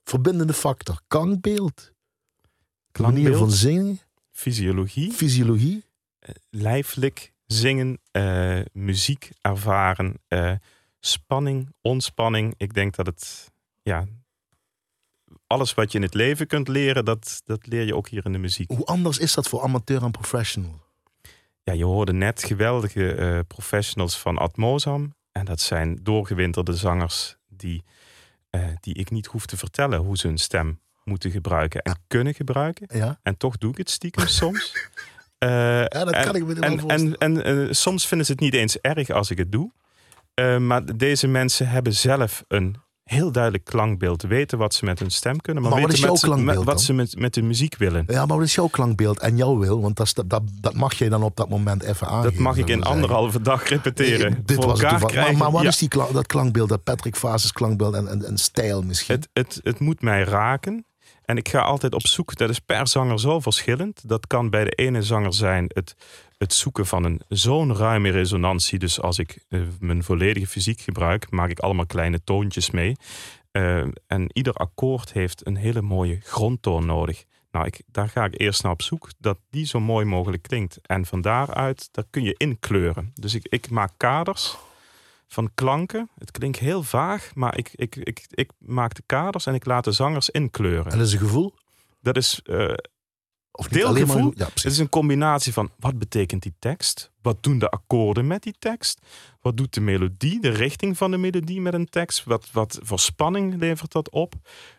verbindende 0.05 0.53
factor. 0.53 1.01
Klankbeeld. 1.07 1.93
Manier 3.01 3.37
van 3.37 3.51
zingen. 3.51 4.01
fysiologie, 4.31 5.13
Fysiologie. 5.13 5.85
lijfelijk 6.51 7.33
zingen, 7.47 8.01
eh, 8.11 8.61
muziek 8.73 9.31
ervaren, 9.41 10.15
eh, 10.29 10.53
spanning, 11.01 11.73
ontspanning. 11.81 12.55
Ik 12.57 12.75
denk 12.75 12.95
dat 12.97 13.07
het, 13.07 13.51
ja, 13.83 14.07
alles 15.47 15.75
wat 15.75 15.93
je 15.93 15.99
in 15.99 16.05
het 16.05 16.15
leven 16.15 16.47
kunt 16.47 16.69
leren, 16.69 17.05
dat, 17.05 17.41
dat 17.45 17.67
leer 17.67 17.83
je 17.87 17.97
ook 17.97 18.09
hier 18.09 18.25
in 18.25 18.33
de 18.33 18.39
muziek. 18.39 18.71
Hoe 18.71 18.85
anders 18.85 19.19
is 19.19 19.35
dat 19.35 19.49
voor 19.49 19.63
amateur 19.63 20.03
en 20.03 20.11
professional? 20.11 20.81
Ja, 21.63 21.73
je 21.73 21.85
hoorde 21.85 22.13
net 22.13 22.45
geweldige 22.45 23.15
eh, 23.15 23.39
professionals 23.47 24.19
van 24.19 24.39
Atmosam. 24.39 25.15
En 25.33 25.45
dat 25.45 25.61
zijn 25.61 25.99
doorgewinterde 26.03 26.75
zangers 26.75 27.37
die, 27.49 27.85
eh, 28.51 28.69
die 28.81 28.95
ik 28.95 29.11
niet 29.11 29.27
hoef 29.27 29.47
te 29.47 29.57
vertellen 29.57 29.99
hoe 29.99 30.17
ze 30.17 30.27
hun 30.27 30.39
stem 30.39 30.81
moeten 31.05 31.31
gebruiken 31.31 31.83
en 31.83 31.99
kunnen 32.07 32.35
gebruiken. 32.35 32.99
Ja, 32.99 33.19
En 33.23 33.37
toch 33.37 33.57
doe 33.59 33.71
ik 33.71 33.77
het 33.77 33.91
stiekem 33.91 34.27
soms. 34.27 34.89
Eh, 35.39 35.49
ja 35.81 36.05
dat 36.05 36.11
en- 36.13 36.25
kan 36.25 36.35
ik 36.37 36.45
me 36.47 36.61
en, 36.61 36.81
voorstellen. 36.81 37.19
en, 37.19 37.43
en 37.45 37.67
eh, 37.67 37.73
soms 37.73 38.07
vinden 38.07 38.27
ze 38.27 38.33
het 38.33 38.41
niet 38.41 38.55
eens 38.55 38.79
erg 38.81 39.11
als 39.11 39.31
ik 39.31 39.39
het 39.39 39.53
doe. 39.53 39.73
Eh, 40.37 40.59
maar 40.59 40.97
deze 40.97 41.27
mensen 41.27 41.69
hebben 41.69 41.93
zelf 41.95 42.45
een 42.49 42.77
heel 43.03 43.33
duidelijk 43.33 43.65
klankbeeld. 43.65 44.23
Weten 44.23 44.59
wat 44.59 44.75
ze 44.75 44.85
met 44.85 44.99
hun 44.99 45.11
stem 45.11 45.41
kunnen. 45.41 45.63
Maar, 45.63 45.73
Maar 45.73 45.81
wat 45.81 45.91
weten 45.91 46.05
is 46.05 46.05
jouw 46.05 46.11
met 46.13 46.21
ze- 46.21 46.27
klankbeeld 46.27 46.57
met- 46.65 46.75
wat 46.75 46.83
ze 46.83 46.93
met, 46.93 47.19
met 47.19 47.35
de 47.35 47.43
muziek 47.43 47.77
willen. 47.77 48.05
Ja, 48.07 48.27
maar 48.27 48.37
wat 48.37 48.47
is 48.47 48.55
jouw 48.55 48.67
klankbeeld 48.67 49.19
en 49.19 49.37
jouw 49.37 49.59
wil? 49.59 49.81
Want 49.81 49.97
dat, 49.97 50.13
dat, 50.27 50.43
dat, 50.61 50.75
mag 50.75 50.95
je 50.95 51.09
dan 51.09 51.23
op 51.23 51.37
dat 51.37 51.49
moment 51.49 51.83
even 51.83 52.07
aangeven. 52.07 52.33
Dat 52.33 52.41
mag 52.43 52.57
ik 52.57 52.69
in 52.69 52.83
anderhalve 52.83 53.41
dag 53.41 53.69
repeteren. 53.69 54.31
Nee, 54.33 54.43
Dit 54.45 54.65
was 54.65 54.81
het. 54.81 55.15
Maar, 55.15 55.37
maar 55.37 55.51
wat 55.51 55.63
Ja, 55.63 55.69
is 55.69 55.79
die 55.79 55.89
klank, 55.89 56.13
dat 56.13 56.27
klankbeeld, 56.27 56.69
dat 56.69 56.83
Patrick 56.83 57.17
Fases 57.17 57.53
klankbeeld 57.53 57.95
en, 57.95 58.09
en, 58.09 58.25
en 58.25 58.39
stijl 58.39 58.83
misschien? 58.83 59.15
het, 59.15 59.29
het, 59.33 59.61
het 59.63 59.81
moet 59.81 60.03
mij 60.03 60.23
raken. 60.23 60.87
En 61.27 61.37
ik 61.37 61.49
ga 61.49 61.61
altijd 61.61 61.95
op 61.95 62.07
zoek. 62.07 62.37
Dat 62.37 62.51
is 62.51 62.59
per 62.59 62.89
zanger 62.89 63.21
zo 63.21 63.41
verschillend. 63.41 64.09
Dat 64.09 64.27
kan 64.27 64.51
bij 64.51 64.65
de 64.65 64.71
ene 64.71 65.03
zanger 65.03 65.35
zijn 65.35 65.71
het, 65.75 65.97
het 66.39 66.53
zoeken 66.53 66.87
van 66.87 67.05
een 67.05 67.21
zo'n 67.29 67.77
ruime 67.77 68.11
resonantie. 68.11 68.79
Dus 68.79 69.01
als 69.01 69.19
ik 69.19 69.45
eh, 69.49 69.61
mijn 69.81 70.05
volledige 70.05 70.47
fysiek 70.47 70.81
gebruik, 70.81 71.31
maak 71.31 71.51
ik 71.51 71.59
allemaal 71.59 71.87
kleine 71.87 72.21
toontjes 72.25 72.71
mee. 72.71 72.97
Eh, 73.51 73.85
en 74.07 74.31
ieder 74.33 74.53
akkoord 74.53 75.13
heeft 75.13 75.47
een 75.47 75.57
hele 75.57 75.83
mooie 75.83 76.19
grondtoon 76.23 76.87
nodig. 76.87 77.25
Nou, 77.51 77.67
ik, 77.67 77.83
daar 77.87 78.09
ga 78.09 78.25
ik 78.25 78.41
eerst 78.41 78.63
naar 78.63 78.73
op 78.73 78.83
zoek 78.83 79.11
dat 79.19 79.39
die 79.51 79.67
zo 79.67 79.81
mooi 79.81 80.05
mogelijk 80.05 80.43
klinkt. 80.43 80.79
En 80.83 81.07
van 81.07 81.21
daaruit, 81.21 81.89
daar 81.93 82.05
kun 82.11 82.23
je 82.23 82.35
inkleuren. 82.37 83.11
Dus 83.15 83.35
ik, 83.35 83.47
ik 83.49 83.71
maak 83.71 83.93
kaders 83.97 84.57
van 85.37 85.51
klanken. 85.55 86.11
Het 86.19 86.31
klinkt 86.31 86.59
heel 86.59 86.83
vaag, 86.83 87.35
maar 87.35 87.59
ik, 87.59 87.71
ik, 87.75 87.97
ik, 87.97 88.27
ik 88.31 88.51
maak 88.59 88.95
de 88.95 89.03
kaders 89.07 89.47
en 89.47 89.55
ik 89.55 89.67
laat 89.67 89.85
de 89.85 89.93
zangers 89.93 90.31
inkleuren. 90.31 90.93
en 90.93 90.99
dat 90.99 91.07
is 91.07 91.13
een 91.13 91.19
gevoel? 91.19 91.55
Dat 92.01 92.17
is, 92.17 92.41
eh, 92.43 92.75
Of 93.51 93.69
Deelgevoel? 93.69 94.23
maar... 94.23 94.33
Ja, 94.35 94.45
het 94.55 94.65
is 94.65 94.79
een 94.79 94.89
combinatie 94.89 95.53
van 95.53 95.71
wat 95.79 95.99
betekent 95.99 96.43
die 96.43 96.55
tekst? 96.59 97.11
Wat 97.23 97.43
doen 97.43 97.59
de 97.59 97.69
akkoorden 97.69 98.27
met 98.27 98.43
die 98.43 98.55
tekst? 98.59 99.01
Wat 99.41 99.57
doet 99.57 99.75
de 99.75 99.81
melodie, 99.81 100.41
de 100.41 100.49
richting 100.49 100.97
van 100.97 101.11
de 101.11 101.17
melodie 101.17 101.61
met 101.61 101.75
een 101.75 101.89
tekst? 101.89 102.25
Wat, 102.25 102.49
wat 102.53 102.79
voor 102.83 102.99
spanning 103.01 103.59
levert 103.59 103.93
dat 103.93 104.11
op? 104.11 104.35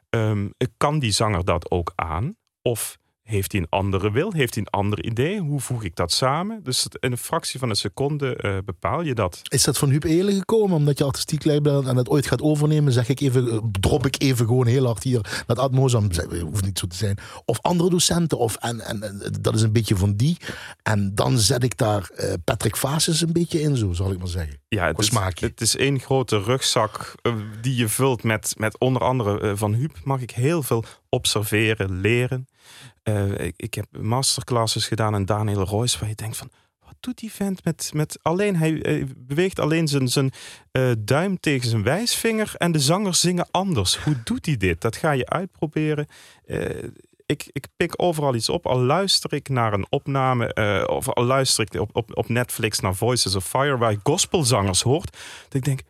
Ehm, 0.10 0.48
kan 0.78 1.00
die 1.00 1.12
zanger 1.12 1.46
dat 1.46 1.72
ook 1.72 1.92
aan? 1.96 2.36
Of 2.62 2.98
heeft 3.28 3.52
hij 3.52 3.62
een 3.62 3.70
andere 3.70 4.12
wil? 4.12 4.32
Heeft 4.32 4.56
hij 4.56 4.64
een 4.64 4.80
ander 4.80 5.06
idee? 5.06 5.40
Hoe 5.40 5.60
voeg 5.60 5.84
ik 5.84 5.96
dat 5.96 6.12
samen? 6.12 6.64
Dus 6.64 6.88
in 7.00 7.12
een 7.12 7.18
fractie 7.18 7.60
van 7.60 7.70
een 7.70 7.76
seconde 7.76 8.36
eh, 8.36 8.58
bepaal 8.66 9.02
je 9.02 9.16
dat. 9.16 9.42
Is 9.44 9.64
dat 9.64 9.78
van 9.78 9.90
Huub 9.90 10.04
Elen 10.04 10.34
gekomen? 10.34 10.76
Omdat 10.76 10.98
je 10.98 11.04
artistiek 11.04 11.44
leider 11.44 11.74
bent 11.74 11.88
en 11.88 11.96
het 11.96 12.10
ooit 12.10 12.28
gaat 12.28 12.42
overnemen, 12.42 12.94
zeg 12.94 13.10
ik 13.10 13.20
even, 13.20 13.52
eh, 13.52 13.58
drop 13.72 14.06
ik 14.06 14.22
even 14.22 14.46
gewoon 14.46 14.68
heel 14.68 14.86
hard 14.86 15.04
hier 15.04 15.44
dat 15.46 15.60
Atmosam, 15.60 16.12
zeg, 16.12 16.26
eh, 16.26 16.42
hoeft 16.42 16.66
niet 16.66 16.80
zo 16.80 16.88
te 16.88 16.96
zijn. 16.96 17.18
Of 17.46 17.62
andere 17.62 17.90
docenten, 17.90 18.38
of, 18.38 18.56
en, 18.56 18.82
en, 18.82 19.04
en 19.04 19.22
dat 19.42 19.56
is 19.56 19.62
een 19.62 19.72
beetje 19.72 19.96
van 19.96 20.16
die. 20.16 20.38
En 20.84 21.16
dan 21.16 21.38
zet 21.38 21.64
ik 21.64 21.78
daar 21.78 22.10
eh, 22.10 22.34
Patrick 22.44 22.76
Fases 22.76 23.22
een 23.22 23.34
beetje 23.34 23.62
in, 23.62 23.78
zo 23.78 23.94
zal 23.94 24.12
ik 24.12 24.18
maar 24.18 24.28
zeggen. 24.28 24.60
Ja, 24.68 24.88
het 24.88 25.00
is, 25.00 25.12
het 25.40 25.62
is 25.62 25.76
één 25.76 26.00
grote 26.00 26.42
rugzak 26.42 27.16
die 27.62 27.76
je 27.76 27.90
vult 27.90 28.24
met, 28.24 28.54
met 28.58 28.80
onder 28.80 29.02
andere 29.02 29.58
van 29.58 29.74
Huub 29.74 29.98
mag 30.04 30.22
ik 30.22 30.32
heel 30.32 30.64
veel 30.64 30.84
observeren, 31.10 32.00
leren. 32.00 32.48
Eh, 33.04 33.46
ik, 33.56 33.74
heb 33.74 33.86
masterclasses 33.98 34.88
gedaan 34.88 35.16
en 35.16 35.26
Daniel 35.26 35.64
Royce 35.64 36.00
waar 36.00 36.10
je 36.10 36.16
denkt 36.16 36.38
van 36.38 36.50
wat 36.86 36.96
doet 37.00 37.18
die 37.18 37.32
vent 37.32 37.64
met, 37.64 37.92
met 37.94 38.20
alleen 38.22 38.56
hij, 38.56 39.08
beweegt 39.18 39.60
alleen 39.60 39.88
zijn, 39.88 40.08
zijn 40.08 40.32
eh, 40.72 40.92
duim 41.00 41.40
tegen 41.40 41.70
zijn 41.70 41.84
wijsvinger 41.84 42.54
en 42.58 42.72
de 42.72 42.80
zangers 42.80 43.20
zingen 43.20 43.48
anders. 43.52 43.98
Hoe 43.98 44.24
doet 44.24 44.46
hij 44.46 44.58
dit? 44.58 44.82
Dat 44.82 44.96
ga 44.96 45.12
je 45.12 45.26
uitproberen. 45.26 46.08
Eh, 46.46 46.84
ik, 47.26 47.50
ik 47.52 47.68
pik 47.78 47.94
overal 47.96 48.36
iets 48.36 48.50
op. 48.50 48.66
Al 48.66 48.80
luister 48.80 49.34
ik 49.34 49.50
naar 49.50 49.74
een 49.74 49.86
opname 49.90 50.54
of 50.90 51.10
al 51.10 51.24
luister 51.24 51.66
ik 51.66 51.82
op, 51.82 51.96
op, 51.96 52.18
op 52.18 52.30
Netflix 52.30 52.80
naar 52.80 52.96
Voices 52.96 53.36
of 53.36 53.46
Fire 53.46 53.78
waar 53.78 53.92
je 53.92 54.00
gospelzangers 54.04 54.82
hoort. 54.82 55.18
Dat 55.44 55.54
ik 55.54 55.64
denk, 55.64 55.82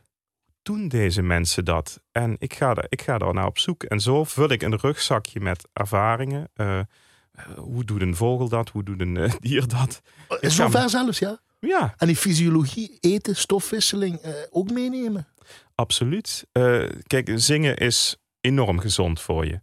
doen 0.68 0.88
deze 0.88 1.22
mensen 1.22 1.66
dat? 1.66 2.02
En 2.12 2.36
ik 2.40 2.54
ga, 2.54 2.76
er, 2.76 2.86
ik 2.90 3.02
ga 3.02 3.18
daar 3.18 3.34
naar 3.34 3.46
op 3.46 3.60
zoek. 3.60 3.84
En 3.84 4.00
zo 4.00 4.24
vul 4.24 4.50
ik 4.50 4.62
een 4.62 4.76
rugzakje 4.78 5.40
met 5.40 5.68
ervaringen. 5.74 6.50
Eh, 6.54 6.80
eh, 6.80 6.86
hoe 7.56 7.84
doet 7.84 8.02
een 8.02 8.16
vogel 8.16 8.50
dat? 8.50 8.70
Hoe 8.70 8.84
doet 8.84 9.02
een 9.02 9.18
eh, 9.18 9.34
dier 9.40 9.68
dat? 9.68 10.02
Is 10.40 10.56
ga- 10.56 10.64
zover 10.70 10.90
zelfs, 10.90 11.20
ja? 11.20 11.40
Ja, 11.60 11.94
En 11.98 12.08
die 12.08 12.16
fysiologie, 12.16 12.98
eten, 13.00 13.36
stofwisseling 13.36 14.20
ook 14.50 14.72
meenemen. 14.72 15.28
absoluut. 15.76 16.48
Kijk, 17.08 17.32
zingen 17.36 17.76
is 17.78 18.18
enorm 18.42 18.80
gezond 18.80 19.22
voor 19.22 19.46
je. 19.46 19.62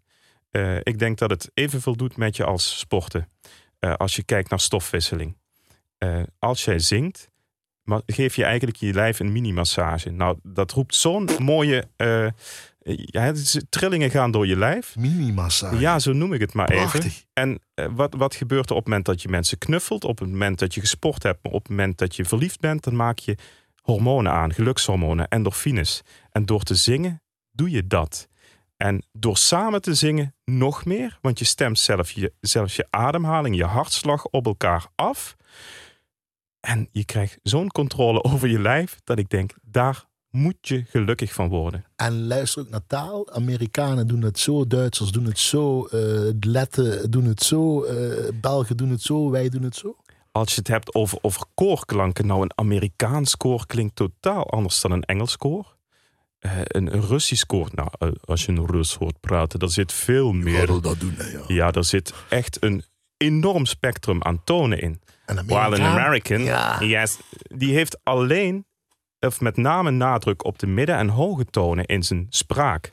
Ik 0.83 0.99
denk 0.99 1.19
dat 1.19 1.31
het 1.31 1.51
evenveel 1.55 1.97
doet 1.97 2.17
met 2.17 2.37
je 2.37 2.45
als 2.45 2.79
sporten. 2.79 3.29
Als 3.97 4.17
je 4.17 4.23
kijkt 4.23 4.51
naar 4.51 4.61
stofwisseling. 4.61 5.37
Als 6.39 6.65
jij 6.65 6.79
zingt, 6.79 7.29
geef 8.07 8.37
je 8.37 8.45
eigenlijk 8.45 8.77
je 8.77 8.93
lijf 8.93 9.21
een 9.21 9.33
mini-massage. 9.33 10.11
Nou, 10.11 10.39
dat 10.43 10.73
roept 10.73 10.95
zo'n 10.95 11.29
mooie... 11.39 11.89
eh, 11.97 12.27
ja, 12.85 13.33
trillingen 13.69 14.11
gaan 14.11 14.31
door 14.31 14.47
je 14.47 14.57
lijf. 14.57 14.97
Mini-massage. 14.97 15.79
Ja, 15.79 15.99
zo 15.99 16.13
noem 16.13 16.33
ik 16.33 16.41
het 16.41 16.53
maar 16.53 16.71
even. 16.71 16.89
Prachtig. 16.89 17.25
En 17.33 17.61
eh, 17.75 17.87
wat, 17.91 18.15
wat 18.17 18.35
gebeurt 18.35 18.71
er 18.71 18.77
op 18.77 18.79
het 18.79 18.89
moment 18.89 19.07
dat 19.07 19.23
je 19.23 19.29
mensen 19.29 19.59
knuffelt? 19.59 20.05
Op 20.05 20.19
het 20.19 20.29
moment 20.29 20.59
dat 20.59 20.75
je 20.75 20.81
gesport 20.81 21.23
hebt, 21.23 21.39
maar 21.43 21.53
op 21.53 21.63
het 21.63 21.71
moment 21.71 21.99
dat 21.99 22.17
je 22.17 22.25
verliefd 22.25 22.61
bent, 22.61 22.85
dan 22.85 22.97
maak 22.97 23.19
je 23.19 23.37
hormonen 23.83 24.33
aan, 24.33 24.53
gelukshormonen, 24.53 25.29
endorfines. 25.29 26.03
En 26.31 26.47
door 26.47 26.63
te 26.63 26.75
zingen 26.75 27.23
doe 27.51 27.71
je 27.71 27.87
dat. 27.87 28.29
En 28.77 29.05
door 29.13 29.37
samen 29.37 29.83
te 29.83 29.95
zingen 29.95 30.35
nog 30.45 30.85
meer, 30.85 31.19
want 31.21 31.39
je 31.39 31.45
stemt 31.45 31.79
zelf 31.79 32.11
je, 32.11 32.33
zelfs 32.41 32.77
je 32.77 32.87
ademhaling, 32.91 33.57
je 33.57 33.65
hartslag 33.65 34.25
op 34.25 34.47
elkaar 34.47 34.87
af. 34.95 35.37
En 36.65 36.89
je 36.93 37.05
krijgt 37.05 37.39
zo'n 37.43 37.69
controle 37.69 38.23
over 38.33 38.49
je 38.49 38.61
lijf 38.61 39.01
dat 39.05 39.19
ik 39.19 39.29
denk, 39.29 39.55
daar 39.63 40.05
moet 40.31 40.57
je 40.61 40.85
gelukkig 40.85 41.33
van 41.33 41.49
worden. 41.49 41.85
En 41.97 42.27
luister 42.27 42.63
ook 42.63 42.71
naar 42.71 42.87
taal. 42.87 43.33
Amerikanen 43.33 44.07
doen 44.07 44.23
het 44.23 44.39
zo, 44.39 44.67
Duitsers 44.67 45.11
doen 45.11 45.25
het 45.25 45.39
zo, 45.39 45.85
eh 45.85 46.01
Letten 46.41 47.11
doen 47.11 47.25
het 47.25 47.43
zo, 47.43 47.83
eh, 47.83 48.29
Belgen 48.41 48.77
doen 48.77 48.91
het 48.91 49.03
zo, 49.03 49.31
wij 49.31 49.49
doen 49.49 49.63
het 49.63 49.77
zo. 49.77 49.97
als 50.33 50.51
je 50.51 50.59
het 50.59 50.69
hebt 50.69 50.95
over, 50.95 51.19
over 51.21 51.43
koorklanken, 51.55 52.27
nou 52.27 52.43
een 52.43 52.59
Amerikaans 52.59 53.37
koor 53.37 53.67
klinkt 53.67 53.97
totaal 53.97 54.51
anders 54.51 54.81
dan 54.81 54.91
een 54.91 55.05
Engels 55.05 55.37
koor. 55.37 55.77
Eh, 56.39 56.59
een, 56.63 56.95
een 56.95 57.07
Russisch 57.07 57.45
koor, 57.47 57.69
nou 57.73 57.89
als 58.25 58.45
je 58.45 58.53
een 58.53 58.67
Rus 58.67 58.95
hoort 58.95 59.21
praten, 59.21 59.59
daar 59.59 59.71
zit 59.71 59.93
veel 59.93 60.33
meer. 60.33 60.67
dat 60.67 61.01
doen, 61.01 61.15
hè, 61.17 61.29
ja. 61.29 61.41
Ja, 61.47 61.71
daar 61.71 61.85
zit 61.85 62.15
echt 62.29 62.63
een 62.63 62.85
enorm 63.17 63.67
spectrum 63.67 64.23
aan 64.23 64.45
tonen 64.45 64.81
in. 64.81 65.01
En 65.27 65.47
While 65.47 65.59
an 65.61 65.81
American, 65.83 66.43
Ja. 66.43 66.81
yes, 66.83 67.19
die 67.43 67.75
heeft 67.75 67.99
alleen, 68.03 68.67
of 69.21 69.41
met 69.41 69.57
name 69.57 69.91
nadruk 69.91 70.45
op 70.45 70.59
de 70.59 70.67
midden- 70.67 70.97
en 70.97 71.09
hoge 71.09 71.45
tonen 71.45 71.85
in 71.85 72.03
zijn 72.03 72.27
spraak. 72.29 72.93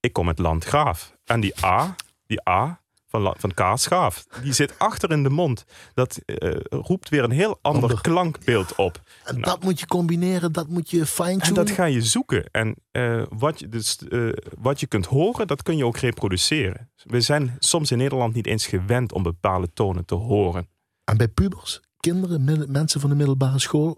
Ik 0.00 0.12
kom 0.12 0.26
uit 0.28 0.38
Landgraaf. 0.38 1.14
En 1.24 1.40
die 1.40 1.64
A, 1.64 1.94
die 2.26 2.48
A 2.48 2.80
van, 3.08 3.34
van 3.38 3.54
Kaasgaaf, 3.54 4.24
die 4.42 4.52
zit 4.52 4.78
achter 4.88 5.10
in 5.10 5.22
de 5.22 5.28
mond. 5.30 5.64
Dat 5.94 6.18
eh, 6.24 6.50
roept 6.70 7.08
weer 7.08 7.24
een 7.24 7.30
heel 7.30 7.58
ander, 7.62 7.82
Ander. 7.82 8.00
klankbeeld 8.00 8.74
op. 8.74 9.00
En 9.24 9.40
dat 9.40 9.62
moet 9.62 9.80
je 9.80 9.86
combineren, 9.86 10.52
dat 10.52 10.68
moet 10.68 10.90
je 10.90 11.00
En 11.00 11.06
fine-tunen. 11.06 11.54
dat 11.54 11.70
ga 11.70 11.84
je 11.84 12.02
zoeken. 12.02 12.44
En 12.50 12.74
eh, 12.90 13.22
wat, 13.28 13.58
je, 13.60 13.68
dus, 13.68 13.98
eh, 14.08 14.28
wat 14.58 14.80
je 14.80 14.86
kunt 14.86 15.06
horen, 15.06 15.46
dat 15.46 15.62
kun 15.62 15.76
je 15.76 15.84
ook 15.86 15.96
reproduceren. 15.96 16.90
We 17.04 17.20
zijn 17.20 17.56
soms 17.58 17.90
in 17.90 17.98
Nederland 17.98 18.34
niet 18.34 18.46
eens 18.46 18.66
gewend 18.66 19.12
om 19.12 19.22
bepaalde 19.22 19.72
tonen 19.72 20.04
te 20.04 20.14
horen. 20.14 20.68
En 21.10 21.16
bij 21.16 21.28
pubers, 21.28 21.80
kinderen, 21.96 22.70
mensen 22.72 23.00
van 23.00 23.10
de 23.10 23.16
middelbare 23.16 23.58
school, 23.58 23.96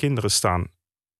Kinderen 0.00 0.30
staan 0.30 0.70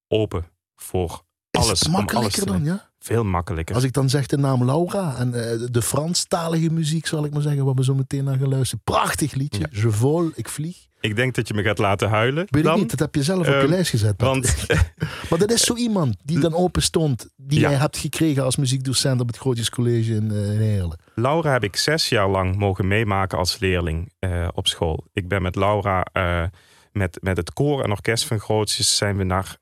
open 0.09 0.51
voor 0.75 1.25
alles. 1.61 1.89
makkelijker 1.89 2.47
dan, 2.47 2.65
ja? 2.65 2.89
Veel 2.99 3.25
makkelijker. 3.25 3.75
Als 3.75 3.85
ik 3.85 3.93
dan 3.93 4.09
zeg 4.09 4.27
de 4.27 4.37
naam 4.39 4.65
Laura 4.65 5.15
en 5.19 5.35
eh, 5.35 5.59
de 5.71 5.83
Franstalige 5.83 6.71
muziek, 6.71 7.07
zal 7.07 7.25
ik 7.25 7.33
maar 7.33 7.43
zeggen, 7.43 7.65
waar 7.65 7.75
we 7.75 7.85
zo 7.85 7.95
meteen 7.95 8.25
naar 8.25 8.39
gaan 8.39 8.49
luisteren. 8.49 8.85
Prachtig 8.85 9.35
liedje. 9.35 9.67
Je 9.71 9.91
vol, 9.91 10.31
ik 10.35 10.49
vlieg. 10.49 10.77
Ik 11.01 11.17
denk 11.17 11.35
dat 11.35 11.49
je 11.49 11.55
me 11.55 11.63
gaat 11.63 11.79
laten 11.79 12.09
huilen. 12.09 12.47
Weet 12.51 12.65
dan. 12.65 12.75
ik 12.75 12.81
niet, 12.81 12.91
dat 12.91 12.99
heb 12.99 13.15
je 13.15 13.23
zelf 13.23 13.39
op 13.39 13.47
je 13.47 13.53
Ehm, 13.53 13.69
lijst 13.69 13.91
gezet. 13.91 14.15
Want 14.17 14.57
maar 15.31 15.39
dat 15.39 15.51
is 15.51 15.61
zo 15.63 15.75
iemand 15.75 16.17
die 16.25 16.39
dan 16.39 16.55
open 16.55 16.83
stond, 16.83 17.29
die 17.37 17.61
Ja. 17.61 17.71
jij 17.71 17.79
hebt 17.79 17.97
gekregen 17.99 18.45
als 18.45 18.57
muziekdocent 18.57 19.21
op 19.21 19.27
het 19.27 19.37
Grootjes 19.37 19.71
College 19.71 20.15
in 20.15 20.31
eh, 20.31 20.53
in 20.53 20.61
Heerlen. 20.61 20.99
Laura 21.15 21.53
heb 21.53 21.65
ik 21.65 21.77
zes 21.77 22.09
jaar 22.09 22.29
lang 22.29 22.57
mogen 22.57 22.89
meemaken 22.89 23.39
als 23.39 23.59
leerling 23.59 24.13
eh, 24.19 24.49
op 24.55 24.67
school. 24.67 25.05
Ik 25.13 25.29
ben 25.29 25.43
met 25.43 25.57
Laura, 25.57 26.07
met, 26.93 27.19
met 27.23 27.37
het 27.37 27.53
koor 27.53 27.85
en 27.85 27.91
orkest 27.91 28.25
van 28.25 28.39
Grootjes, 28.41 28.97
zijn 28.97 29.17
we 29.17 29.25
naar, 29.25 29.57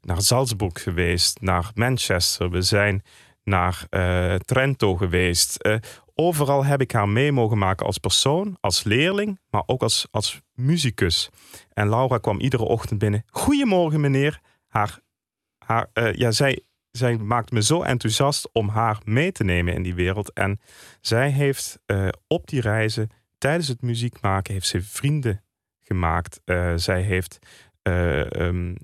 naar 0.00 0.22
Salzburg 0.22 0.82
geweest, 0.82 1.40
naar 1.40 1.70
Manchester. 1.74 2.50
We 2.50 2.62
zijn 2.62 3.02
naar 3.44 3.86
eh, 3.90 4.34
Trento 4.34 4.96
geweest. 4.96 5.56
Eh, 5.56 5.76
overal 6.14 6.64
heb 6.64 6.80
ik 6.80 6.92
haar 6.92 7.08
mee 7.08 7.32
mogen 7.32 7.58
maken 7.58 7.86
als 7.86 7.98
persoon, 7.98 8.56
als 8.60 8.84
leerling, 8.84 9.40
maar 9.50 9.62
ook 9.66 9.82
als, 9.82 10.06
als 10.10 10.40
muzikus. 10.54 11.30
En 11.72 11.88
Laura 11.88 12.18
kwam 12.18 12.40
iedere 12.40 12.62
ochtend 12.62 12.98
binnen. 12.98 13.24
Goedemorgen 13.30 14.00
meneer. 14.00 14.40
Haar, 14.66 14.98
haar, 15.58 15.90
eh, 15.92 16.14
ja, 16.14 16.30
zij, 16.30 16.60
zij 16.90 17.16
maakt 17.16 17.50
me 17.50 17.62
zo 17.62 17.82
enthousiast 17.82 18.48
om 18.52 18.68
haar 18.68 18.98
mee 19.04 19.32
te 19.32 19.44
nemen 19.44 19.74
in 19.74 19.82
die 19.82 19.94
wereld. 19.94 20.32
En 20.32 20.60
zij 21.00 21.30
heeft 21.30 21.78
op 22.26 22.48
die 22.48 22.60
reizen, 22.60 23.10
tijdens 23.38 23.68
het 23.68 23.82
muziek 23.82 24.20
maken, 24.20 24.52
heeft 24.52 24.66
ze 24.66 24.82
vrienden 24.82 25.44
gemaakt. 25.80 26.40
Zij 26.76 27.02
heeft 27.02 27.38
eh, 27.82 28.40
ehm, 28.40 28.74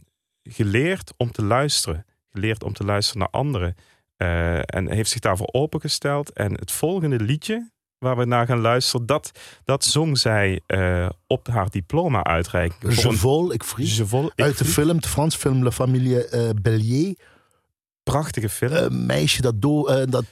geleerd 0.49 1.13
om 1.17 1.31
te 1.33 1.43
luisteren. 1.43 2.07
Geleerd 2.31 2.63
om 2.63 2.73
te 2.73 2.85
luisteren 2.85 3.21
naar 3.21 3.31
anderen. 3.31 3.75
Eh, 4.17 4.59
en 4.59 4.91
heeft 4.91 5.11
zich 5.11 5.21
daarvoor 5.21 5.49
opengesteld. 5.53 6.33
En 6.33 6.53
het 6.53 6.71
volgende 6.71 7.21
liedje 7.21 7.71
waar 7.99 8.17
we 8.17 8.25
naar 8.25 8.47
gaan 8.47 8.61
luisteren, 8.61 9.07
dat, 9.07 9.31
dat 9.65 9.85
zong 9.85 10.19
zij 10.19 10.61
eh, 10.67 11.09
op 11.27 11.49
haar 11.49 11.71
diploma-uitreiking. 11.71 12.95
Je 12.95 13.13
vol, 13.13 13.53
ik 13.53 13.63
ik 13.77 14.33
Uit 14.37 14.59
de 14.59 14.65
film, 14.65 15.01
de 15.01 15.09
Frans 15.09 15.37
film 15.37 15.63
La 15.63 15.71
Famille 15.71 16.29
eh, 16.29 16.49
Bellier. 16.63 17.15
Prachtige 18.03 18.49
film. 18.49 18.73
Een 18.73 19.07
meisje 19.07 19.43
dat, 19.43 19.63
do 19.63 19.87
eh, 19.87 20.11
dat 20.11 20.25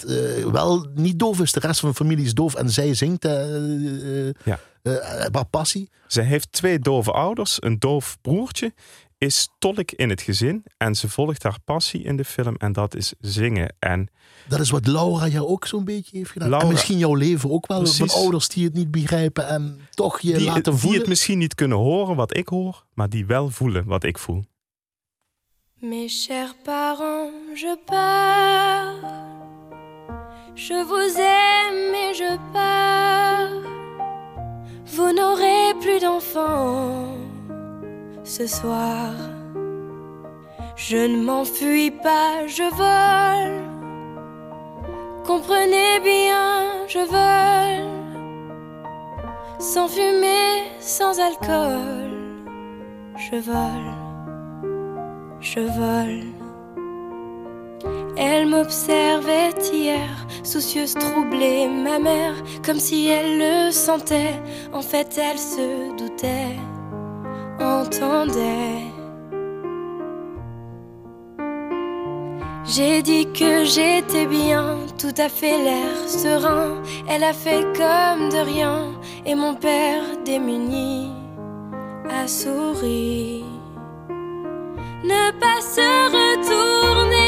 wel 0.53 0.87
niet 0.95 1.19
doof 1.19 1.41
is, 1.41 1.53
de 1.53 1.61
rest 1.61 1.81
van 1.81 1.89
de 1.89 1.95
familie 1.95 2.25
is 2.25 2.35
doof. 2.35 2.55
En 2.55 2.71
zij 2.71 2.95
zingt 2.95 3.23
Ja. 4.45 4.59
waar 5.31 5.47
passie. 5.51 5.91
Ze 6.07 6.21
heeft 6.21 6.53
twee 6.53 6.79
dove 6.79 7.12
ouders, 7.12 7.57
een 7.62 7.79
doof 7.79 8.19
broertje, 8.21 8.73
is 9.25 9.49
tolk 9.59 9.91
in 9.91 10.11
het 10.11 10.20
gezin 10.22 10.64
en 10.77 10.95
ze 10.95 11.09
volgt 11.09 11.43
haar 11.43 11.59
passie 11.64 12.03
in 12.03 12.16
de 12.16 12.25
film 12.25 12.55
en 12.57 12.72
dat 12.72 12.95
is 12.95 13.12
zingen. 13.20 13.75
En 13.79 14.09
Dat 14.49 14.61
is 14.61 14.70
wat 14.70 14.87
Laura 14.87 15.27
jou 15.29 15.47
ook 15.47 15.66
zo'n 15.66 15.85
beetje 15.85 16.16
heeft 16.16 16.31
gedaan. 16.31 16.49
Laura- 16.49 16.66
en 16.66 16.72
misschien 16.72 16.99
jouw 16.99 17.14
leven 17.14 17.51
ook 17.51 17.66
wel. 17.66 17.79
Precies. 17.79 18.12
Van 18.12 18.22
ouders 18.22 18.49
die 18.49 18.64
het 18.64 18.75
niet 18.75 18.91
begrijpen 18.91 19.49
en 19.49 19.81
toch 19.91 20.20
je 20.20 20.33
die, 20.37 20.45
laten 20.47 20.62
die 20.62 20.81
voelen. 20.81 20.99
het 20.99 21.09
misschien 21.09 21.39
niet 21.39 21.55
kunnen 21.55 21.79
horen 21.79 22.16
wat 22.16 22.37
ik 22.37 22.49
hoor, 22.49 22.85
maar 22.95 23.09
die 23.09 23.27
wel 23.27 23.51
voelen 23.51 23.85
wat 23.85 24.05
ik 24.05 24.18
voel. 24.18 24.45
Mes 25.81 26.27
chers 26.27 26.55
parents, 26.62 27.61
je 27.61 27.79
pars. 27.85 29.12
Je 30.55 30.85
vous 30.89 31.16
aime 31.16 31.97
et 32.11 32.16
je 32.16 32.37
pars. 32.53 33.72
Vous 34.95 35.12
n'aurez 35.14 35.75
plus 35.81 36.01
d'enfants 36.01 37.24
ce 38.25 38.47
soir. 38.47 39.12
Je 40.77 40.97
ne 40.97 41.22
m'enfuis 41.22 41.91
pas, 41.91 42.47
je 42.47 42.64
vole. 42.75 43.62
Comprenez 45.25 46.01
bien, 46.03 46.87
je 46.89 46.99
vole. 46.99 47.91
Sans 49.61 49.89
fumée, 49.89 50.64
sans 50.81 51.20
alcool. 51.20 52.11
Je 53.16 53.37
vole 53.37 54.05
je 55.45 55.61
vole. 55.61 56.25
Elle 58.16 58.47
m'observait 58.47 59.55
hier, 59.72 60.09
soucieuse, 60.43 60.95
troublée, 60.95 61.66
ma 61.68 61.99
mère, 61.99 62.35
comme 62.64 62.79
si 62.79 63.09
elle 63.09 63.39
le 63.39 63.70
sentait. 63.70 64.41
En 64.72 64.81
fait, 64.81 65.18
elle 65.18 65.39
se 65.39 65.97
doutait, 65.99 66.57
entendait. 67.61 68.83
J'ai 72.67 73.03
dit 73.03 73.27
que 73.33 73.65
j'étais 73.65 74.27
bien, 74.27 74.79
tout 74.99 75.15
à 75.19 75.29
fait 75.29 75.59
l'air 75.59 76.09
serein. 76.09 76.83
Elle 77.09 77.25
a 77.25 77.33
fait 77.33 77.65
comme 77.77 78.31
de 78.31 78.39
rien, 78.39 78.93
et 79.27 79.35
mon 79.35 79.55
père 79.55 80.03
démuni 80.25 81.11
a 82.11 82.27
souri 82.27 83.45
ne 85.05 85.31
pas 85.39 85.61
se 85.61 85.89
retourner, 86.17 87.24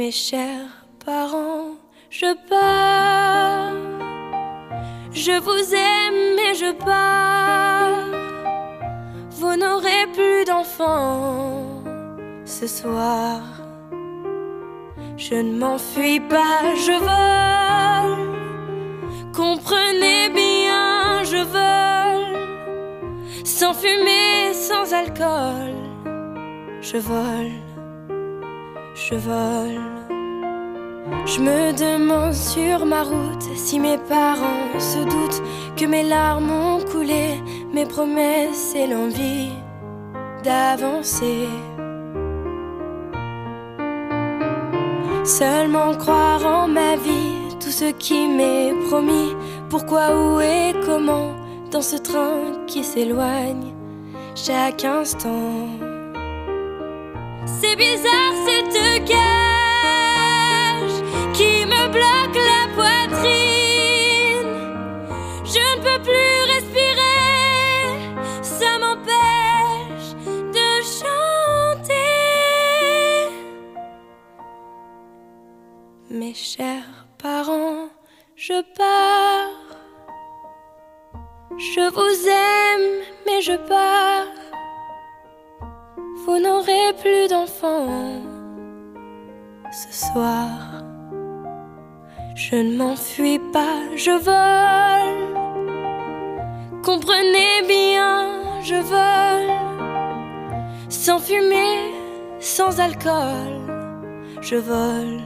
Mes 0.00 0.12
chers 0.12 0.72
parents, 1.04 1.76
je 2.08 2.32
pars. 2.48 3.74
Je 5.12 5.38
vous 5.46 5.74
aime 5.74 6.38
et 6.38 6.54
je 6.54 6.72
pars. 6.72 8.08
Vous 9.38 9.56
n'aurez 9.56 10.06
plus 10.14 10.46
d'enfants 10.46 11.82
ce 12.46 12.66
soir. 12.66 13.42
Je 15.18 15.34
ne 15.34 15.58
m'enfuis 15.58 16.20
pas, 16.20 16.74
je 16.86 16.96
vole. 17.08 18.30
Comprenez 19.34 20.30
bien, 20.30 21.24
je 21.24 21.42
vole. 21.56 22.38
Sans 23.44 23.74
fumée, 23.74 24.54
sans 24.54 24.94
alcool. 24.94 25.74
Je 26.80 26.96
vole, 26.96 27.52
je 31.26 31.40
me 31.40 31.72
demande 31.72 32.34
sur 32.34 32.84
ma 32.84 33.02
route 33.02 33.42
si 33.54 33.78
mes 33.80 33.96
parents 33.96 34.78
se 34.78 34.98
doutent 34.98 35.42
que 35.76 35.86
mes 35.86 36.02
larmes 36.02 36.50
ont 36.50 36.80
coulé, 36.80 37.40
mes 37.72 37.86
promesses 37.86 38.74
et 38.74 38.86
l'envie 38.86 39.52
d'avancer. 40.44 41.48
Seulement 45.24 45.94
croire 45.94 46.44
en 46.44 46.68
ma 46.68 46.96
vie, 46.96 47.56
tout 47.58 47.70
ce 47.70 47.92
qui 47.92 48.28
m'est 48.28 48.74
promis. 48.88 49.34
Pourquoi, 49.70 50.14
où 50.14 50.40
et 50.40 50.74
comment, 50.84 51.32
dans 51.70 51.82
ce 51.82 51.96
train 51.96 52.66
qui 52.66 52.84
s'éloigne 52.84 53.72
chaque 54.34 54.84
instant. 54.84 55.89
C'est 57.46 57.76
bizarre 57.76 58.34
cette 58.46 59.04
cage 59.06 60.96
qui 61.32 61.64
me 61.64 61.88
bloque 61.88 62.36
la 62.52 62.68
poitrine. 62.74 64.52
Je 65.44 65.58
ne 65.58 65.80
peux 65.82 66.00
plus 66.02 66.38
respirer, 66.54 67.82
ça 68.42 68.78
m'empêche 68.78 70.14
de 70.52 70.68
chanter. 70.98 71.94
Mes 76.10 76.34
chers 76.34 77.06
parents, 77.18 77.88
je 78.36 78.62
pars. 78.76 79.50
Je 81.58 81.90
vous 81.90 82.28
aime, 82.28 83.04
mais 83.26 83.40
je 83.42 83.56
pars. 83.68 84.49
Vous 86.26 86.38
n'aurez 86.38 86.92
plus 87.00 87.28
d'enfants 87.28 88.22
ce 89.72 90.06
soir. 90.06 90.48
Je 92.34 92.56
ne 92.56 92.76
m'enfuis 92.76 93.40
pas, 93.52 93.78
je 93.96 94.10
vole. 94.10 95.20
Comprenez 96.82 97.62
bien, 97.66 98.40
je 98.62 98.76
vole. 98.76 99.50
Sans 100.88 101.18
fumée, 101.18 101.92
sans 102.38 102.80
alcool. 102.80 103.52
Je 104.42 104.56
vole, 104.56 105.20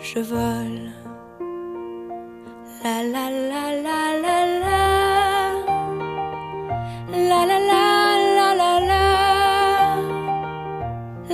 je 0.00 0.20
vole. 0.20 0.90
La 2.82 3.02
la 3.02 3.30
la 3.50 3.64
la 3.86 4.00
la 4.24 4.38
la. 4.64 4.80
La 7.28 7.46
la 7.46 7.58
la 7.58 7.89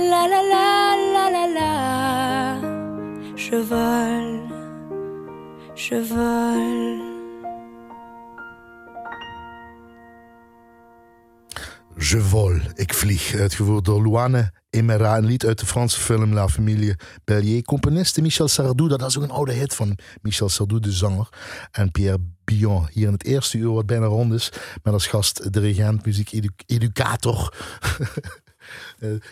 la 0.09 0.27
la 0.27 0.41
la. 0.41 0.67
La 1.13 1.29
la 1.29 1.45
la 1.47 2.59
Je 3.35 3.63
vole, 3.63 4.41
je 5.73 6.05
vole. 6.05 7.05
Je 11.97 12.21
vol, 12.21 12.59
ik 12.75 12.93
vlieg, 12.93 13.35
uitgevoerd 13.35 13.85
door 13.85 14.01
Luane 14.01 14.51
Emera, 14.69 15.17
een 15.17 15.25
lied 15.25 15.45
uit 15.45 15.59
de 15.59 15.65
Franse 15.65 15.99
film 15.99 16.33
La 16.33 16.47
Familie 16.47 16.95
Bellier. 17.23 17.63
Componiste 17.63 18.21
Michel 18.21 18.47
Sardou, 18.47 18.89
dat 18.89 19.01
is 19.01 19.17
ook 19.17 19.23
een 19.23 19.31
oude 19.31 19.53
hit 19.53 19.75
van 19.75 19.97
Michel 20.21 20.49
Sardou, 20.49 20.79
de 20.79 20.91
zanger. 20.91 21.29
En 21.71 21.91
Pierre 21.91 22.19
Bion, 22.43 22.87
hier 22.91 23.07
in 23.07 23.13
het 23.13 23.25
eerste 23.25 23.57
uur, 23.57 23.71
wat 23.71 23.85
bijna 23.85 24.05
rond 24.05 24.33
is, 24.33 24.51
met 24.83 24.93
als 24.93 25.07
gast 25.07 25.53
dirigent, 25.53 26.05
muziek-educator. 26.05 27.53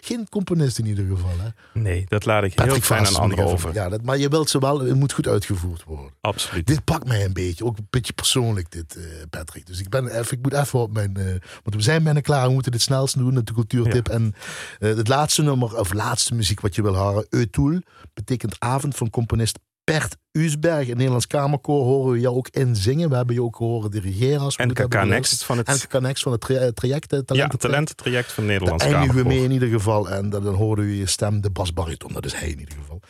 geen 0.01 0.29
componist 0.29 0.79
in 0.79 0.85
ieder 0.85 1.05
geval. 1.05 1.39
Hè? 1.39 1.79
Nee, 1.79 2.05
dat 2.07 2.25
laat 2.25 2.43
ik 2.43 2.53
heel 2.53 2.65
Patrick 2.65 2.83
fijn 2.83 3.05
aan 3.05 3.15
anderen 3.15 3.45
over. 3.45 3.73
Ja, 3.73 3.89
dat, 3.89 4.01
maar 4.01 4.17
je 4.17 4.29
wilt 4.29 4.49
ze 4.49 4.59
wel, 4.59 4.79
het 4.79 4.95
moet 4.95 5.13
goed 5.13 5.27
uitgevoerd 5.27 5.83
worden. 5.83 6.11
Absoluut. 6.21 6.67
Dit 6.67 6.83
pakt 6.83 7.07
mij 7.07 7.25
een 7.25 7.33
beetje, 7.33 7.65
ook 7.65 7.77
een 7.77 7.87
beetje 7.89 8.13
persoonlijk 8.13 8.71
dit, 8.71 8.95
uh, 8.97 9.03
Patrick. 9.29 9.65
Dus 9.65 9.79
ik, 9.79 9.89
ben 9.89 10.07
even, 10.07 10.37
ik 10.37 10.43
moet 10.43 10.53
even 10.53 10.79
op 10.79 10.93
mijn... 10.93 11.15
Uh, 11.17 11.25
want 11.63 11.75
we 11.75 11.81
zijn 11.81 12.03
bijna 12.03 12.19
klaar, 12.19 12.47
we 12.47 12.53
moeten 12.53 12.71
dit 12.71 12.81
snelst 12.81 13.17
doen, 13.17 13.33
de 13.33 13.53
cultuurtip. 13.53 14.07
Ja. 14.07 14.13
En 14.13 14.35
het 14.79 15.07
laatste 15.07 15.41
nummer, 15.41 15.77
of 15.77 15.93
laatste 15.93 16.35
muziek 16.35 16.61
wat 16.61 16.75
je 16.75 16.81
wil 16.81 16.95
horen, 16.95 17.25
Eutoul, 17.29 17.81
betekent 18.13 18.59
avond 18.59 18.95
van 18.95 19.09
componist 19.09 19.59
Bert 19.85 20.17
Usberg, 20.31 20.87
een 20.87 20.95
Nederlands 20.95 21.27
Kamerkoor, 21.27 21.83
horen 21.83 22.11
we 22.11 22.19
jou 22.19 22.35
ook 22.35 22.47
in 22.51 22.75
zingen. 22.75 23.09
We 23.09 23.15
hebben 23.15 23.35
je 23.35 23.43
ook 23.43 23.55
horen 23.55 23.91
dirigeren. 23.91 24.39
Als 24.39 24.55
en 24.55 24.73
KK 24.73 25.03
Next 25.03 25.43
van 25.43 25.57
het... 25.57 25.87
Next 25.99 26.23
van 26.23 26.31
het 26.31 26.41
tra 26.41 26.71
traject. 26.73 27.11
Het 27.11 27.35
ja, 27.35 27.47
talententraject 27.47 28.31
van 28.31 28.45
Nederlands 28.45 28.83
Kamerkoor. 28.83 29.07
eindigen 29.07 29.29
we 29.29 29.35
mee 29.35 29.43
in 29.43 29.51
ieder 29.51 29.69
geval. 29.69 30.09
En 30.09 30.29
dan, 30.29 30.43
dan 30.43 30.53
horen 30.53 30.85
we 30.85 30.97
je 30.97 31.05
stem, 31.05 31.41
de 31.41 31.49
basbariton. 31.49 32.13
Dat 32.13 32.25
is 32.25 32.33
hij 32.33 32.49
in 32.49 32.59
ieder 32.59 32.75
geval. 32.75 33.01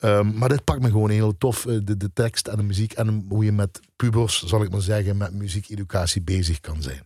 Um, 0.00 0.34
maar 0.34 0.48
dit 0.48 0.64
pakt 0.64 0.82
me 0.82 0.90
gewoon 0.90 1.10
heel 1.10 1.38
tof. 1.38 1.62
De, 1.62 1.96
de 1.96 2.10
tekst 2.12 2.46
en 2.46 2.56
de 2.56 2.62
muziek. 2.62 2.92
En 2.92 3.24
hoe 3.28 3.44
je 3.44 3.52
met 3.52 3.80
pubers, 3.96 4.42
zal 4.42 4.62
ik 4.62 4.70
maar 4.70 4.80
zeggen, 4.80 5.16
met 5.16 5.34
muziekeducatie 5.34 6.22
bezig 6.22 6.60
kan 6.60 6.82
zijn. 6.82 7.02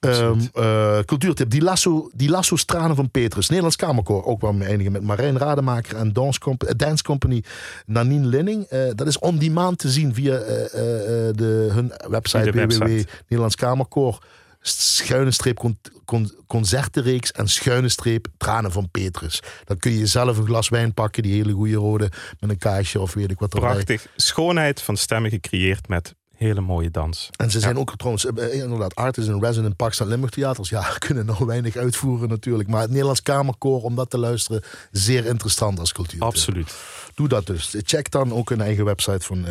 Um, 0.00 0.50
uh, 0.54 0.98
cultuurtip. 0.98 1.50
Die 1.50 1.62
Lasso, 1.62 2.10
die 2.14 2.30
Lasso 2.30 2.56
Stranen 2.56 2.96
van 2.96 3.10
Petrus. 3.10 3.46
Nederlands 3.46 3.76
Kamerkoor. 3.76 4.24
Ook 4.24 4.40
wel 4.40 4.60
eindigen 4.60 4.92
met 4.92 5.02
Marijn 5.02 5.38
Rademaker 5.38 5.96
en 5.96 6.12
Dance, 6.12 6.40
Comp 6.40 6.72
Dance 6.76 7.02
Company 7.02 7.44
Nanine 7.86 8.26
Linning. 8.26 8.66
Uh, 8.72 8.80
dat 8.94 9.06
is 9.06 9.18
on 9.18 9.38
demand 9.38 9.78
te 9.78 9.90
zien 9.90 10.14
via 10.14 10.32
uh, 10.32 10.44
de, 10.70 11.68
hun 11.72 11.92
website 12.08 12.50
www.nederlandskamerkoor 12.50 14.18
schuine 14.60 15.30
streep 15.30 15.58
con, 15.58 15.78
con, 16.04 16.32
concertenreeks 16.46 17.32
en 17.32 17.48
schuine 17.48 17.88
streep 17.88 18.26
tranen 18.36 18.72
van 18.72 18.90
Petrus. 18.90 19.42
Dan 19.64 19.78
kun 19.78 19.92
je 19.92 20.06
zelf 20.06 20.38
een 20.38 20.46
glas 20.46 20.68
wijn 20.68 20.94
pakken, 20.94 21.22
die 21.22 21.32
hele 21.32 21.52
goede 21.52 21.76
rode, 21.76 22.10
met 22.40 22.50
een 22.50 22.58
kaasje 22.58 23.00
of 23.00 23.14
weet 23.14 23.30
ik 23.30 23.38
wat 23.38 23.54
erbij. 23.54 23.70
Prachtig. 23.70 24.06
Schoonheid 24.16 24.82
van 24.82 24.96
stemmen 24.96 25.30
gecreëerd 25.30 25.88
met 25.88 26.14
hele 26.38 26.60
mooie 26.60 26.90
dans. 26.90 27.28
En 27.36 27.50
ze 27.50 27.60
zijn 27.60 27.78
ook 27.78 27.96
trouwens, 27.96 28.26
eh, 28.26 28.54
inderdaad, 28.54 28.94
artists 28.94 29.30
in 29.30 29.40
resident 29.40 29.76
Parks 29.76 30.00
en 30.00 30.06
Limburg 30.06 30.32
Theaters. 30.32 30.68
Ja, 30.68 30.82
kunnen 31.06 31.26
nog 31.26 31.38
weinig 31.38 31.76
uitvoeren 31.76 32.28
natuurlijk. 32.28 32.68
Maar 32.68 32.80
het 32.80 32.90
Nederlands 32.90 33.22
Kamerkoor, 33.22 33.82
om 33.82 33.94
dat 33.94 34.10
te 34.10 34.18
luisteren, 34.18 34.62
zeer 34.90 35.26
interessant 35.26 35.78
als 35.78 35.92
cultuur. 35.92 36.20
Absoluut. 36.20 36.74
Doe 37.14 37.28
dat 37.28 37.46
dus. 37.46 37.74
Check 37.78 38.10
dan 38.10 38.32
ook 38.32 38.48
hun 38.48 38.60
eigen 38.60 38.84
website 38.84 39.26
van 39.26 39.38
uh, 39.38 39.44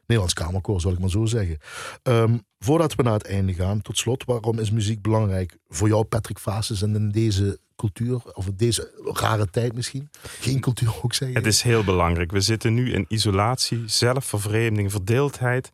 Nederlands 0.00 0.34
Kamerkoor, 0.34 0.80
zal 0.80 0.92
ik 0.92 0.98
maar 0.98 1.10
zo 1.10 1.24
zeggen. 1.24 1.58
Um, 2.02 2.42
voordat 2.64 2.94
we 2.94 3.02
naar 3.02 3.12
het 3.12 3.26
einde 3.26 3.54
gaan, 3.54 3.82
tot 3.82 3.98
slot, 3.98 4.24
waarom 4.24 4.58
is 4.58 4.70
muziek 4.70 5.02
belangrijk 5.02 5.56
voor 5.68 5.88
jou, 5.88 6.04
Patrick 6.04 6.38
Fases, 6.38 6.82
en 6.82 6.94
in 6.94 7.10
deze 7.10 7.60
cultuur, 7.76 8.22
of 8.34 8.46
in 8.46 8.56
deze 8.56 8.92
rare 9.04 9.50
tijd 9.50 9.74
misschien? 9.74 10.10
Geen 10.22 10.60
cultuur 10.60 10.94
ook 11.02 11.14
zeggen? 11.14 11.36
Het 11.36 11.46
is 11.46 11.62
heel 11.62 11.84
belangrijk. 11.84 12.32
We 12.32 12.40
zitten 12.40 12.74
nu 12.74 12.92
in 12.92 13.04
isolatie, 13.08 13.82
zelfvervreemding, 13.86 14.90
verdeeldheid. 14.90 15.70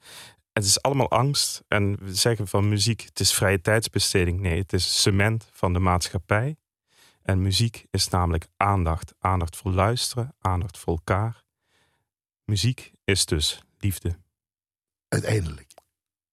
Het 0.52 0.64
is 0.64 0.82
allemaal 0.82 1.10
angst. 1.10 1.62
En 1.68 1.96
we 2.00 2.14
zeggen 2.14 2.48
van 2.48 2.68
muziek, 2.68 3.00
het 3.00 3.20
is 3.20 3.34
vrije 3.34 3.60
tijdsbesteding. 3.60 4.40
Nee, 4.40 4.58
het 4.58 4.72
is 4.72 5.02
cement 5.02 5.48
van 5.52 5.72
de 5.72 5.78
maatschappij. 5.78 6.56
En 7.22 7.42
muziek 7.42 7.86
is 7.90 8.08
namelijk 8.08 8.46
aandacht. 8.56 9.14
Aandacht 9.18 9.56
voor 9.56 9.72
luisteren, 9.72 10.34
aandacht 10.40 10.78
voor 10.78 10.94
elkaar. 10.94 11.44
Muziek 12.44 12.92
is 13.04 13.24
dus 13.24 13.62
liefde. 13.78 14.16
Uiteindelijk. 15.08 15.65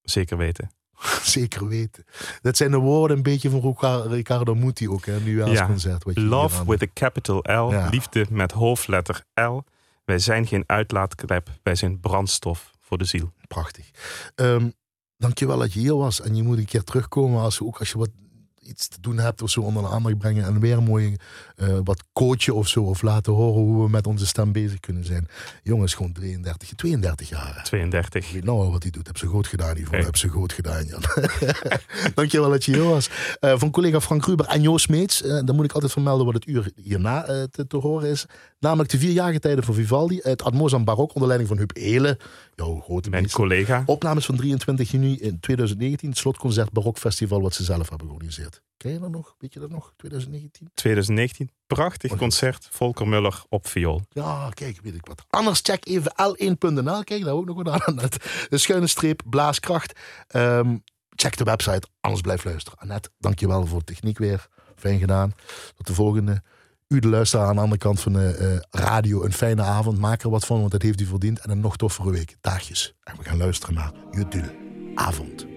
Zeker 0.04 0.38
weten. 0.38 0.72
Zeker 1.24 1.68
weten. 1.68 2.06
Dat 2.42 2.58
zijn 2.58 2.72
de 2.72 2.78
woorden 2.78 3.18
een 3.18 3.24
beetje 3.24 3.50
van 3.50 3.76
Ricardo 4.08 4.56
Muti 4.56 4.90
ook, 4.90 5.06
hè, 5.06 5.20
nu 5.20 5.42
als 5.42 5.66
concert. 5.66 6.04
Wat 6.04 6.16
je 6.16 6.22
Love 6.22 6.66
with 6.66 6.82
a 6.82 6.88
capital 6.94 7.38
L, 7.38 7.90
liefde 7.90 8.26
met 8.30 8.52
hoofdletter 8.52 9.24
L. 9.34 9.58
Wij 10.06 10.20
zijn 10.20 10.48
geen 10.48 10.64
uitlaatklep, 10.68 11.50
wij 11.64 11.76
zijn 11.76 12.00
brandstof 12.00 12.72
voor 12.80 12.98
de 12.98 13.06
ziel. 13.06 13.32
Prachtig. 13.48 13.90
Um, 14.36 14.74
dankjewel 15.18 15.58
dat 15.58 15.74
je 15.74 15.80
hier 15.80 15.98
was. 15.98 16.22
En 16.22 16.36
je 16.36 16.44
moet 16.44 16.58
een 16.58 16.66
keer 16.66 16.84
terugkomen 16.84 17.42
als, 17.42 17.62
ook 17.62 17.80
als 17.80 17.92
je 17.92 17.98
wat 17.98 18.10
iets 18.60 18.88
te 18.88 19.02
doen 19.02 19.18
hebt 19.18 19.42
of 19.42 19.50
zo 19.50 19.62
onder 19.62 19.84
de 19.84 19.90
aandacht 19.90 20.18
brengen. 20.18 20.46
En 20.46 20.60
weer 20.60 20.78
een 20.78 20.84
mooie 20.84 21.20
uh, 21.58 21.80
wat 21.84 22.04
coachen 22.14 22.56
of 22.56 22.68
zo. 22.68 22.84
Of 22.84 23.02
laten 23.02 23.34
horen 23.34 23.62
hoe 23.62 23.84
we 23.84 23.90
met 23.90 24.08
onze 24.08 24.26
stem 24.26 24.52
bezig 24.52 24.80
kunnen 24.80 25.06
zijn. 25.06 25.28
Jongens, 25.64 25.94
gewoon 25.94 26.12
33, 26.12 26.70
32 26.76 27.30
jaar. 27.30 27.64
32. 27.64 28.26
Ik 28.26 28.34
weet 28.34 28.44
nou 28.44 28.72
wat 28.72 28.82
hij 28.84 28.92
doet. 28.92 29.08
Heb 29.08 29.18
ze 29.18 29.26
goed 29.26 29.48
gedaan, 29.48 29.78
Ivo. 29.78 29.96
Heb 29.96 30.18
ze 30.18 30.28
goed 30.28 30.54
gedaan, 30.54 30.86
Jan. 30.86 31.02
Dankjewel 32.16 32.50
dat 32.50 32.66
je 32.66 32.74
hier 32.74 32.84
was. 32.84 33.10
Uh, 33.42 33.54
van 33.58 33.72
collega 33.72 34.02
Frank 34.02 34.26
Ruber 34.26 34.46
en 34.46 34.62
Joost 34.62 34.90
Meets. 34.90 35.24
Uh, 35.24 35.40
dan 35.46 35.56
moet 35.56 35.66
ik 35.66 35.72
altijd 35.72 35.92
vermelden 35.92 36.26
wat 36.26 36.36
het 36.36 36.48
uur 36.48 36.72
hierna 36.76 37.22
te, 37.52 37.68
te, 37.68 37.78
horen 37.78 38.10
is. 38.10 38.26
Namelijk 38.60 38.90
de 38.90 38.98
vier 38.98 39.12
jaargetijden 39.12 39.64
van 39.64 39.74
Vivaldi. 39.74 40.20
Het 40.24 40.44
Admozan 40.44 40.84
Barok 40.84 41.14
onder 41.14 41.28
leiding 41.28 41.50
van 41.50 41.58
Huub 41.58 41.72
Elen. 41.78 42.18
Jouw 42.56 42.80
grote 42.80 43.10
Mijn 43.10 43.32
collega. 43.32 43.84
Opnames 43.86 44.26
van 44.26 44.36
23 44.36 44.92
juni 44.92 45.18
in 45.20 45.40
2019. 45.40 46.10
Het 46.10 46.18
slotconcert 46.18 46.72
Barok 46.72 46.98
Festival 46.98 47.42
wat 47.42 47.54
ze 47.54 47.64
zelf 47.64 47.90
hebben 47.90 48.08
georganiseerd. 48.08 48.62
Ken 48.78 48.92
je 48.92 49.00
dat 49.00 49.12
nog? 49.12 49.36
Weet 49.40 49.54
je 49.54 49.60
dat 49.60 49.70
nog? 49.70 49.94
2019? 49.98 50.70
2019. 50.74 51.52
Prachtig 51.68 52.16
concert. 52.16 52.68
Volker 52.72 53.08
Muller 53.08 53.44
op 53.50 53.68
viool. 53.68 54.02
Ja, 54.10 54.50
kijk, 54.50 54.80
weet 54.84 54.96
ik 54.96 55.06
wat. 55.06 55.26
Anders 55.30 55.60
check 55.64 55.86
even 55.86 56.12
l1.nl. 56.12 57.04
Kijk, 57.04 57.24
daar 57.24 57.34
ook 57.34 57.46
nog 57.46 57.64
wat 57.64 57.82
aan. 57.82 57.96
De 58.50 58.58
schuine 58.58 58.88
streep, 58.88 59.22
blaaskracht. 59.26 60.00
Um, 60.36 60.84
check 61.10 61.38
de 61.38 61.44
website, 61.44 61.88
anders 62.00 62.22
blijf 62.22 62.44
luisteren. 62.44 62.80
Annette, 62.80 63.10
dankjewel 63.18 63.66
voor 63.66 63.80
de 63.80 63.86
techniek 63.86 64.18
weer. 64.18 64.48
Fijn 64.76 65.00
gedaan. 65.00 65.34
Tot 65.76 65.88
de 65.88 65.94
volgende. 65.94 66.42
U 66.88 67.00
de 67.00 67.08
luisteraar 67.08 67.48
aan 67.48 67.56
de 67.56 67.62
andere 67.62 67.80
kant 67.80 68.00
van 68.00 68.14
de 68.14 68.38
uh, 68.72 68.82
radio. 68.82 69.24
Een 69.24 69.34
fijne 69.34 69.62
avond. 69.62 70.00
Maak 70.00 70.24
er 70.24 70.30
wat 70.30 70.46
van, 70.46 70.60
want 70.60 70.72
dat 70.72 70.82
heeft 70.82 71.02
u 71.02 71.06
verdiend. 71.06 71.40
En 71.40 71.50
een 71.50 71.60
nog 71.60 71.78
toffere 71.78 72.12
week. 72.12 72.36
Daagjes. 72.42 72.94
En 73.04 73.18
we 73.18 73.24
gaan 73.24 73.38
luisteren 73.38 73.76
naar 73.76 73.92
Judul. 74.12 74.50
Avond. 74.96 75.53